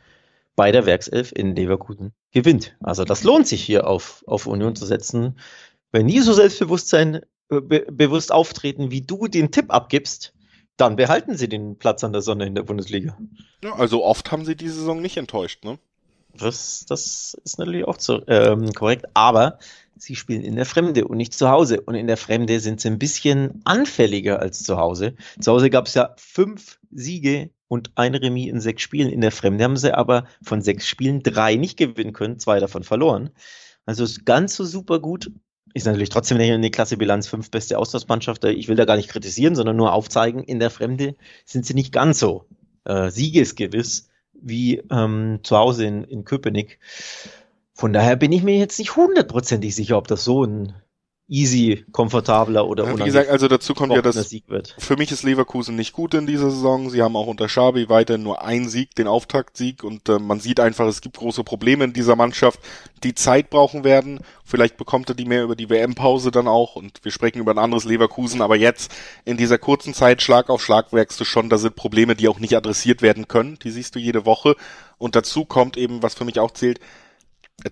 bei 0.56 0.72
der 0.72 0.86
Werkself 0.86 1.32
in 1.32 1.56
Leverkusen 1.56 2.14
gewinnt. 2.32 2.76
Also 2.82 3.06
das 3.06 3.24
lohnt 3.24 3.48
sich 3.48 3.64
hier 3.64 3.88
auf, 3.88 4.24
auf 4.28 4.48
Union 4.48 4.76
zu 4.76 4.86
setzen. 4.86 5.40
Wenn 5.92 6.08
die 6.08 6.20
so 6.20 6.34
Selbstbewusstsein 6.34 7.22
äh, 7.50 7.62
be 7.62 7.86
bewusst 7.92 8.32
auftreten, 8.32 8.92
wie 8.92 9.02
du 9.02 9.28
den 9.28 9.52
Tipp 9.52 9.72
abgibst, 9.74 10.34
dann 10.78 10.96
behalten 10.96 11.38
sie 11.38 11.48
den 11.48 11.78
Platz 11.78 12.04
an 12.04 12.14
der 12.14 12.22
Sonne 12.22 12.48
in 12.48 12.56
der 12.56 12.64
Bundesliga. 12.64 13.18
Ja, 13.64 13.74
also 13.76 14.04
oft 14.04 14.32
haben 14.32 14.46
sie 14.46 14.56
die 14.56 14.70
Saison 14.70 15.02
nicht 15.02 15.18
enttäuscht, 15.18 15.64
ne? 15.64 15.78
Das, 16.38 16.86
das 16.88 17.38
ist 17.44 17.60
natürlich 17.60 17.86
auch 17.86 17.98
zu, 17.98 18.22
ähm, 18.28 18.72
korrekt, 18.72 19.06
aber 19.14 19.60
sie 20.02 20.16
spielen 20.16 20.42
in 20.42 20.56
der 20.56 20.66
Fremde 20.66 21.08
und 21.08 21.18
nicht 21.18 21.34
zu 21.34 21.50
Hause. 21.50 21.82
Und 21.82 21.96
in 21.96 22.08
der 22.08 22.18
Fremde 22.18 22.60
sind 22.60 22.82
sie 22.82 22.90
ein 22.90 23.00
bisschen 23.00 23.62
anfälliger 23.66 24.40
als 24.40 24.64
zu 24.64 24.78
Hause. 24.78 25.16
Zu 25.40 25.52
Hause 25.52 25.70
gab 25.70 25.88
es 25.88 25.94
ja 25.94 26.16
fünf 26.18 26.80
Siege 26.92 27.52
und 27.68 27.92
ein 27.96 28.16
Remis 28.16 28.50
in 28.50 28.60
sechs 28.60 28.82
Spielen. 28.82 29.10
In 29.10 29.22
der 29.22 29.32
Fremde 29.32 29.64
haben 29.64 29.78
sie 29.78 29.96
aber 29.96 30.26
von 30.42 30.62
sechs 30.62 30.88
Spielen 30.88 31.22
drei 31.22 31.56
nicht 31.56 31.78
gewinnen 31.78 32.14
können, 32.14 32.40
zwei 32.40 32.60
davon 32.60 32.84
verloren. 32.84 33.30
Also 33.86 34.04
ist 34.04 34.26
ganz 34.26 34.56
so 34.56 34.66
super 34.66 35.00
gut. 35.00 35.32
Ist 35.74 35.86
natürlich 35.86 36.10
trotzdem 36.10 36.38
eine 36.38 36.72
Klasse 36.72 36.98
Bilanz, 36.98 37.28
fünf 37.28 37.52
beste 37.52 37.78
Auslandsmannschaft. 37.78 38.44
Ich 38.46 38.68
will 38.68 38.76
da 38.76 38.86
gar 38.86 38.98
nicht 38.98 39.10
kritisieren, 39.10 39.56
sondern 39.56 39.78
nur 39.78 39.94
aufzeigen, 39.94 40.44
in 40.44 40.60
der 40.60 40.70
Fremde 40.70 41.16
sind 41.46 41.66
sie 41.66 41.74
nicht 41.74 41.94
ganz 41.94 42.20
so 42.20 42.46
äh, 42.86 43.10
siegesgewiss 43.10 44.10
wie 44.34 44.82
ähm, 44.90 45.40
zu 45.44 45.56
Hause 45.56 45.86
in, 45.86 46.04
in 46.04 46.26
Köpenick. 46.26 46.80
Von 47.82 47.94
daher 47.94 48.16
bin 48.16 48.32
ich 48.32 48.44
mir 48.44 48.60
jetzt 48.60 48.78
nicht 48.78 48.96
hundertprozentig 48.96 49.74
sicher, 49.74 49.98
ob 49.98 50.08
das 50.08 50.24
so 50.24 50.44
ein 50.44 50.76
easy, 51.28 51.84
komfortabler 51.92 52.68
oder 52.68 52.86
ja, 52.86 53.00
Wie 53.00 53.04
gesagt, 53.06 53.30
also 53.32 53.48
dazu 53.48 53.74
kommt 53.74 53.92
ja, 53.92 54.04
dass 54.04 54.32
für 54.78 54.98
mich 54.98 55.12
ist 55.12 55.24
Leverkusen 55.24 55.76
nicht 55.76 55.92
gut 55.92 56.14
in 56.14 56.28
dieser 56.28 56.52
Saison. 56.52 56.92
Sie 56.92 57.02
haben 57.02 57.16
auch 57.16 57.26
unter 57.26 57.50
Schabi 57.50 57.90
weiterhin 57.90 58.22
nur 58.22 58.44
einen 58.44 58.70
Sieg, 58.70 58.94
den 58.94 59.08
Auftaktsieg 59.08 59.84
und 59.84 60.10
äh, 60.10 60.20
man 60.20 60.40
sieht 60.40 60.60
einfach, 60.60 60.86
es 60.86 61.02
gibt 61.02 61.18
große 61.18 61.44
Probleme 61.44 61.84
in 61.84 61.92
dieser 61.92 62.16
Mannschaft, 62.16 62.60
die 63.04 63.16
Zeit 63.16 63.50
brauchen 63.50 63.84
werden. 63.84 64.20
Vielleicht 64.46 64.78
bekommt 64.78 65.10
er 65.10 65.16
die 65.16 65.26
mehr 65.26 65.42
über 65.42 65.56
die 65.56 65.72
WM-Pause 65.72 66.30
dann 66.30 66.48
auch 66.48 66.76
und 66.76 67.04
wir 67.04 67.12
sprechen 67.12 67.40
über 67.40 67.50
ein 67.50 67.58
anderes 67.58 67.86
Leverkusen, 67.86 68.44
aber 68.44 68.58
jetzt 68.58 68.92
in 69.26 69.38
dieser 69.38 69.58
kurzen 69.58 69.96
Zeit 69.96 70.22
Schlag 70.22 70.52
auf 70.52 70.64
Schlag 70.64 70.94
merkst 70.94 71.20
du 71.20 71.26
schon, 71.26 71.50
da 71.50 71.58
sind 71.58 71.76
Probleme, 71.76 72.16
die 72.16 72.28
auch 72.28 72.38
nicht 72.38 72.56
adressiert 72.56 73.02
werden 73.02 73.28
können. 73.28 73.58
Die 73.64 73.72
siehst 73.72 73.96
du 73.96 74.00
jede 74.00 74.28
Woche 74.28 74.56
und 75.00 75.16
dazu 75.16 75.46
kommt 75.46 75.78
eben, 75.78 76.04
was 76.04 76.14
für 76.14 76.26
mich 76.26 76.40
auch 76.40 76.52
zählt, 76.52 76.80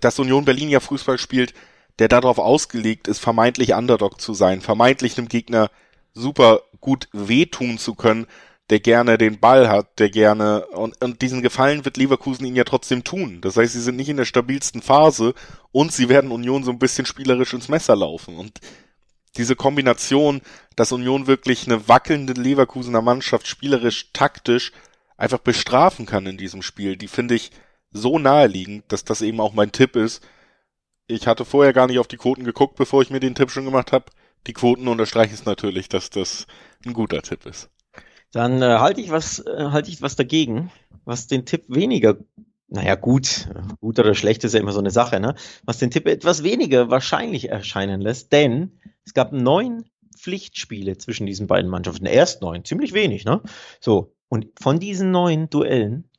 dass 0.00 0.18
Union 0.18 0.44
Berlin 0.44 0.68
ja 0.68 0.80
Fußball 0.80 1.18
spielt, 1.18 1.54
der 1.98 2.08
darauf 2.08 2.38
ausgelegt 2.38 3.08
ist, 3.08 3.18
vermeintlich 3.18 3.74
Underdog 3.74 4.20
zu 4.20 4.34
sein, 4.34 4.60
vermeintlich 4.60 5.18
einem 5.18 5.28
Gegner 5.28 5.70
super 6.14 6.62
gut 6.80 7.08
wehtun 7.12 7.78
zu 7.78 7.94
können, 7.94 8.26
der 8.70 8.80
gerne 8.80 9.18
den 9.18 9.40
Ball 9.40 9.68
hat, 9.68 9.98
der 9.98 10.10
gerne 10.10 10.66
und, 10.68 11.02
und 11.02 11.22
diesen 11.22 11.42
Gefallen 11.42 11.84
wird 11.84 11.96
Leverkusen 11.96 12.46
ihnen 12.46 12.56
ja 12.56 12.64
trotzdem 12.64 13.04
tun. 13.04 13.40
Das 13.40 13.56
heißt, 13.56 13.72
sie 13.72 13.80
sind 13.80 13.96
nicht 13.96 14.08
in 14.08 14.16
der 14.16 14.24
stabilsten 14.24 14.80
Phase 14.80 15.34
und 15.72 15.92
sie 15.92 16.08
werden 16.08 16.30
Union 16.30 16.62
so 16.62 16.70
ein 16.70 16.78
bisschen 16.78 17.04
spielerisch 17.04 17.52
ins 17.52 17.68
Messer 17.68 17.96
laufen 17.96 18.36
und 18.36 18.60
diese 19.36 19.54
Kombination, 19.56 20.40
dass 20.76 20.92
Union 20.92 21.26
wirklich 21.26 21.66
eine 21.66 21.88
wackelnde 21.88 22.32
Leverkusener 22.32 23.02
Mannschaft 23.02 23.46
spielerisch, 23.46 24.10
taktisch 24.12 24.72
einfach 25.16 25.38
bestrafen 25.38 26.06
kann 26.06 26.26
in 26.26 26.36
diesem 26.36 26.62
Spiel, 26.62 26.96
die 26.96 27.08
finde 27.08 27.34
ich 27.34 27.50
so 27.92 28.18
naheliegend, 28.18 28.84
dass 28.88 29.04
das 29.04 29.22
eben 29.22 29.40
auch 29.40 29.52
mein 29.52 29.72
Tipp 29.72 29.96
ist, 29.96 30.22
ich 31.10 31.26
hatte 31.26 31.44
vorher 31.44 31.72
gar 31.72 31.88
nicht 31.88 31.98
auf 31.98 32.06
die 32.06 32.16
Quoten 32.16 32.44
geguckt, 32.44 32.76
bevor 32.76 33.02
ich 33.02 33.10
mir 33.10 33.20
den 33.20 33.34
Tipp 33.34 33.50
schon 33.50 33.64
gemacht 33.64 33.92
habe. 33.92 34.06
Die 34.46 34.52
Quoten 34.52 34.88
unterstreichen 34.88 35.34
es 35.34 35.44
natürlich, 35.44 35.88
dass 35.88 36.08
das 36.08 36.46
ein 36.86 36.92
guter 36.92 37.20
Tipp 37.20 37.46
ist. 37.46 37.68
Dann 38.32 38.62
äh, 38.62 38.78
halte 38.78 39.00
ich 39.00 39.10
was, 39.10 39.40
äh, 39.40 39.70
halte 39.70 39.90
ich 39.90 40.02
was 40.02 40.14
dagegen, 40.14 40.70
was 41.04 41.26
den 41.26 41.44
Tipp 41.44 41.64
weniger, 41.68 42.16
naja 42.68 42.94
gut, 42.94 43.48
gut 43.80 43.98
oder 43.98 44.14
schlecht 44.14 44.44
ist 44.44 44.54
ja 44.54 44.60
immer 44.60 44.72
so 44.72 44.78
eine 44.78 44.92
Sache, 44.92 45.18
ne? 45.18 45.34
Was 45.64 45.78
den 45.78 45.90
Tipp 45.90 46.06
etwas 46.06 46.44
weniger 46.44 46.90
wahrscheinlich 46.90 47.48
erscheinen 47.48 48.00
lässt, 48.00 48.32
denn 48.32 48.78
es 49.04 49.12
gab 49.12 49.32
neun 49.32 49.84
Pflichtspiele 50.16 50.96
zwischen 50.96 51.26
diesen 51.26 51.48
beiden 51.48 51.70
Mannschaften. 51.70 52.06
Erst 52.06 52.40
neun, 52.42 52.64
ziemlich 52.64 52.92
wenig, 52.92 53.24
ne? 53.24 53.42
So. 53.80 54.14
Und 54.28 54.46
von 54.60 54.78
diesen 54.78 55.10
neun 55.10 55.50
Duellen 55.50 56.09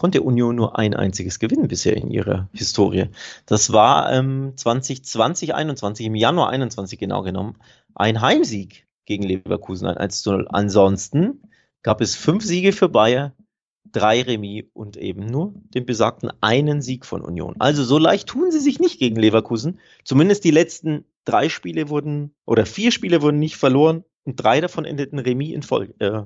konnte 0.00 0.22
Union 0.22 0.56
nur 0.56 0.78
ein 0.78 0.94
einziges 0.94 1.38
gewinnen 1.38 1.68
bisher 1.68 1.94
in 1.94 2.10
ihrer 2.10 2.48
Historie. 2.54 3.10
Das 3.44 3.70
war 3.70 4.10
ähm, 4.10 4.54
2020, 4.56 5.54
21, 5.54 6.06
im 6.06 6.14
Januar 6.14 6.48
21 6.48 6.98
genau 6.98 7.20
genommen, 7.20 7.58
ein 7.94 8.22
Heimsieg 8.22 8.86
gegen 9.04 9.24
Leverkusen, 9.24 9.86
ein 9.86 9.98
1 9.98 10.24
0. 10.24 10.46
Ansonsten 10.48 11.42
gab 11.82 12.00
es 12.00 12.16
fünf 12.16 12.42
Siege 12.42 12.72
für 12.72 12.88
Bayern, 12.88 13.32
drei 13.92 14.22
Remis 14.22 14.64
und 14.72 14.96
eben 14.96 15.26
nur 15.26 15.52
den 15.74 15.84
besagten 15.84 16.32
einen 16.40 16.80
Sieg 16.80 17.04
von 17.04 17.20
Union. 17.20 17.56
Also 17.58 17.84
so 17.84 17.98
leicht 17.98 18.26
tun 18.26 18.50
sie 18.50 18.60
sich 18.60 18.78
nicht 18.80 19.00
gegen 19.00 19.16
Leverkusen. 19.16 19.80
Zumindest 20.02 20.44
die 20.44 20.50
letzten 20.50 21.04
drei 21.26 21.50
Spiele 21.50 21.90
wurden 21.90 22.34
oder 22.46 22.64
vier 22.64 22.90
Spiele 22.90 23.20
wurden 23.20 23.38
nicht 23.38 23.58
verloren 23.58 24.04
und 24.24 24.36
drei 24.36 24.62
davon 24.62 24.86
endeten 24.86 25.18
Remis 25.18 25.52
in 25.52 25.62
Folge, 25.62 25.94
äh, 25.98 26.22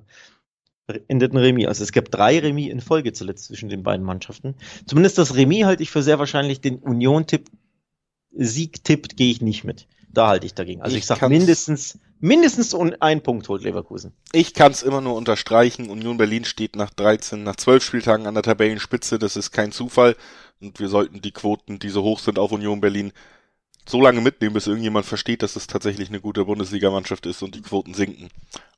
endeten 1.08 1.38
Remis. 1.38 1.66
Also 1.66 1.84
es 1.84 1.92
gab 1.92 2.10
drei 2.10 2.38
Remis 2.38 2.70
in 2.70 2.80
Folge 2.80 3.12
zuletzt 3.12 3.46
zwischen 3.46 3.68
den 3.68 3.82
beiden 3.82 4.04
Mannschaften. 4.04 4.54
Zumindest 4.86 5.18
das 5.18 5.34
Remis 5.34 5.64
halte 5.64 5.82
ich 5.82 5.90
für 5.90 6.02
sehr 6.02 6.18
wahrscheinlich. 6.18 6.60
Den 6.60 6.78
Union-Tipp, 6.78 7.48
Sieg-Tipp 8.32 9.16
gehe 9.16 9.30
ich 9.30 9.40
nicht 9.40 9.64
mit. 9.64 9.86
Da 10.10 10.28
halte 10.28 10.46
ich 10.46 10.54
dagegen. 10.54 10.82
Also 10.82 10.94
ich, 10.94 11.00
ich 11.02 11.06
sage 11.06 11.28
mindestens, 11.28 11.98
mindestens 12.20 12.74
ein 13.00 13.22
Punkt 13.22 13.48
holt 13.48 13.62
Leverkusen. 13.62 14.12
Ich 14.32 14.54
kann 14.54 14.70
es 14.70 14.82
immer 14.82 15.00
nur 15.00 15.16
unterstreichen. 15.16 15.90
Union 15.90 16.18
Berlin 16.18 16.44
steht 16.44 16.76
nach 16.76 16.90
13, 16.90 17.42
nach 17.42 17.56
12 17.56 17.82
Spieltagen 17.82 18.26
an 18.26 18.34
der 18.34 18.44
Tabellenspitze. 18.44 19.18
Das 19.18 19.36
ist 19.36 19.50
kein 19.50 19.72
Zufall. 19.72 20.16
Und 20.60 20.78
wir 20.78 20.88
sollten 20.88 21.20
die 21.20 21.32
Quoten, 21.32 21.78
die 21.78 21.88
so 21.88 22.02
hoch 22.02 22.20
sind 22.20 22.38
auf 22.38 22.52
Union 22.52 22.80
Berlin, 22.80 23.12
so 23.86 24.00
lange 24.00 24.20
mitnehmen, 24.20 24.54
bis 24.54 24.66
irgendjemand 24.66 25.04
versteht, 25.04 25.42
dass 25.42 25.56
es 25.56 25.66
tatsächlich 25.66 26.08
eine 26.08 26.20
gute 26.20 26.44
Bundesligamannschaft 26.44 27.26
ist 27.26 27.42
und 27.42 27.54
die 27.54 27.62
Quoten 27.62 27.92
sinken. 27.92 28.28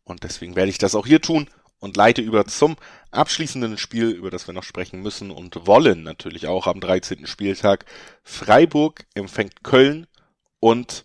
Und 0.05 0.25
deswegen 0.25 0.57
werde 0.57 0.71
ich 0.71 0.79
das 0.79 0.95
auch 0.95 1.07
hier 1.07 1.21
tun 1.21 1.49
und 1.81 1.97
leite 1.97 2.23
über 2.23 2.47
zum 2.47 2.77
abschließenden 3.11 3.79
Spiel, 3.79 4.11
über 4.11 4.31
das 4.31 4.47
wir 4.47 4.55
noch 4.55 4.63
sprechen 4.63 5.03
müssen 5.03 5.31
und 5.31 5.67
wollen 5.67 6.03
natürlich 6.03 6.47
auch 6.47 6.67
am 6.67 6.81
13. 6.81 7.27
Spieltag. 7.27 7.85
Freiburg 8.23 9.07
empfängt 9.15 9.63
Köln 9.63 10.07
und 10.61 11.05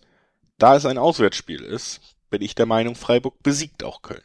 da 0.58 0.76
es 0.76 0.86
ein 0.86 0.98
Auswärtsspiel 0.98 1.62
ist, 1.62 2.00
bin 2.30 2.42
ich 2.42 2.54
der 2.54 2.66
Meinung, 2.66 2.94
Freiburg 2.94 3.42
besiegt 3.42 3.84
auch 3.84 4.02
Köln. 4.02 4.22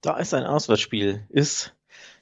Da 0.00 0.18
es 0.18 0.32
ein 0.32 0.44
Auswärtsspiel 0.44 1.26
ist, 1.28 1.74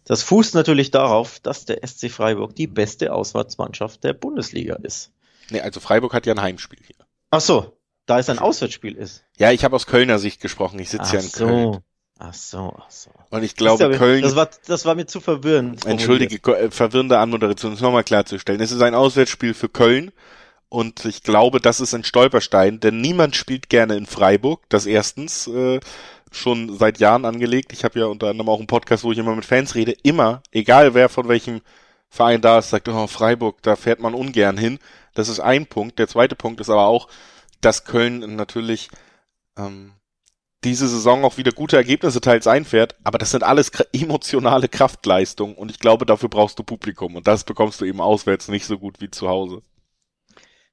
das 0.05 0.23
fußt 0.23 0.55
natürlich 0.55 0.91
darauf, 0.91 1.41
dass 1.41 1.65
der 1.65 1.87
SC 1.87 2.11
Freiburg 2.11 2.55
die 2.55 2.67
beste 2.67 3.13
Auswärtsmannschaft 3.13 4.05
der 4.05 4.13
Bundesliga 4.13 4.77
ist. 4.77 5.13
Nee, 5.51 5.61
also 5.61 5.81
Freiburg 5.81 6.15
hat 6.15 6.27
ja 6.27 6.35
ein 6.35 6.41
Heimspiel 6.41 6.79
hier. 6.85 6.97
Ach 7.31 7.41
so, 7.41 7.77
da 8.07 8.19
es 8.19 8.29
ein 8.31 8.39
Auswärtsspiel 8.39 8.95
ist. 8.95 9.25
Ja, 9.37 9.51
ich 9.51 9.65
habe 9.65 9.77
aus 9.77 9.87
Kölner 9.87 10.19
Sicht 10.19 10.41
gesprochen. 10.41 10.79
Ich 10.79 10.91
sitze 10.91 11.15
ja 11.15 11.21
in 11.21 11.29
so. 11.29 11.47
Köln. 11.47 11.79
Ach 12.19 12.33
so, 12.33 12.75
ach 12.79 12.91
so. 12.91 13.11
Und 13.31 13.43
ich 13.43 13.57
glaube, 13.57 13.83
ja, 13.83 13.99
Köln. 13.99 14.23
Das 14.23 14.37
war, 14.37 14.49
das 14.67 14.87
war 14.87 14.95
mir 14.95 15.07
zu 15.07 15.21
verwirrend. 15.21 15.85
Entschuldige, 15.85 16.37
äh, 16.53 16.71
verwirrende 16.71 17.19
Anmoderation, 17.19 17.75
ist 17.75 17.83
nochmal 17.83 18.05
klarzustellen. 18.05 18.61
Es 18.61 18.73
ist 18.73 18.81
ein 18.81 18.95
Auswärtsspiel 18.95 19.53
für 19.53 19.69
Köln. 19.69 20.13
Und 20.69 21.05
ich 21.05 21.23
glaube, 21.23 21.61
das 21.61 21.81
ist 21.81 21.95
ein 21.95 22.05
Stolperstein, 22.05 22.81
denn 22.81 23.01
niemand 23.01 23.37
spielt 23.37 23.69
gerne 23.69 23.97
in 23.97 24.07
Freiburg. 24.07 24.63
Das 24.69 24.87
erstens 24.87 25.47
äh, 25.47 25.79
schon 26.33 26.77
seit 26.77 26.99
Jahren 26.99 27.25
angelegt. 27.25 27.73
Ich 27.73 27.85
habe 27.85 28.01
ja 28.01 28.07
unter 28.07 28.29
anderem 28.29 28.49
auch 28.49 28.59
einen 28.59 28.67
Podcast, 28.67 29.05
wo 29.05 29.13
ich 29.13 29.19
immer 29.19 29.35
mit 29.35 29.45
Fans 29.45 29.75
rede. 29.75 29.93
Immer, 30.03 30.43
egal 30.51 30.95
wer 30.95 31.09
von 31.09 31.29
welchem 31.29 31.61
Verein 32.09 32.41
da 32.41 32.59
ist, 32.59 32.71
sagt, 32.71 32.89
oh, 32.89 33.07
Freiburg, 33.07 33.63
da 33.63 33.77
fährt 33.77 34.01
man 34.01 34.15
ungern 34.15 34.59
hin. 34.59 34.79
Das 35.15 35.29
ist 35.29 35.41
ein 35.41 35.67
Punkt. 35.67 35.99
Der 35.99 36.09
zweite 36.09 36.35
Punkt 36.35 36.61
ist 36.61 36.71
aber 36.71 36.87
auch, 36.87 37.09
dass 37.61 37.85
Köln 37.85 38.37
natürlich 38.37 38.91
ähm, 39.57 39.93
diese 40.65 40.89
Saison 40.89 41.25
auch 41.25 41.37
wieder 41.37 41.53
gute 41.53 41.77
Ergebnisse 41.77 42.21
teils 42.21 42.47
einfährt, 42.47 42.97
aber 43.05 43.19
das 43.19 43.31
sind 43.31 43.43
alles 43.43 43.71
emotionale 43.93 44.69
Kraftleistungen 44.69 45.55
und 45.55 45.71
ich 45.71 45.79
glaube, 45.79 46.07
dafür 46.07 46.29
brauchst 46.29 46.59
du 46.59 46.63
Publikum 46.63 47.17
und 47.17 47.27
das 47.27 47.45
bekommst 47.45 47.81
du 47.81 47.85
eben 47.85 48.01
auswärts 48.01 48.49
nicht 48.49 48.67
so 48.67 48.79
gut 48.79 49.01
wie 49.01 49.11
zu 49.11 49.29
Hause. 49.29 49.63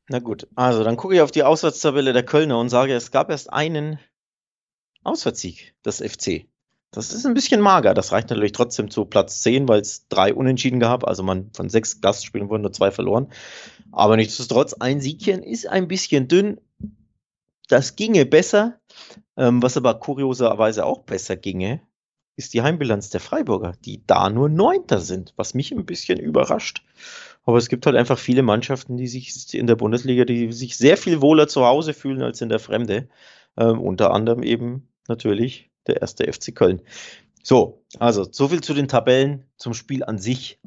Na 0.09 0.19
gut, 0.19 0.47
also 0.55 0.83
dann 0.83 0.97
gucke 0.97 1.15
ich 1.15 1.21
auf 1.21 1.31
die 1.31 1.43
Auswärtstabelle 1.43 2.13
der 2.13 2.23
Kölner 2.23 2.59
und 2.59 2.69
sage, 2.69 2.93
es 2.93 3.11
gab 3.11 3.29
erst 3.29 3.53
einen 3.53 3.99
Auswärtssieg 5.03 5.75
des 5.85 6.01
FC. 6.01 6.47
Das 6.91 7.11
ist 7.11 7.25
ein 7.25 7.33
bisschen 7.33 7.59
mager. 7.59 7.95
Das 7.95 8.11
reicht 8.11 8.29
natürlich 8.29 8.51
trotzdem 8.51 8.91
zu 8.91 9.05
Platz 9.05 9.41
10, 9.41 9.67
weil 9.67 9.81
es 9.81 10.07
drei 10.09 10.33
Unentschieden 10.33 10.79
gab. 10.79 11.07
Also 11.07 11.23
man 11.23 11.49
von 11.51 11.67
sechs 11.67 12.01
Gastspielen 12.01 12.49
wurden 12.49 12.61
nur 12.61 12.71
zwei 12.71 12.91
verloren. 12.91 13.31
Aber 13.91 14.15
nichtsdestotrotz, 14.15 14.73
ein 14.73 15.01
Siegchen 15.01 15.41
ist 15.41 15.67
ein 15.67 15.87
bisschen 15.87 16.27
dünn. 16.27 16.61
Das 17.67 17.95
ginge 17.95 18.27
besser. 18.27 18.79
Ähm, 19.37 19.61
was 19.61 19.77
aber 19.77 19.95
kurioserweise 19.95 20.85
auch 20.85 20.99
besser 21.03 21.35
ginge, 21.35 21.81
ist 22.35 22.53
die 22.53 22.61
Heimbilanz 22.61 23.09
der 23.09 23.19
Freiburger, 23.19 23.73
die 23.85 24.05
da 24.05 24.29
nur 24.29 24.49
Neunter 24.49 24.99
sind, 24.99 25.33
was 25.35 25.53
mich 25.53 25.71
ein 25.71 25.85
bisschen 25.85 26.19
überrascht. 26.19 26.83
Aber 27.43 27.57
es 27.57 27.69
gibt 27.69 27.85
halt 27.85 27.95
einfach 27.95 28.17
viele 28.17 28.41
Mannschaften, 28.41 28.97
die 28.97 29.07
sich 29.07 29.53
in 29.53 29.67
der 29.67 29.75
Bundesliga, 29.75 30.25
die 30.25 30.51
sich 30.51 30.77
sehr 30.77 30.97
viel 30.97 31.21
wohler 31.21 31.47
zu 31.47 31.65
Hause 31.65 31.93
fühlen 31.93 32.21
als 32.21 32.41
in 32.41 32.49
der 32.49 32.59
Fremde. 32.59 33.09
Ähm, 33.57 33.79
unter 33.81 34.11
anderem 34.11 34.41
eben 34.41 34.87
natürlich 35.07 35.69
der 35.85 36.01
erste 36.01 36.31
FC 36.31 36.55
Köln. 36.55 36.81
So, 37.43 37.83
also 37.99 38.25
so 38.31 38.47
viel 38.47 38.61
zu 38.61 38.73
den 38.73 38.87
Tabellen, 38.87 39.45
zum 39.57 39.73
Spiel 39.73 40.03
an 40.03 40.17
sich. 40.17 40.59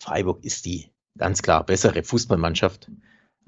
Freiburg 0.00 0.44
ist 0.44 0.66
die 0.66 0.90
ganz 1.16 1.40
klar 1.40 1.64
bessere 1.64 2.02
Fußballmannschaft, 2.02 2.90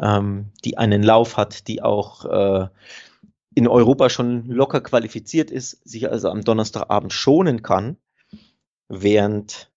ähm, 0.00 0.52
die 0.64 0.78
einen 0.78 1.02
Lauf 1.02 1.36
hat, 1.36 1.66
die 1.66 1.82
auch 1.82 2.24
äh, 2.24 2.68
in 3.56 3.66
Europa 3.66 4.10
schon 4.10 4.46
locker 4.48 4.82
qualifiziert 4.82 5.50
ist, 5.50 5.80
sich 5.88 6.10
also 6.10 6.28
am 6.28 6.42
Donnerstagabend 6.42 7.12
schonen 7.12 7.62
kann, 7.62 7.96
während 8.88 9.72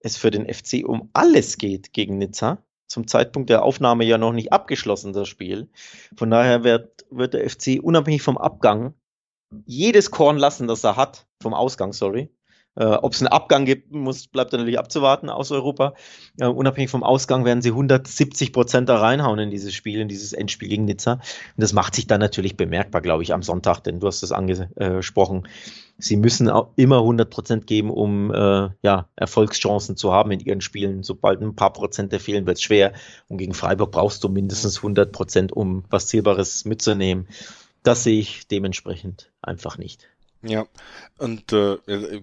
es 0.00 0.16
für 0.16 0.32
den 0.32 0.52
FC 0.52 0.84
um 0.84 1.08
alles 1.12 1.56
geht 1.56 1.92
gegen 1.92 2.18
Nizza. 2.18 2.58
zum 2.88 3.06
Zeitpunkt 3.06 3.48
der 3.48 3.62
Aufnahme 3.62 4.04
ja 4.04 4.18
noch 4.18 4.32
nicht 4.32 4.52
abgeschlossen, 4.52 5.14
das 5.14 5.28
Spiel. 5.28 5.70
Von 6.16 6.30
daher 6.30 6.62
wird, 6.64 7.06
wird 7.10 7.32
der 7.32 7.48
FC 7.48 7.78
unabhängig 7.80 8.20
vom 8.20 8.36
Abgang 8.36 8.92
jedes 9.64 10.10
Korn 10.10 10.36
lassen, 10.36 10.66
das 10.66 10.84
er 10.84 10.96
hat, 10.96 11.26
vom 11.40 11.54
Ausgang, 11.54 11.92
sorry, 11.92 12.28
äh, 12.74 12.84
Ob 12.84 13.12
es 13.12 13.20
einen 13.20 13.28
Abgang 13.28 13.66
gibt, 13.66 13.92
muss, 13.92 14.26
bleibt 14.26 14.52
natürlich 14.52 14.78
abzuwarten 14.78 15.28
aus 15.28 15.50
Europa. 15.50 15.94
Äh, 16.38 16.46
unabhängig 16.46 16.90
vom 16.90 17.02
Ausgang 17.02 17.44
werden 17.44 17.60
sie 17.60 17.70
170 17.70 18.52
Prozent 18.52 18.88
da 18.88 18.96
reinhauen 18.98 19.38
in 19.38 19.50
dieses 19.50 19.74
Spiel, 19.74 20.00
in 20.00 20.08
dieses 20.08 20.32
Endspiel 20.32 20.68
gegen 20.68 20.86
Nizza. 20.86 21.12
Und 21.12 21.22
das 21.56 21.74
macht 21.74 21.94
sich 21.94 22.06
dann 22.06 22.20
natürlich 22.20 22.56
bemerkbar, 22.56 23.02
glaube 23.02 23.22
ich, 23.22 23.34
am 23.34 23.42
Sonntag, 23.42 23.80
denn 23.80 24.00
du 24.00 24.06
hast 24.06 24.22
es 24.22 24.32
angesprochen. 24.32 25.46
Sie 25.98 26.16
müssen 26.16 26.48
auch 26.48 26.70
immer 26.76 26.98
100 26.98 27.28
Prozent 27.28 27.66
geben, 27.66 27.90
um 27.90 28.32
äh, 28.32 28.70
ja, 28.82 29.08
Erfolgschancen 29.16 29.96
zu 29.96 30.12
haben 30.12 30.30
in 30.30 30.40
ihren 30.40 30.62
Spielen. 30.62 31.02
Sobald 31.02 31.42
ein 31.42 31.54
paar 31.54 31.74
Prozente 31.74 32.18
fehlen, 32.18 32.46
wird 32.46 32.56
es 32.56 32.62
schwer. 32.62 32.94
Und 33.28 33.36
gegen 33.36 33.52
Freiburg 33.52 33.92
brauchst 33.92 34.24
du 34.24 34.30
mindestens 34.30 34.78
100 34.78 35.12
Prozent, 35.12 35.52
um 35.52 35.84
was 35.90 36.06
Zählbares 36.06 36.64
mitzunehmen. 36.64 37.28
Das 37.82 38.04
sehe 38.04 38.18
ich 38.18 38.48
dementsprechend 38.48 39.30
einfach 39.42 39.76
nicht. 39.76 40.08
Ja, 40.44 40.66
und 41.18 41.52
äh, 41.52 41.76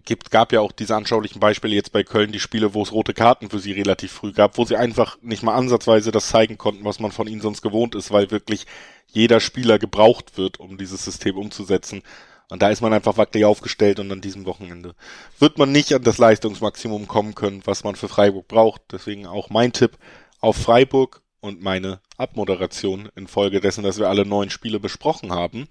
gibt, 0.03 0.29
gab 0.29 0.51
ja 0.51 0.59
auch 0.59 0.73
diese 0.73 0.93
anschaulichen 0.93 1.39
Beispiele 1.39 1.73
jetzt 1.73 1.93
bei 1.93 2.03
Köln, 2.03 2.33
die 2.33 2.41
Spiele, 2.41 2.73
wo 2.73 2.83
es 2.83 2.91
rote 2.91 3.13
Karten 3.13 3.49
für 3.49 3.59
sie 3.59 3.71
relativ 3.71 4.11
früh 4.11 4.33
gab, 4.33 4.57
wo 4.57 4.65
sie 4.65 4.75
einfach 4.75 5.17
nicht 5.21 5.41
mal 5.41 5.55
ansatzweise 5.55 6.11
das 6.11 6.27
zeigen 6.27 6.57
konnten, 6.57 6.83
was 6.83 6.99
man 6.99 7.13
von 7.13 7.27
ihnen 7.27 7.39
sonst 7.39 7.61
gewohnt 7.61 7.95
ist, 7.95 8.11
weil 8.11 8.29
wirklich 8.29 8.65
jeder 9.07 9.39
Spieler 9.39 9.79
gebraucht 9.79 10.37
wird, 10.37 10.59
um 10.59 10.77
dieses 10.77 11.05
System 11.05 11.37
umzusetzen. 11.37 12.03
Und 12.49 12.61
da 12.61 12.69
ist 12.69 12.81
man 12.81 12.91
einfach 12.91 13.15
wackelig 13.15 13.45
aufgestellt 13.45 13.99
und 13.99 14.11
an 14.11 14.21
diesem 14.21 14.45
Wochenende 14.45 14.95
wird 15.37 15.57
man 15.57 15.71
nicht 15.71 15.93
an 15.93 16.03
das 16.03 16.17
Leistungsmaximum 16.17 17.07
kommen 17.07 17.35
können, 17.35 17.61
was 17.63 17.85
man 17.85 17.95
für 17.95 18.09
Freiburg 18.09 18.49
braucht. 18.49 18.81
Deswegen 18.91 19.27
auch 19.27 19.49
mein 19.49 19.71
Tipp 19.71 19.97
auf 20.41 20.57
Freiburg 20.57 21.21
und 21.39 21.61
meine 21.61 22.01
Abmoderation 22.17 23.09
infolge 23.15 23.61
dessen, 23.61 23.83
dass 23.83 23.97
wir 23.97 24.09
alle 24.09 24.25
neun 24.25 24.49
Spiele 24.49 24.79
besprochen 24.81 25.31
haben 25.31 25.69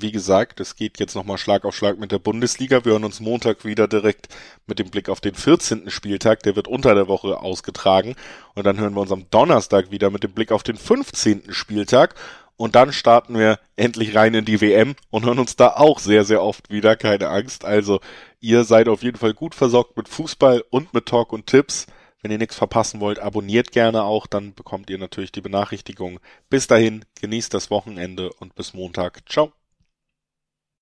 wie 0.00 0.12
gesagt, 0.12 0.60
es 0.60 0.76
geht 0.76 0.98
jetzt 0.98 1.14
nochmal 1.14 1.38
Schlag 1.38 1.64
auf 1.64 1.74
Schlag 1.74 1.98
mit 1.98 2.12
der 2.12 2.18
Bundesliga. 2.18 2.84
Wir 2.84 2.92
hören 2.92 3.04
uns 3.04 3.20
Montag 3.20 3.64
wieder 3.64 3.88
direkt 3.88 4.28
mit 4.66 4.78
dem 4.78 4.90
Blick 4.90 5.08
auf 5.08 5.20
den 5.20 5.34
14. 5.34 5.90
Spieltag. 5.90 6.42
Der 6.42 6.56
wird 6.56 6.68
unter 6.68 6.94
der 6.94 7.08
Woche 7.08 7.40
ausgetragen. 7.40 8.14
Und 8.54 8.64
dann 8.64 8.78
hören 8.78 8.94
wir 8.94 9.00
uns 9.00 9.12
am 9.12 9.28
Donnerstag 9.30 9.90
wieder 9.90 10.10
mit 10.10 10.22
dem 10.22 10.32
Blick 10.32 10.52
auf 10.52 10.62
den 10.62 10.76
15. 10.76 11.52
Spieltag. 11.52 12.14
Und 12.56 12.74
dann 12.74 12.92
starten 12.92 13.38
wir 13.38 13.58
endlich 13.76 14.14
rein 14.14 14.34
in 14.34 14.44
die 14.44 14.60
WM 14.60 14.94
und 15.10 15.24
hören 15.24 15.38
uns 15.38 15.56
da 15.56 15.68
auch 15.74 15.98
sehr, 15.98 16.24
sehr 16.24 16.42
oft 16.42 16.70
wieder. 16.70 16.96
Keine 16.96 17.28
Angst. 17.28 17.64
Also, 17.64 18.00
ihr 18.40 18.64
seid 18.64 18.88
auf 18.88 19.02
jeden 19.02 19.18
Fall 19.18 19.34
gut 19.34 19.54
versorgt 19.54 19.96
mit 19.96 20.08
Fußball 20.08 20.64
und 20.70 20.94
mit 20.94 21.06
Talk 21.06 21.32
und 21.32 21.46
Tipps. 21.46 21.86
Wenn 22.22 22.32
ihr 22.32 22.38
nichts 22.38 22.56
verpassen 22.56 23.00
wollt, 23.00 23.18
abonniert 23.18 23.72
gerne 23.72 24.02
auch, 24.02 24.26
dann 24.26 24.54
bekommt 24.54 24.90
ihr 24.90 24.98
natürlich 24.98 25.32
die 25.32 25.42
Benachrichtigung. 25.42 26.18
Bis 26.48 26.66
dahin, 26.66 27.04
genießt 27.20 27.52
das 27.52 27.70
Wochenende 27.70 28.32
und 28.40 28.54
bis 28.54 28.74
Montag. 28.74 29.20
Ciao. 29.28 29.52